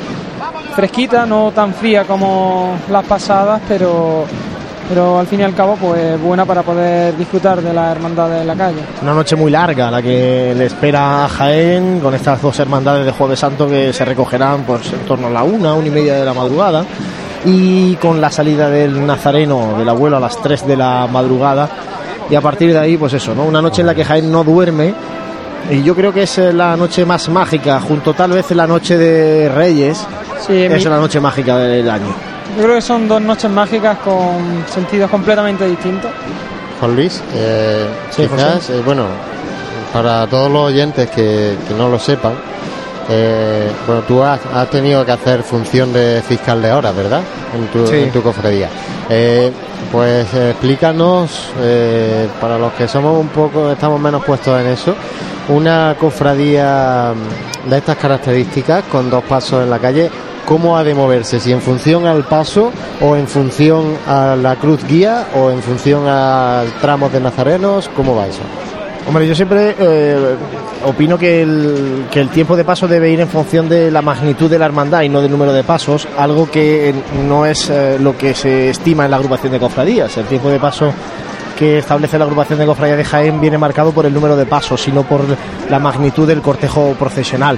[0.74, 4.24] fresquita, no tan fría como las pasadas, pero,
[4.88, 8.44] pero al fin y al cabo, pues buena para poder disfrutar de la hermandad de
[8.44, 8.80] la calle.
[9.02, 13.12] Una noche muy larga la que le espera a Jaén con estas dos hermandades de
[13.12, 16.24] Jueves Santo que se recogerán pues en torno a la una, una y media de
[16.24, 16.84] la madrugada
[17.44, 21.68] y con la salida del Nazareno del abuelo a las 3 de la madrugada
[22.30, 23.44] y a partir de ahí pues eso, ¿no?
[23.44, 24.94] Una noche en la que Jaén no duerme
[25.70, 28.96] y yo creo que es eh, la noche más mágica junto tal vez la noche
[28.98, 29.98] de Reyes
[30.46, 32.06] Sí, es mi- la noche mágica del año.
[32.56, 36.10] Yo creo que son dos noches mágicas con sentidos completamente distintos.
[36.80, 39.04] Juan Luis, eh, Sí, quizás, eh, bueno,
[39.92, 42.32] para todos los oyentes que, que no lo sepan,
[43.08, 47.20] eh, bueno, tú has, has tenido que hacer función de fiscal de horas, ¿verdad?
[47.56, 47.96] En tu, Sí.
[47.96, 48.68] en tu cofradía.
[49.08, 49.52] Eh,
[49.92, 54.94] pues explícanos, eh, para los que somos un poco, estamos menos puestos en eso,
[55.48, 57.12] una cofradía
[57.68, 60.10] de estas características, con dos pasos en la calle,
[60.46, 61.40] ¿cómo ha de moverse?
[61.40, 66.04] ¿Si en función al paso o en función a la cruz guía o en función
[66.06, 67.88] a tramos de nazarenos?
[67.96, 68.42] ¿Cómo va eso?
[69.06, 70.36] Hombre, yo siempre eh,
[70.86, 74.48] opino que el, que el tiempo de paso debe ir en función de la magnitud
[74.48, 76.94] de la hermandad y no del número de pasos, algo que
[77.26, 80.16] no es eh, lo que se estima en la agrupación de cofradías.
[80.18, 80.92] El tiempo de paso
[81.62, 84.82] que establece la agrupación de cofradías de Jaén viene marcado por el número de pasos,
[84.82, 85.20] sino por
[85.70, 87.56] la magnitud del cortejo procesional.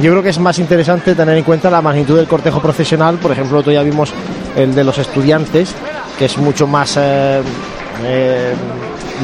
[0.00, 3.16] Yo creo que es más interesante tener en cuenta la magnitud del cortejo procesional.
[3.16, 4.12] Por ejemplo, otro ya vimos
[4.54, 5.74] el de los estudiantes,
[6.16, 7.42] que es mucho más eh,
[8.04, 8.54] eh,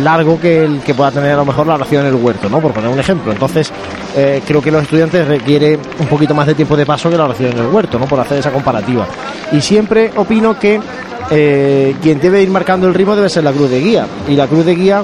[0.03, 2.61] largo que el que pueda tener a lo mejor la oración en el huerto, ¿no?
[2.61, 3.31] Por poner un ejemplo.
[3.31, 3.71] Entonces,
[4.17, 7.27] eh, creo que los estudiantes requiere un poquito más de tiempo de paso que la
[7.27, 8.07] oración en el huerto, ¿no?
[8.07, 9.07] Por hacer esa comparativa.
[9.53, 10.81] Y siempre opino que
[11.31, 14.07] eh, quien debe ir marcando el ritmo debe ser la cruz de guía.
[14.29, 15.03] Y la cruz de guía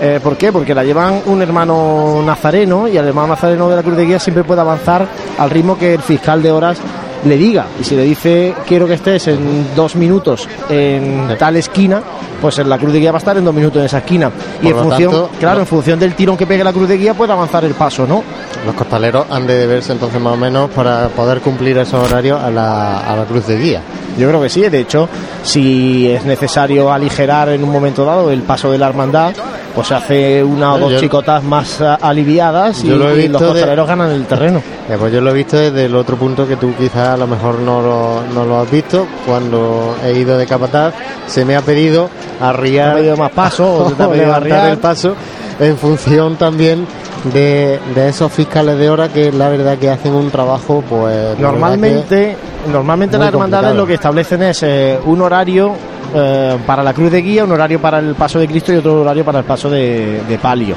[0.00, 0.50] eh, ¿Por qué?
[0.52, 4.18] Porque la llevan un hermano nazareno y el hermano nazareno de la Cruz de Guía
[4.18, 5.06] siempre puede avanzar
[5.38, 6.78] al ritmo que el fiscal de horas
[7.24, 7.66] le diga.
[7.80, 12.02] Y si le dice quiero que estés en dos minutos en tal esquina,
[12.42, 14.32] pues en la Cruz de Guía va a estar en dos minutos en esa esquina.
[14.60, 16.98] Y en función, tanto, claro, no- en función del tirón que pegue la Cruz de
[16.98, 18.24] Guía puede avanzar el paso, ¿no?
[18.66, 22.50] Los costaleros han de deberse entonces más o menos para poder cumplir esos horarios a
[22.50, 23.80] la, a la cruz de guía.
[24.18, 25.08] Yo creo que sí, de hecho,
[25.42, 29.32] si es necesario aligerar en un momento dado el paso de la hermandad,
[29.74, 33.42] pues se hace una o dos Yo- chicotas más ah, aliviadas y, lo y los
[33.42, 34.62] costaleros ganan el terreno.
[34.88, 37.26] Eh, pues yo lo he visto desde el otro punto que tú quizás a lo
[37.26, 39.06] mejor no lo, no lo has visto.
[39.26, 40.94] Cuando he ido de capataz,
[41.26, 42.08] se me ha pedido
[42.40, 42.86] arriar.
[42.86, 45.14] ¿Te ha pedido más paso o levantar el paso
[45.58, 46.86] en función también
[47.32, 51.38] de, de esos fiscales de hora que la verdad que hacen un trabajo, pues.
[51.38, 52.36] Normalmente,
[52.70, 55.74] normalmente las hermandades lo que establecen es eh, un horario
[56.14, 59.00] eh, para la cruz de guía, un horario para el paso de Cristo y otro
[59.00, 60.74] horario para el paso de, de palio.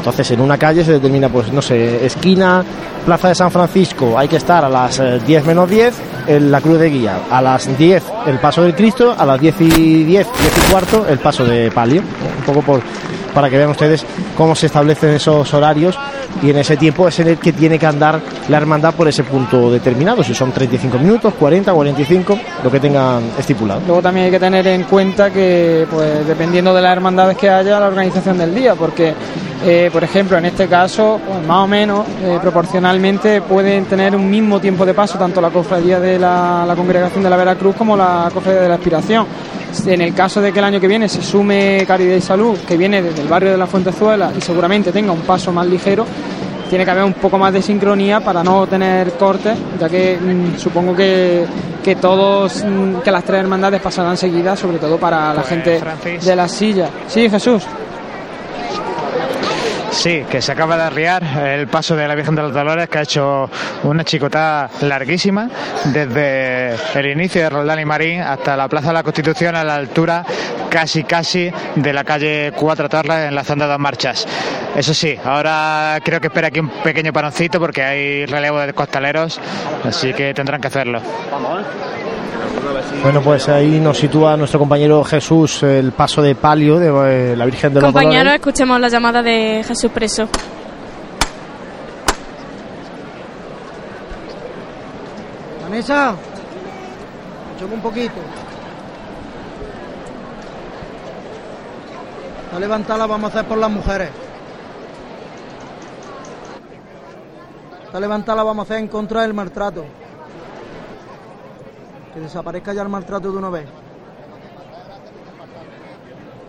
[0.00, 2.64] Entonces, en una calle se determina, pues, no sé, esquina,
[3.04, 5.94] plaza de San Francisco, hay que estar a las eh, 10 menos 10
[6.26, 9.60] en la cruz de guía, a las 10 el paso del Cristo, a las 10
[9.60, 12.00] y 10, 10 y cuarto el paso de palio.
[12.00, 12.82] Un poco por
[13.34, 14.04] para que vean ustedes
[14.36, 15.98] cómo se establecen esos horarios
[16.42, 19.24] y en ese tiempo es en el que tiene que andar la hermandad por ese
[19.24, 23.82] punto determinado, si son 35 minutos, 40, 45, lo que tengan estipulado.
[23.86, 27.80] Luego también hay que tener en cuenta que, pues dependiendo de las hermandades que haya,
[27.80, 29.14] la organización del día, porque,
[29.64, 34.28] eh, por ejemplo, en este caso, pues, más o menos, eh, proporcionalmente pueden tener un
[34.30, 37.96] mismo tiempo de paso, tanto la cofradía de la, la congregación de la Veracruz como
[37.96, 39.26] la cofradía de la Aspiración.
[39.86, 42.76] En el caso de que el año que viene se sume Caridad y Salud, que
[42.76, 46.04] viene desde el barrio de la Fuentezuela y seguramente tenga un paso más ligero,
[46.68, 50.56] tiene que haber un poco más de sincronía para no tener cortes, ya que mm,
[50.58, 51.44] supongo que,
[51.84, 55.78] que todos, mm, que las tres hermandades pasarán seguidas, sobre todo para la Pues, gente
[55.80, 56.24] Francis.
[56.24, 56.88] de la silla.
[57.08, 57.64] Sí, Jesús.
[59.90, 62.98] Sí, que se acaba de arriar el paso de la Virgen de los Dolores, que
[62.98, 63.50] ha hecho
[63.82, 65.50] una chicotada larguísima
[65.86, 69.74] desde el inicio de Roldán y Marín hasta la Plaza de la Constitución a la
[69.74, 70.24] altura
[70.70, 74.26] casi casi de la calle Cuatro Torres enlazando dos marchas.
[74.76, 79.40] Eso sí, ahora creo que espera aquí un pequeño paroncito porque hay relevo de costaleros,
[79.84, 81.02] así que tendrán que hacerlo.
[83.02, 87.46] Bueno, pues ahí nos sitúa nuestro compañero Jesús el paso de palio de eh, la
[87.46, 88.40] Virgen de los Compañeros, Dolores.
[88.40, 90.28] escuchemos la llamada de Jesús Preso.
[95.62, 96.14] Vanessa,
[97.48, 98.20] escúchame un poquito.
[102.52, 104.10] La levantada vamos a hacer por las mujeres.
[107.86, 109.86] Esta levantada vamos a hacer en contra del maltrato.
[112.14, 113.66] Que desaparezca ya el maltrato de una vez.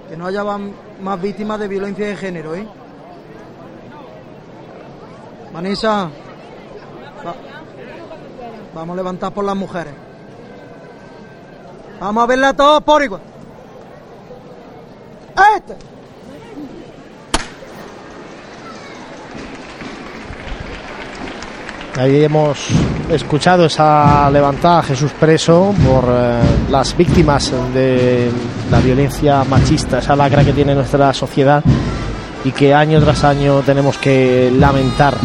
[0.10, 2.68] Que no haya más víctimas de violencia de género, ¿eh?
[5.54, 6.10] Vanessa,
[7.26, 7.36] va-
[8.74, 9.94] vamos a levantar por las mujeres.
[12.00, 13.22] Vamos a verla todos por igual.
[15.58, 15.91] Este.
[21.98, 22.58] Ahí hemos
[23.10, 26.40] escuchado esa levantada Jesús preso por eh,
[26.70, 28.30] las víctimas de
[28.72, 31.62] la violencia machista, esa lacra que tiene nuestra sociedad
[32.46, 35.16] y que año tras año tenemos que lamentar.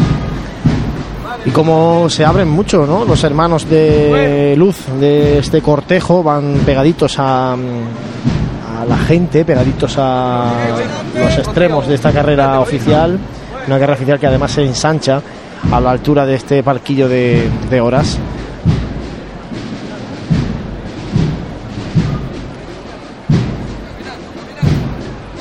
[1.44, 3.04] Y como se abren mucho, ¿no?
[3.04, 10.50] Los hermanos de luz de este cortejo van pegaditos a, a la gente, pegaditos a
[11.16, 13.16] los extremos de esta carrera oficial,
[13.68, 15.22] una carrera oficial que además se ensancha
[15.72, 18.18] a la altura de este parquillo de, de horas.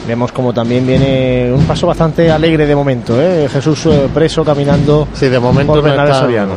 [0.08, 3.50] Vemos como también viene un paso bastante alegre de momento, ¿eh?
[3.52, 6.54] Jesús eh, preso caminando Sí, de momento por no están, Soriano.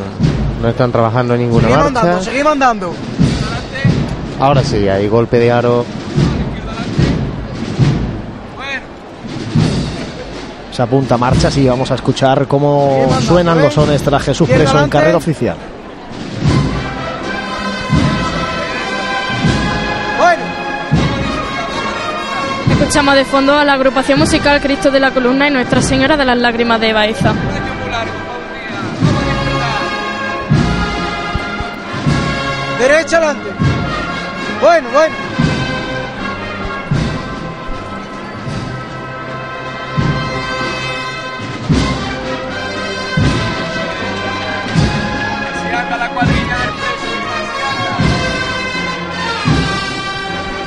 [0.61, 2.25] no están trabajando en ninguna Seguimos andando, marcha.
[2.31, 2.93] seguimos andando.
[4.39, 5.87] Ahora sí, hay golpe de aro.
[10.79, 14.79] Se apunta a marchas y vamos a escuchar cómo suenan los sones tras Jesús preso
[14.79, 15.57] en carrera oficial.
[20.19, 20.43] Bueno,
[22.71, 26.25] Escuchamos de fondo a la agrupación musical Cristo de la Columna y Nuestra Señora de
[26.25, 27.35] las Lágrimas de Baeza.
[32.79, 33.51] derecha adelante.
[34.61, 35.28] Bueno, bueno.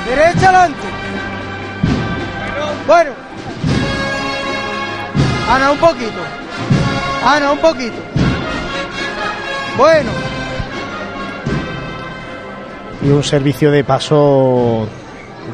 [0.07, 0.87] Derecha adelante.
[2.87, 3.11] Bueno.
[5.49, 6.21] Ana, un poquito.
[7.25, 7.95] Ana, un poquito.
[9.77, 10.11] Bueno.
[13.03, 14.87] Y un servicio de paso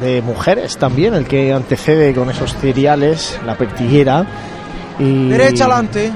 [0.00, 4.26] de mujeres también, el que antecede con esos cereales, la pertiguera
[4.98, 6.12] y Derecha adelante.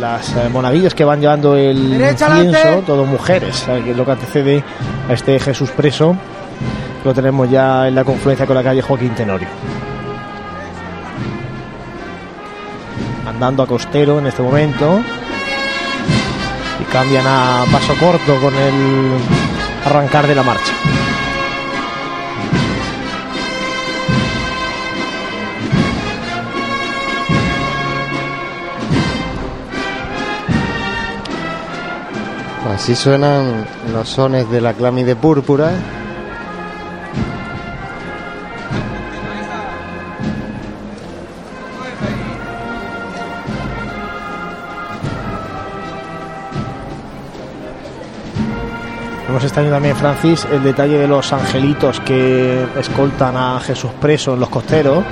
[0.00, 2.28] Las eh, monaguillas que van llevando el Derecha
[2.84, 4.64] todo mujeres, que es lo que antecede
[5.08, 6.16] a este Jesús preso.
[7.04, 9.48] Lo tenemos ya en la confluencia con la calle Joaquín Tenorio.
[13.26, 15.00] Andando a costero en este momento.
[16.80, 19.12] Y cambian a paso corto con el
[19.84, 20.72] arrancar de la marcha.
[32.76, 35.70] Así suenan los sones de la clámide púrpura.
[49.26, 54.40] Hemos extrañado también, Francis, el detalle de los angelitos que escoltan a Jesús preso en
[54.40, 55.02] los costeros,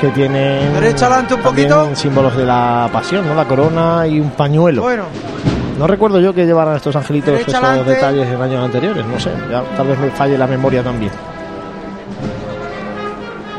[0.00, 1.96] que tienen Derecha adelante un también poquito.
[1.96, 3.34] símbolos de la pasión, ¿no?
[3.34, 4.82] La corona y un pañuelo.
[4.82, 5.02] Bueno,
[5.78, 9.62] No recuerdo yo que llevaran estos angelitos estos detalles en años anteriores, no sé, ya
[9.76, 11.12] tal vez me falle la memoria también.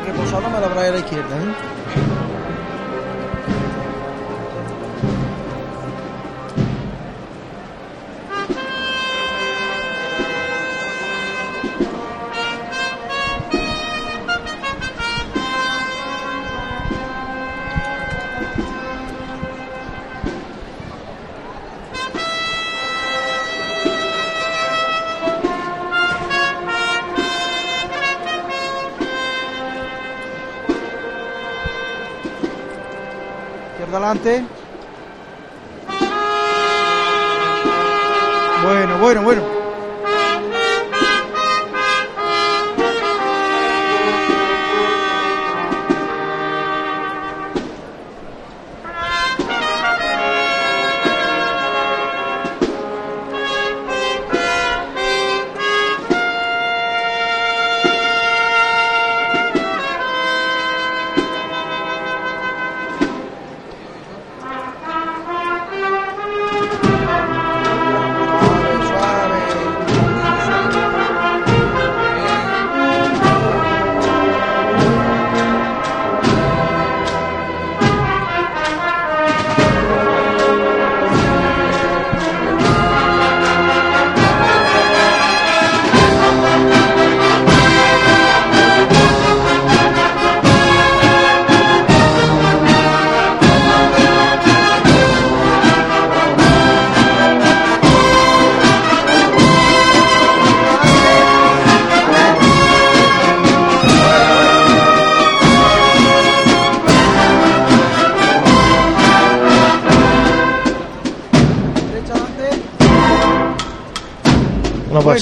[0.06, 1.69] reposado me la trae a la izquierda, ¿eh?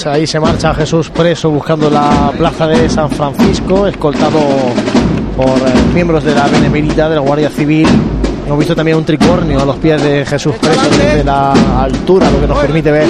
[0.01, 4.39] Pues ahí se marcha Jesús preso buscando la plaza de San Francisco, escoltado
[5.35, 7.85] por eh, miembros de la Benemérita, de la Guardia Civil.
[8.45, 11.51] Hemos visto también un tricornio a los pies de Jesús preso desde la
[11.83, 13.07] altura, lo que nos permite ver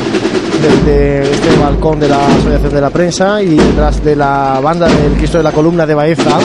[0.63, 5.13] desde este balcón de la Asociación de la Prensa y detrás de la banda del
[5.13, 6.39] Cristo de la Columna de Baeza,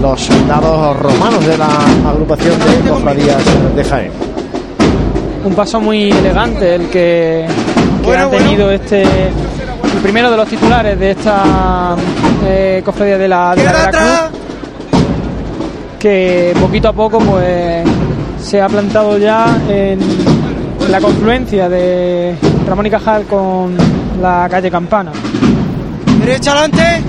[0.00, 1.68] los soldados romanos de la
[2.08, 3.42] agrupación de cofradías
[3.76, 4.23] de Jaén.
[5.44, 7.46] Un paso muy elegante el que,
[8.02, 11.96] que ha tenido este el primero de los titulares de esta
[12.46, 14.40] eh, cofradía de la, de la Veracruz
[15.98, 17.86] que poquito a poco pues
[18.42, 22.34] se ha plantado ya en, en la confluencia de
[22.66, 23.76] Ramón y Cajal con
[24.20, 25.12] la calle Campana
[26.20, 27.02] Derecha adelante.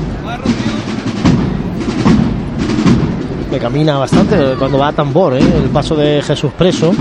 [3.50, 5.40] que camina bastante cuando va a tambor, ¿eh?
[5.40, 6.94] el paso de Jesús preso.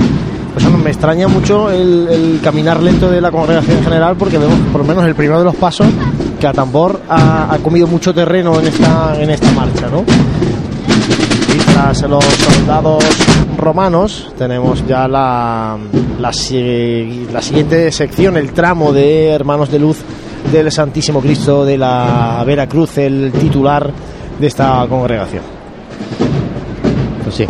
[0.85, 4.86] Me extraña mucho el, caminar lento de la congregación en general porque vemos por lo
[4.86, 5.86] menos el primero de los pasos
[6.39, 10.05] que a tambor ha, ha comido mucho terreno en esta, en esta marcha, ¿no?
[11.55, 13.02] Y tras los soldados
[13.56, 15.78] romanos tenemos ya la,
[16.20, 19.97] la siguiente sección, el tramo de Hermanos de Luz
[20.52, 23.90] del Santísimo Cristo de la Veracruz, el titular
[24.39, 25.43] de esta congregación.
[27.23, 27.47] Pues sí.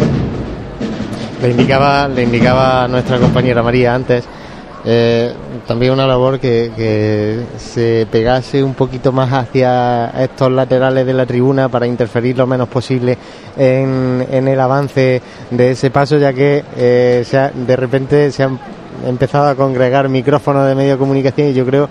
[1.45, 4.25] Le indicaba, le indicaba a nuestra compañera María antes
[4.87, 5.31] eh,
[5.67, 11.69] también una labor que, se pegase un poquito más hacia estos laterales de la tribuna
[11.69, 13.19] para interferir lo menos posible
[13.59, 18.43] en, en el avance de ese paso, ya que eh, se ha- de repente se
[18.43, 18.59] han
[19.07, 21.89] empezado a congregar micrófonos de medio de comunicación y yo creo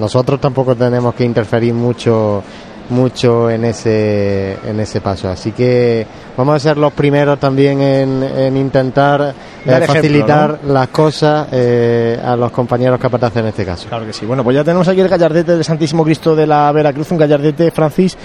[0.00, 2.42] nosotros tampoco tenemos que interferir mucho
[2.90, 6.06] mucho en ese en ese paso así que
[6.36, 9.34] vamos a ser los primeros también en, en intentar eh,
[9.64, 14.26] ejemplo, facilitar las cosas eh, a los compañeros capataces en este caso Claro que sí.
[14.26, 17.70] Bueno, pues ya tenemos aquí el gallardete del Santísimo Cristo de la Veracruz, un gallardete
[17.70, 18.16] Francis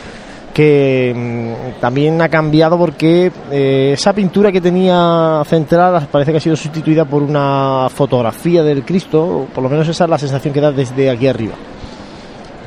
[0.53, 6.41] que mm, también ha cambiado porque eh, esa pintura que tenía central parece que ha
[6.41, 10.61] sido sustituida por una fotografía del Cristo, por lo menos esa es la sensación que
[10.61, 11.55] da desde aquí arriba.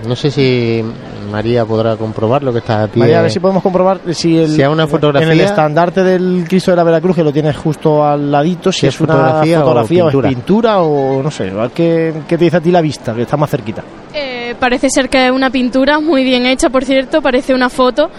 [0.07, 0.85] No sé si
[1.31, 4.37] María podrá comprobar lo que está a pie María, a ver si podemos comprobar si,
[4.39, 7.33] el, Si hay una fotografía- en el estandarte del Cristo de la Veracruz que lo
[7.33, 10.29] tienes justo al ladito, si, Si es, es una fotografía o fotografía o, pintura.
[10.29, 13.37] es pintura o no sé, qué, qué te dice a ti la vista, que está
[13.37, 13.83] más cerquita.
[14.15, 18.11] Eh, parece ser que es una pintura muy bien hecha, por cierto, parece una foto.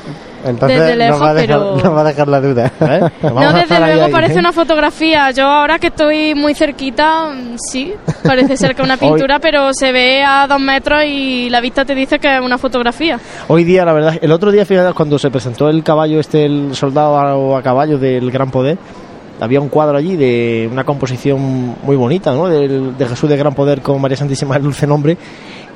[0.47, 1.75] Entonces desde lejos, nos, va a dejar, pero...
[1.83, 2.71] nos va a dejar la duda.
[2.81, 3.01] ¿Eh?
[3.23, 5.31] No, desde luego parece una fotografía.
[5.31, 7.93] Yo ahora que estoy muy cerquita, mm, sí,
[8.23, 11.93] parece ser que una pintura, pero se ve a dos metros y la vista te
[11.95, 13.19] dice que es una fotografía.
[13.47, 16.75] Hoy día, la verdad, el otro día, fíjate, cuando se presentó el caballo, este, el
[16.75, 17.17] soldado
[17.55, 18.77] a, a caballo del Gran Poder,
[19.39, 22.47] había un cuadro allí de una composición muy bonita, ¿no?
[22.47, 25.15] Del- de Jesús de Gran Poder con María Santísima del Dulce Nombre.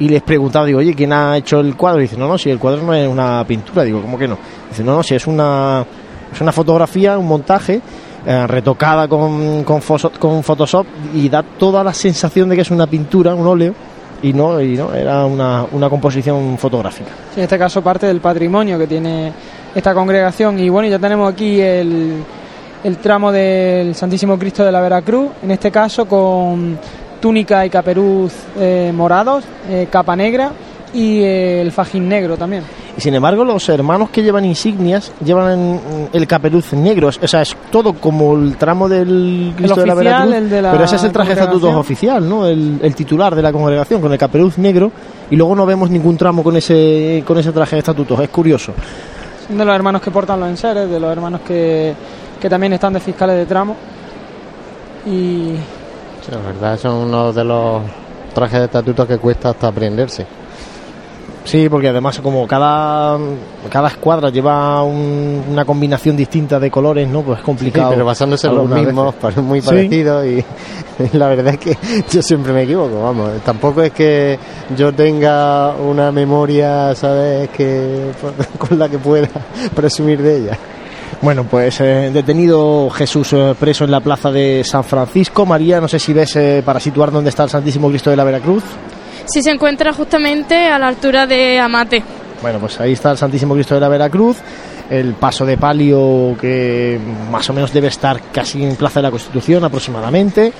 [0.01, 1.99] Y les preguntaba, digo, oye, ¿quién ha hecho el cuadro?
[1.99, 3.83] Y dice, no, no, si el cuadro no es una pintura.
[3.83, 4.35] Digo, ¿cómo que no?
[4.67, 5.85] Dice, no, no, si es una,
[6.33, 7.79] es una fotografía, un montaje
[8.25, 9.79] eh, retocada con, con,
[10.19, 13.75] con Photoshop y da toda la sensación de que es una pintura, un óleo.
[14.23, 17.11] Y no, y no era una, una composición fotográfica.
[17.35, 19.31] Sí, en este caso parte del patrimonio que tiene
[19.75, 20.57] esta congregación.
[20.57, 22.23] Y bueno, ya tenemos aquí el,
[22.83, 26.79] el tramo del Santísimo Cristo de la Veracruz, en este caso con
[27.21, 30.51] túnica y caperuz eh, morados, eh, capa negra
[30.93, 32.63] y eh, el fajín negro también.
[32.97, 35.79] Y sin embargo, los hermanos que llevan insignias llevan mm,
[36.11, 37.07] el caperuz negro.
[37.07, 40.35] O sea, es todo como el tramo del Cristo de la oficial, Veracruz.
[40.35, 42.45] el de la pero ese es el traje de estatutos oficial, ¿no?
[42.45, 44.91] El, el titular de la congregación con el caperuz negro.
[45.29, 48.19] Y luego no vemos ningún tramo con ese, con ese traje de estatutos.
[48.19, 48.73] Es curioso.
[49.47, 51.93] Son de los hermanos que portan los enseres, de los hermanos que,
[52.41, 53.77] que también están de fiscales de tramo.
[55.05, 55.53] Y
[56.25, 57.81] Sí, la verdad, son uno de los
[58.33, 60.25] trajes de estatuto que cuesta hasta aprenderse.
[61.43, 63.17] Sí, porque además como cada,
[63.67, 67.23] cada escuadra lleva un- una combinación distinta de colores, ¿no?
[67.23, 67.87] Pues es complicado.
[67.89, 69.43] Sí, pero basándose en los mismos, veces.
[69.43, 69.67] muy Sí.
[69.67, 70.45] parecidos y
[71.17, 71.77] la verdad es que
[72.11, 73.31] yo siempre me equivoco, vamos.
[73.43, 74.37] Tampoco es que
[74.77, 78.11] yo tenga una memoria, ¿sabes?, que
[78.59, 79.27] con la que pueda
[79.75, 80.57] presumir de ella.
[81.21, 85.45] Bueno, pues eh, detenido Jesús eh, preso en la plaza de San Francisco.
[85.45, 88.23] María, no sé si ves eh, para situar dónde está el Santísimo Cristo de la
[88.23, 88.63] Veracruz.
[89.25, 92.03] Sí se encuentra justamente a la altura de Amate.
[92.41, 94.37] Bueno, pues ahí está el Santísimo Cristo de la Veracruz.
[94.89, 96.99] El paso de palio que
[97.31, 100.51] más o menos debe estar casi en Plaza de la Constitución aproximadamente.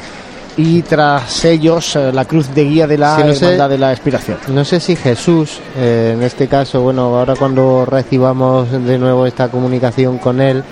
[0.57, 3.77] Y tras ellos eh, la cruz de guía de la Sí, no sé- Hermandad de
[3.77, 4.37] la Expiración.
[4.49, 9.47] No sé si Jesús, eh, en este caso, bueno, ahora cuando recibamos de nuevo esta
[9.47, 10.63] comunicación con él,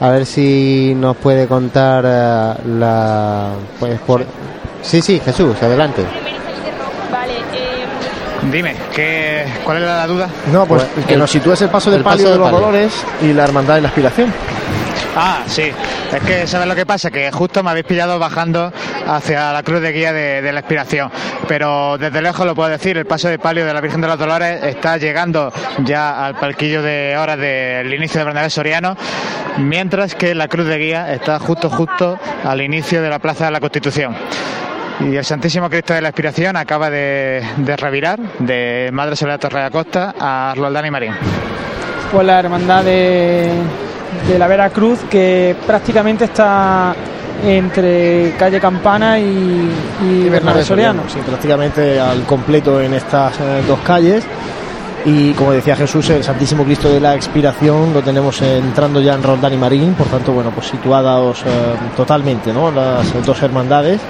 [0.00, 3.50] a ver si nos puede contar eh, la...
[3.78, 4.24] Pues por...
[4.82, 6.02] Sí, sí, Jesús, adelante.
[8.52, 10.28] Dime, ¿qué, ¿cuál era la duda?
[10.52, 12.66] No, pues que nos sitúes el paso de el palio paso de de los palio.
[12.66, 14.32] dolores y la Hermandad de la Expiración.
[15.16, 15.72] Ah, sí.
[16.12, 17.10] Es que, ¿sabes lo que pasa?
[17.10, 18.72] Que justo me habéis pillado bajando
[19.06, 21.10] hacia la cruz de guía de, la expiración.
[21.46, 24.18] Pero desde lejos lo puedo decir, el paso de palio de la Virgen de los
[24.18, 25.52] Dolores está llegando
[25.84, 28.96] ya al palquillo de horas del inicio de Bernabé Soriano,
[29.58, 33.50] mientras que la cruz de guía está justo, justo al inicio de la Plaza de
[33.50, 34.16] la Constitución.
[35.00, 39.60] Y el Santísimo Cristo de la Expiración acaba de, de revirar de Madre Soledad Torre
[39.60, 41.14] de Acosta a Roldán y Marín.
[42.10, 43.52] pues la hermandad de,
[44.26, 46.94] de la Veracruz que prácticamente está
[47.46, 49.70] entre calle Campana y,
[50.02, 51.02] y Bernabé Soriano.
[51.08, 54.24] Sí, prácticamente al completo en estas eh, dos calles.
[55.04, 59.22] Y como decía Jesús, el Santísimo Cristo de la Expiración lo tenemos entrando ya en
[59.22, 61.46] Roldán y Marín, por tanto, bueno, pues situados eh,
[61.96, 62.70] totalmente, ¿no?
[62.70, 64.00] Las dos hermandades.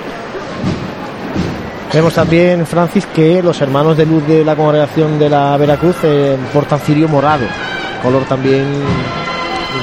[1.93, 6.37] Vemos también, Francis, que los hermanos de luz de la congregación de la Veracruz eh,
[6.53, 7.45] portan cirio morado,
[8.03, 8.65] color también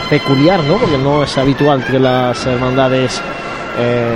[0.10, 0.76] peculiar, ¿no?
[0.78, 3.22] Porque no es habitual que las hermandades
[3.78, 4.16] eh,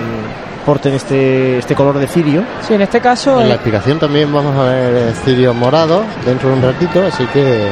[0.66, 2.44] porten este, este color de cirio.
[2.62, 6.04] Sí, en este caso En la eh, expiración también vamos a ver eh, cirios morados
[6.26, 7.68] dentro de un ratito, así que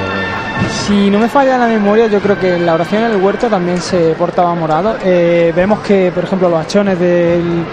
[0.86, 3.48] Si no me falla la memoria, yo creo que en la oración en el huerto
[3.50, 4.98] también se portaba morado.
[5.04, 7.64] Eh, vemos que, por ejemplo, los achones del,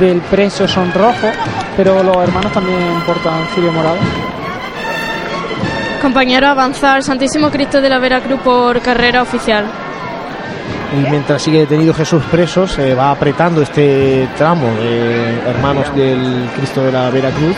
[0.00, 1.30] del preso son rojos,
[1.76, 3.98] pero los hermanos también portan cirio morado.
[6.02, 9.64] Compañero, avanza el Santísimo Cristo de la Veracruz por carrera oficial.
[10.94, 16.82] Y mientras sigue detenido Jesús preso, se va apretando este tramo de hermanos del Cristo
[16.84, 17.56] de la Veracruz.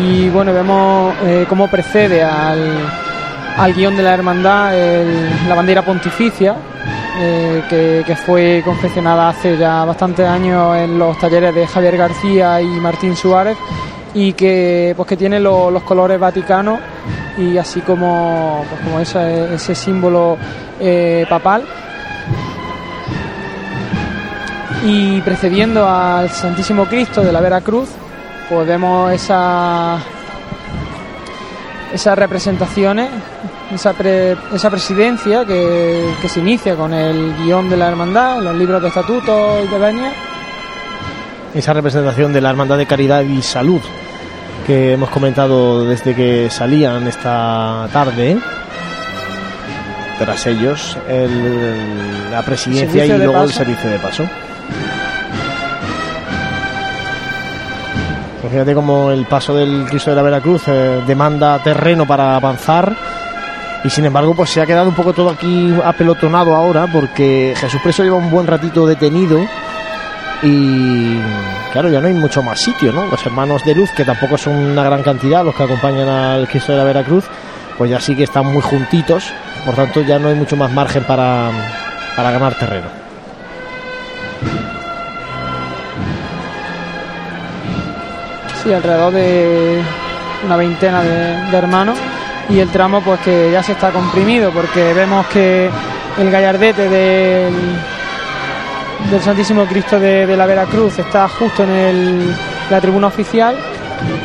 [0.00, 2.78] Y bueno, vemos eh, cómo precede al,
[3.56, 6.54] al guion de la hermandad el- la bandera pontificia,
[7.18, 12.60] eh, que, que fue confeccionada hace ya bastantes años en los talleres de Javier García
[12.60, 13.56] y Martín Suárez
[14.14, 16.78] y que pues que tiene lo- los colores vaticanos
[17.36, 20.36] y así como pues, como ese, ese símbolo
[20.80, 21.64] eh, papal.
[24.86, 27.88] Y precediendo al Santísimo Cristo de la Veracruz
[28.48, 29.98] pues vemos esa
[31.92, 33.08] esas representaciones
[33.72, 33.94] esa,
[34.52, 38.88] esa presidencia que, que se inicia con el guion de la hermandad los libros de
[38.88, 40.12] estatutos y de venia
[41.54, 43.80] Esa representación de la Hermandad de Caridad y Salud
[44.66, 48.38] que hemos comentado desde que salían esta tarde.
[50.18, 54.24] tras ellos el- la presidencia y luego el servicio de paso.
[58.40, 62.94] Pues fíjate cómo el paso del Cristo de la Veracruz eh, demanda terreno para avanzar
[63.82, 67.80] y sin embargo pues se ha quedado un poco todo aquí apelotonado ahora porque Jesús
[67.82, 69.40] Preso lleva un buen ratito detenido
[70.44, 71.18] y
[71.72, 73.06] claro ya no hay mucho más sitio, ¿no?
[73.06, 76.72] Los hermanos de luz que tampoco son una gran cantidad los que acompañan al Cristo
[76.72, 77.24] de la Veracruz
[77.76, 79.24] pues ya sí que están muy juntitos,
[79.64, 81.50] por tanto ya no hay mucho más margen para,
[82.14, 82.86] para ganar terreno.
[88.62, 89.82] Sí, alrededor de
[90.44, 91.98] una veintena de, de hermanos
[92.48, 95.68] y el tramo pues que ya se está comprimido porque vemos que
[96.18, 97.54] el gallardete del,
[99.10, 102.34] del Santísimo Cristo de, de la Veracruz está justo en el-
[102.70, 103.56] la tribuna oficial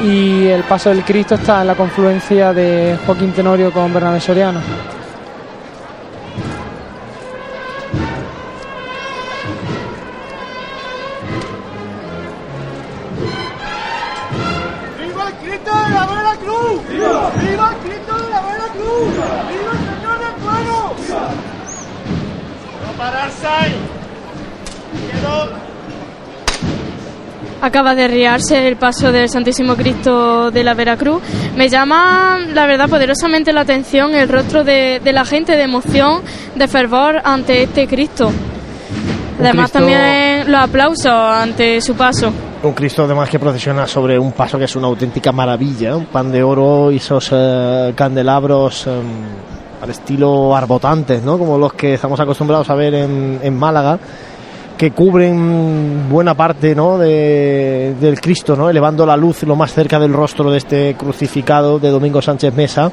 [0.04, 4.60] y el paso del Cristo está en la confluencia de Joaquín Tenorio con Bernabé Soriano.
[15.00, 16.88] ¡Viva el Cristo de la Veracruz!
[16.90, 17.32] ¡Viva!
[17.36, 19.10] ¡Viva el Cristo de la Veracruz!
[19.50, 20.98] ¡Viva el Señor del!
[22.86, 23.48] No pararse
[27.62, 31.22] Acaba de riarse el paso del Santísimo Cristo de la Veracruz.
[31.58, 36.22] Me llama, la verdad, poderosamente la atención el rostro de, de la gente de emoción,
[36.56, 38.32] de fervor ante este Cristo.
[39.41, 42.32] Además, Cristo- también los aplausos ante su paso.
[42.64, 46.32] Un Cristo además que procesiona sobre un paso que es una auténtica maravilla, un pan
[46.32, 48.91] de oro y esos eh, candelabros eh,
[49.82, 51.38] al estilo arbotantes, ¿no?
[51.38, 53.98] Como los que estamos acostumbrados a ver en, en Málaga,
[54.80, 56.97] que cubren buena parte, ¿no?
[56.97, 58.69] de- del Cristo, ¿no?
[58.69, 62.89] Elevando la luz lo más cerca del rostro de este crucificado de Domingo Sánchez Mesa.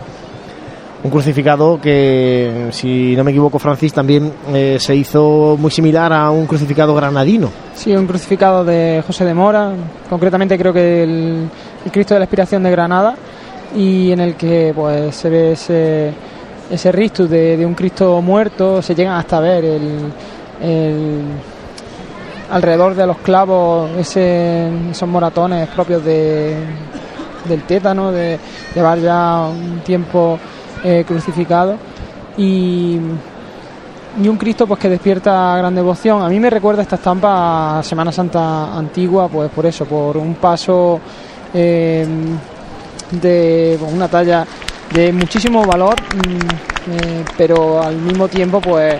[1.04, 6.28] Un crucificado que, si no me equivoco, Francis, también eh, se hizo muy similar a
[6.32, 7.50] un crucificado granadino.
[7.76, 9.70] Sí, un crucificado de José de Mora,
[10.10, 11.48] concretamente creo que el,
[11.84, 13.14] el Cristo de la Expiración de Granada,
[13.76, 16.12] y en el que pues se ve ese,
[16.68, 20.10] ese rictus de, un Cristo muerto, se llegan hasta ver el-
[22.51, 26.56] alrededor de los clavos ese, esos moratones propios de,
[27.48, 28.39] del tétano, de
[28.74, 30.39] llevar ya un tiempo
[30.85, 31.77] eh, crucificado.
[32.36, 33.01] Y
[34.23, 36.23] y un Cristo pues que despierta gran devoción.
[36.23, 40.35] A mí me recuerda esta estampa a Semana Santa antigua, pues por eso, por un
[40.36, 41.01] paso
[41.52, 42.06] eh,
[43.10, 44.47] de pues, una talla
[44.93, 48.94] de muchísimo valor, mm, eh, pero al mismo tiempo pues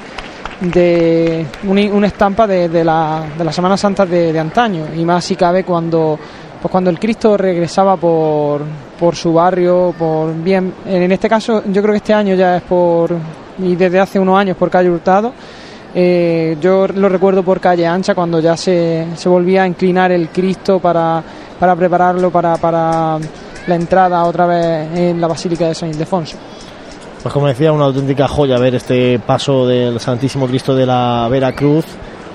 [0.61, 5.25] de una, estampa de, de la, de la Semana Santa de, de antaño y más
[5.25, 6.19] si cabe cuando
[6.61, 8.63] pues cuando el Cristo regresaba por,
[8.99, 12.63] por su barrio, por bien, en este caso yo creo que este año ya es
[12.63, 13.15] por
[13.59, 15.33] y desde hace unos años por calle Hurtado.
[15.95, 20.29] Eh, yo lo recuerdo por calle Ancha cuando ya se, se volvía a inclinar el
[20.29, 21.23] Cristo para,
[21.59, 23.19] para prepararlo para, para
[23.67, 26.37] la entrada otra vez en la Basílica de San Ildefonso.
[27.27, 31.85] Pues como decía, una auténtica joya ver este paso del Santísimo Cristo de la Veracruz.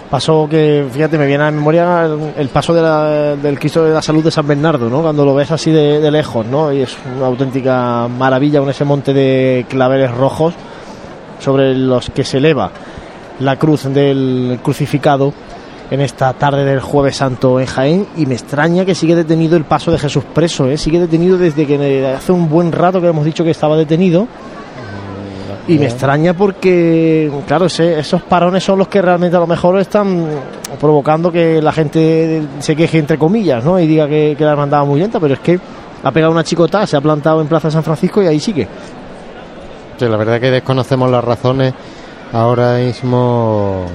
[0.10, 4.22] Paso que, fíjate, me viene a la memoria el, paso del Cristo de la Salud
[4.22, 5.02] de San Bernardo, ¿no?
[5.02, 6.74] Cuando lo ves así de, de lejos, ¿no?
[6.74, 10.56] Y es una auténtica maravilla con ese monte de claveles rojos
[11.40, 12.70] sobre los que se eleva
[13.40, 15.34] la cruz del crucificado
[15.90, 19.64] en esta tarde del Jueves Santo en Jaén y me extraña que sigue detenido el
[19.64, 20.78] paso de Jesús preso, ¿eh?
[20.78, 24.28] sigue detenido desde que hace un buen rato que hemos dicho que estaba detenido
[25.68, 29.80] y me extraña porque, claro, ese- esos parones son los que realmente a lo mejor
[29.80, 30.26] están
[30.80, 33.80] provocando que la gente se queje entre comillas, ¿no?
[33.80, 35.60] Y diga que, que la hermandad va muy lenta, pero es que
[36.04, 38.68] ha pegado una chicota, se ha plantado en Plaza San Francisco y ahí sigue.
[39.98, 41.74] Sí, la verdad que desconocemos las razones.
[42.34, 43.86] Ahora mismo,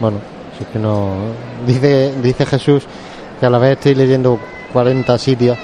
[0.00, 0.16] bueno,
[0.56, 1.10] si es que no.
[1.66, 2.84] Dice, dice Jesús
[3.38, 4.38] que a la vez estoy leyendo
[4.72, 5.58] 40 sitios.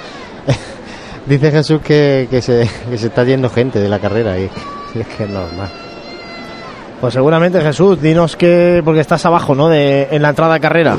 [1.25, 4.49] dice Jesús que, que, se, que se está yendo gente de la carrera y
[4.95, 5.69] es que es normal.
[7.01, 9.69] Pues seguramente Jesús, dinos que, porque estás abajo, ¿no?
[9.69, 10.97] De, en la entrada a carrera.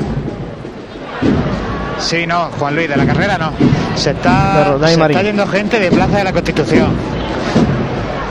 [1.99, 3.51] Sí, no, Juan Luis, de la carrera no.
[3.95, 6.89] Se De está, se está yendo gente de Plaza de la Constitución.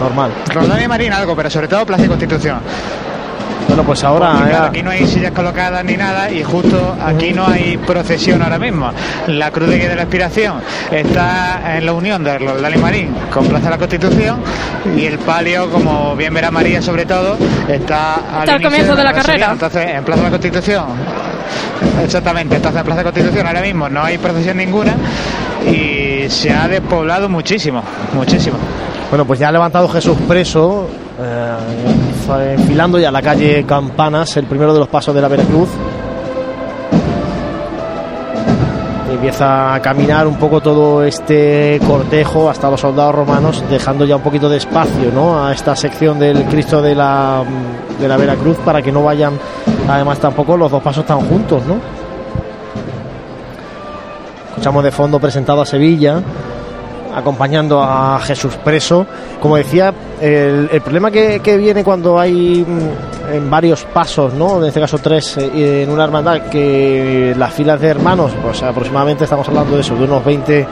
[0.01, 0.33] Normal.
[0.53, 2.59] Roldán y Marín algo, pero sobre todo Plaza de Constitución.
[3.71, 4.33] Bueno, pues ahora.
[4.33, 7.77] Porque, claro, ya- aquí no hay sillas colocadas ni nada y justo aquí no hay
[7.79, 8.91] procesión ahora mismo.
[9.29, 10.57] La Cruz de Guía de la Expiración
[10.91, 14.41] está en la unión de Roldán y Marín con Plaza de la Constitución
[14.97, 17.37] y el palio, como bien verá María sobre todo,
[17.69, 19.51] está al, Está al inicio comienzo de la carrera.
[19.53, 20.85] Entonces, en Plaza de la Constitución,
[22.05, 24.95] exactamente, entonces en Plaza de la Constitución ahora mismo no hay procesión ninguna
[25.67, 27.83] y se ha despoblado muchísimo,
[28.15, 28.57] muchísimo.
[29.11, 30.89] Bueno, pues ya ha levantado Jesús preso.
[31.21, 31.55] eh,
[32.39, 35.69] enfilando ya la calle Campanas, el primero de los pasos de la Veracruz.
[39.21, 44.23] empieza a caminar un poco todo este cortejo hasta los soldados romanos, dejando ya un
[44.23, 45.45] poquito de espacio ¿no?
[45.45, 47.45] a esta sección del Cristo de la,
[48.01, 49.39] de la Veracruz para que no vayan,
[49.87, 51.63] además tampoco los dos pasos tan juntos.
[51.67, 51.77] ¿no?
[54.49, 56.23] Escuchamos de fondo presentado a Sevilla,
[57.15, 59.07] acompañando a Jesús preso.
[59.41, 64.61] Como decía, el, problema que, viene cuando hay mm, en varios pasos, ¿no?
[64.61, 69.25] en este caso tres, eh, en una hermandad, que las filas de hermanos, pues aproximadamente
[69.25, 70.67] estamos hablando de eso, de unos 20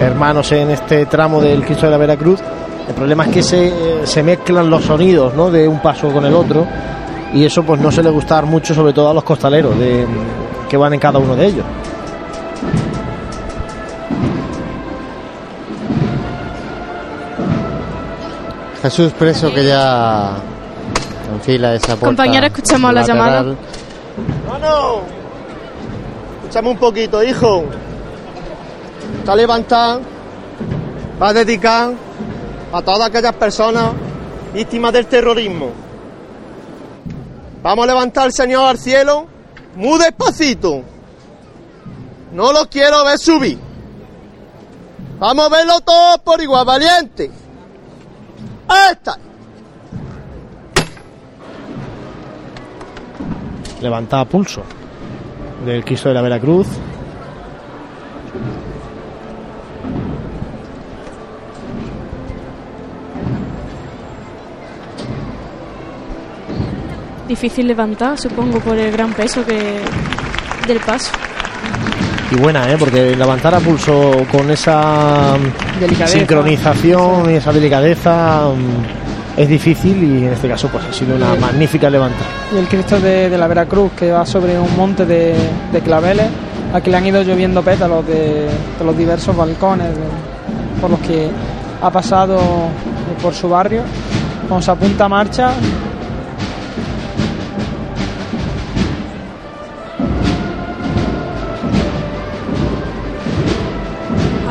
[0.00, 2.40] hermanos en este tramo del Cristo de la Veracruz.
[2.88, 3.72] El problema es que se,
[4.04, 5.50] se mezclan los sonidos ¿no?
[5.50, 6.66] de un paso con el otro
[7.32, 10.06] y eso pues no se le gustar mucho, sobre todo a los costaleros de,
[10.68, 11.64] que van en cada uno de ellos.
[18.82, 20.36] Jesús preso que ya
[21.34, 22.06] enfila esa puerta.
[22.06, 23.42] Compañera, escuchamos la llamada.
[24.48, 25.02] Bueno,
[26.40, 27.64] escuchame un poquito, hijo.
[29.18, 30.00] Está levantado,
[31.20, 31.92] va a dedicar
[32.72, 33.92] a todas aquellas personas
[34.54, 35.70] víctimas del terrorismo.
[37.62, 39.26] Vamos a levantar al Señor al cielo
[39.76, 40.82] muy despacito.
[42.32, 43.58] No lo quiero ver subir.
[45.18, 47.30] Vamos a verlo todos por igual, valiente.
[48.70, 49.16] ¡Esta!
[53.80, 54.62] Levanta pulso
[55.64, 56.66] del Cristo de la Veracruz.
[67.26, 69.80] Difícil levantar, supongo, por el gran peso que
[70.66, 71.12] del paso.
[72.32, 72.76] Y buena, ¿eh?
[72.78, 75.36] porque levantar a pulso con esa
[76.06, 81.34] sincronización y esa delicadeza mm, es difícil y en este caso pues ha sido una
[81.34, 82.26] magnífica levantada.
[82.54, 85.34] Y el Cristo de, la Veracruz que va sobre un monte de,
[85.84, 86.26] claveles,
[86.72, 88.46] aquí le han ido lloviendo pétalos de,
[88.84, 89.88] los diversos balcones
[90.80, 91.28] por los que
[91.82, 92.38] ha pasado
[93.20, 93.82] por su barrio.
[94.48, 95.52] Con su apunta marcha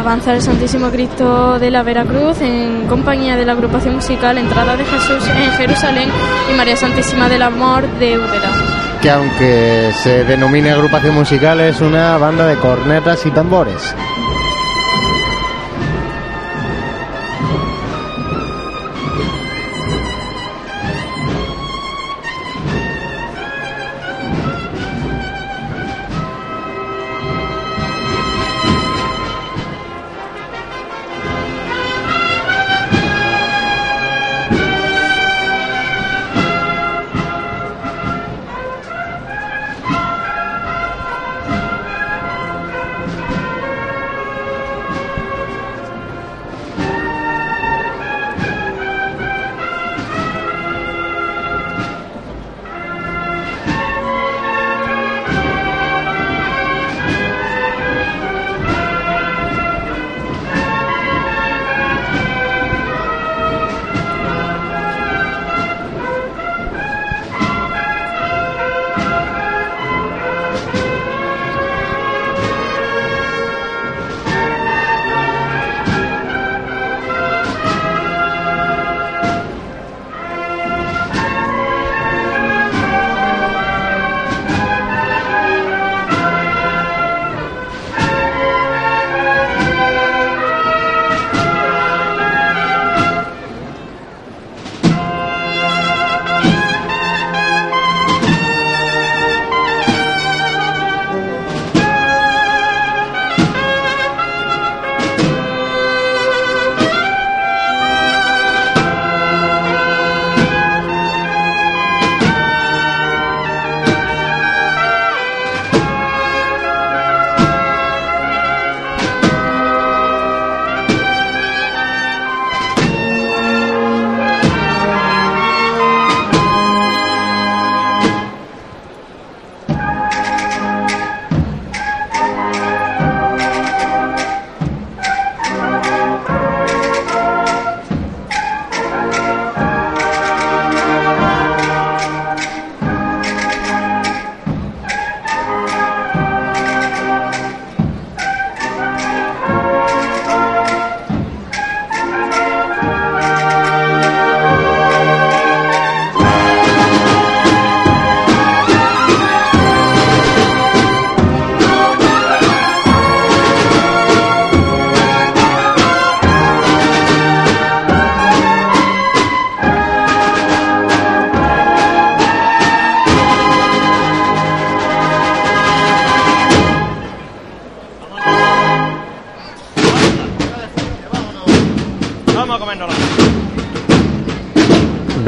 [0.10, 4.84] avanza el Santísimo Cristo de la Veracruz en compañía de la agrupación musical Entrada de
[4.84, 6.10] Jesús en Jerusalén
[6.52, 8.52] y María Santísima del Amor de Úbeda.
[9.03, 13.94] Que aunque se denomine agrupación musical es una banda de cornetas y tambores.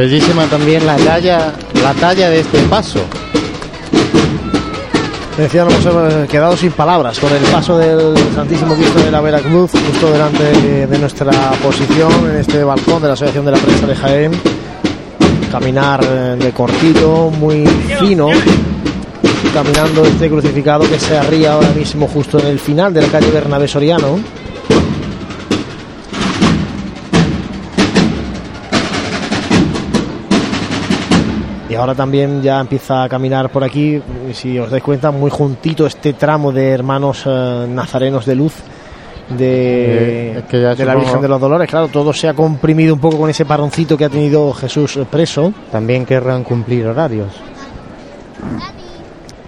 [0.01, 3.01] Bellísima también la talla, la talla de este paso.
[5.37, 9.69] Decía, nos hemos quedado sin palabras con el paso del Santísimo Cristo de la Veracruz
[9.69, 13.95] justo delante de nuestra posición en este balcón de la Asociación de la Prensa de
[13.95, 14.31] Jaén.
[15.51, 17.67] Caminar eh, de cortito, muy
[17.99, 18.29] fino,
[19.53, 23.29] caminando este crucificado que se arría ahora mismo justo en el final de la calle
[23.29, 24.17] Bernabé Soriano.
[31.81, 34.01] Ahora también ya empieza a caminar por aquí,
[34.33, 38.53] si os dais cuenta, muy juntito este tramo de hermanos eh, nazarenos de luz
[39.37, 41.69] de, Eh, que ya de la Virgen de los Dolores.
[41.69, 45.53] Claro, todo se ha comprimido un poco con ese paroncito que ha tenido Jesús preso.
[45.71, 47.33] También querrán cumplir horarios.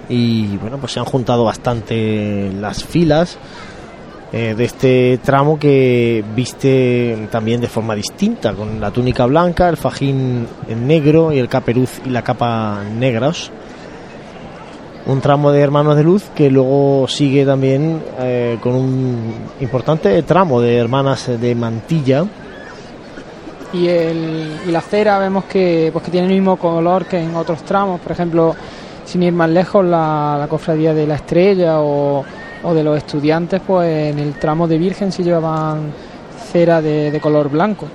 [0.10, 3.38] y bueno, pues se han juntado bastante las filas
[4.36, 9.78] eh, de este tramo que viste también de forma distinta, con la túnica blanca, el
[9.78, 13.52] fajín en negro y el caperuz y la capa negros.
[15.06, 20.60] Un tramo de hermanos de luz que luego sigue también eh, con un importante tramo
[20.60, 22.26] de hermanas de mantilla.
[23.72, 27.36] y, el, y la cera vemos que, pues que tiene el mismo color que en
[27.36, 28.56] otros tramos, por ejemplo,
[29.06, 32.26] sin ir más lejos, la, la cofradía de la estrella o,
[32.64, 35.92] o de los estudiantes, pues en el tramo de Virgen sí llevaban
[36.52, 37.86] cera de, de color blanco.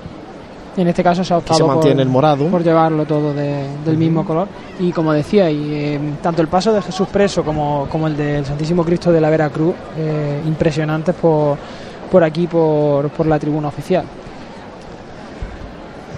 [0.76, 2.46] En este caso se ha optado se mantiene por, el morado.
[2.46, 4.46] por llevarlo todo de- del mismo color.
[4.78, 8.44] Y como decía, y, eh, tanto el paso de Jesús preso como, como el del
[8.46, 11.56] Santísimo Cristo de la Veracruz, eh, impresionantes por,
[12.12, 14.04] por aquí, por, por la tribuna oficial.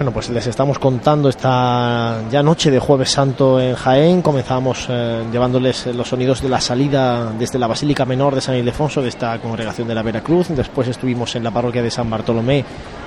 [0.00, 4.22] Bueno, pues les estamos contando esta ya noche de Jueves Santo en Jaén.
[4.22, 9.02] Comenzamos eh, llevándoles los sonidos de la salida desde la Basílica Menor de San Ildefonso,
[9.02, 10.48] de esta congregación de la Veracruz.
[10.48, 12.64] Después estuvimos en la parroquia de San Bartolomé,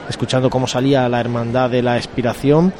[0.08, 2.72] escuchando cómo salía la Hermandad de la Expiración.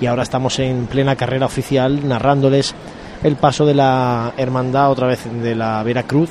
[0.00, 2.74] Y ahora estamos en plena carrera oficial, narrándoles
[3.22, 6.30] el paso de la Hermandad, otra vez de la Veracruz.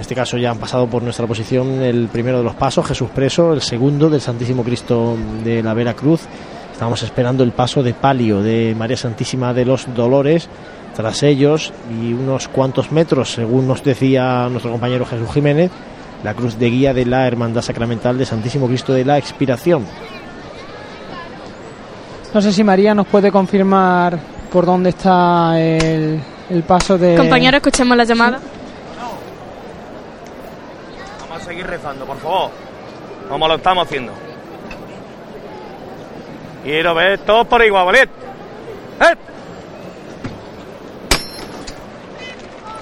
[0.00, 3.10] En este caso ya han pasado por nuestra posición el primero de los pasos, Jesús
[3.14, 5.14] Preso, el segundo del Santísimo Cristo
[5.44, 6.22] de la Veracruz.
[6.72, 10.48] Estamos esperando el paso de palio de María Santísima de los Dolores.
[10.96, 15.70] Tras ellos, y unos cuantos metros, según nos decía nuestro compañero Jesús Jiménez,
[16.24, 19.84] la cruz de guía de la Hermandad Sacramental de Santísimo Cristo de la Expiración.
[22.32, 24.18] No sé si María nos puede confirmar
[24.50, 27.16] por dónde está el, el paso de...
[27.16, 28.40] Compañero, escuchemos la llamada.
[31.50, 32.50] Seguir rezando, por favor.
[33.28, 34.12] Como lo estamos haciendo.
[36.62, 38.02] Quiero ver todos por igual, ¿vale?
[38.02, 39.16] ¡Eh!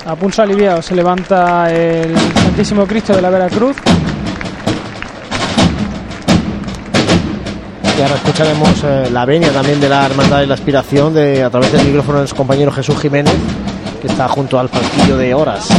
[0.05, 3.77] A pulso aliviado se levanta el Santísimo Cristo de la Veracruz.
[7.97, 11.49] Y ahora escucharemos eh, la venia también de la Hermandad de la Aspiración de, a
[11.49, 13.35] través del micrófono de nuestro compañero Jesús Jiménez,
[14.03, 15.71] que está junto al palquillo de horas.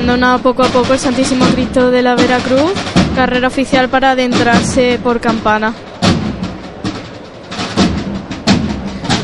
[0.00, 2.72] Abandona poco a poco el Santísimo Cristo de la Veracruz.
[3.14, 5.74] Carrera oficial para adentrarse por campana.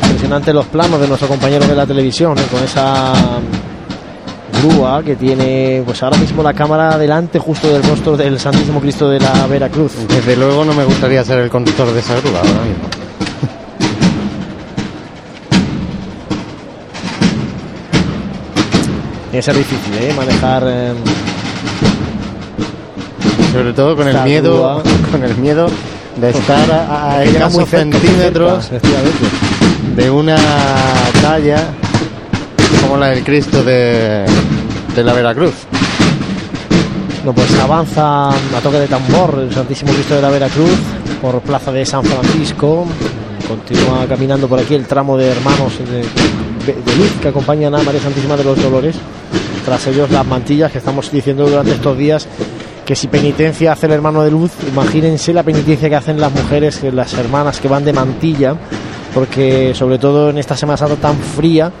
[0.03, 2.43] Impresionante los planos de nuestro compañero de la televisión, ¿eh?
[2.51, 3.11] con esa
[4.61, 9.09] grúa que tiene pues ahora mismo la cámara delante justo del rostro del Santísimo Cristo
[9.09, 9.93] de la Veracruz.
[10.07, 13.06] Desde luego no me gustaría ser el conductor de esa grúa ahora mismo.
[19.37, 20.13] Tiene que ser difícil ¿eh?
[20.15, 20.93] manejar eh,
[23.53, 25.69] Sobre todo con el miedo, con el miedo
[26.19, 28.87] de estar a, a escasos centímetros cerca,
[29.95, 30.37] de una
[31.21, 31.67] talla
[32.81, 34.25] como la del Cristo de,
[34.95, 35.53] de la Veracruz.
[37.23, 40.79] No, pues avanza a toque de tambor el Santísimo Cristo de la Veracruz
[41.21, 42.87] por Plaza de San Francisco.
[43.47, 46.03] Continúa caminando por aquí el tramo de hermanos de,
[46.67, 48.95] de- luz que acompañan a María Santísima de los Dolores.
[49.65, 52.27] Tras ellos las mantillas que estamos diciendo durante estos días
[52.85, 56.81] que si penitencia hace el hermano de luz, imagínense la penitencia que hacen las mujeres,
[56.93, 58.55] las hermanas que van de mantilla,
[59.13, 61.71] porque sobre todo en esta Semana Santa tan fría,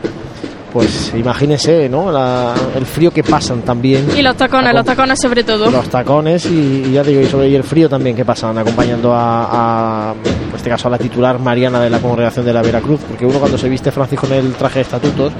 [0.79, 2.11] pues imagínense, ¿no?
[2.11, 5.71] La- el frío que pasan también Y los tacones, los tacones sobre todo.
[5.71, 9.13] los tacones y, y ya digo, y sobre y el frío también que pasan acompañando
[9.13, 12.99] a, a, en este caso a la titular Mariana de la congregación de la Veracruz,
[13.07, 15.33] porque uno cuando se viste Francisco en el traje de estatutos,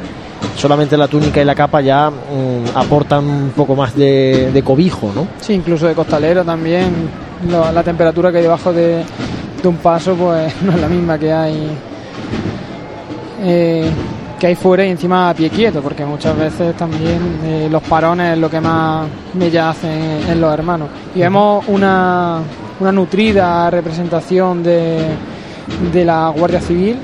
[0.55, 5.11] solamente la túnica y la capa ya mm, aportan un poco más de, de cobijo,
[5.13, 5.27] ¿no?
[5.39, 6.91] Sí, incluso de costalero también.
[7.49, 9.03] lo- la temperatura que hay debajo de,
[9.61, 11.67] de un paso pues no es la misma que hay
[13.43, 13.89] eh,
[14.39, 18.33] que hay fuera y encima a pie quieto, porque muchas veces también eh, los parones
[18.33, 20.89] es lo que más mella hacen en, los hermanos.
[21.15, 22.39] Y vemos una,
[22.79, 25.01] una nutrida representación de,
[25.91, 26.97] de la Guardia Civil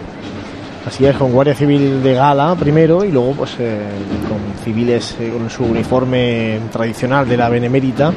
[0.86, 3.80] Así es, con Guardia Civil de gala primero y luego pues eh,
[4.28, 8.12] con civiles eh, con su uniforme tradicional de la Benemérita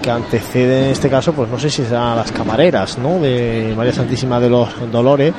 [0.00, 3.18] que antecede en este caso, pues no sé si serán las camareras, ¿no?
[3.18, 5.34] De María Santísima de los Dolores,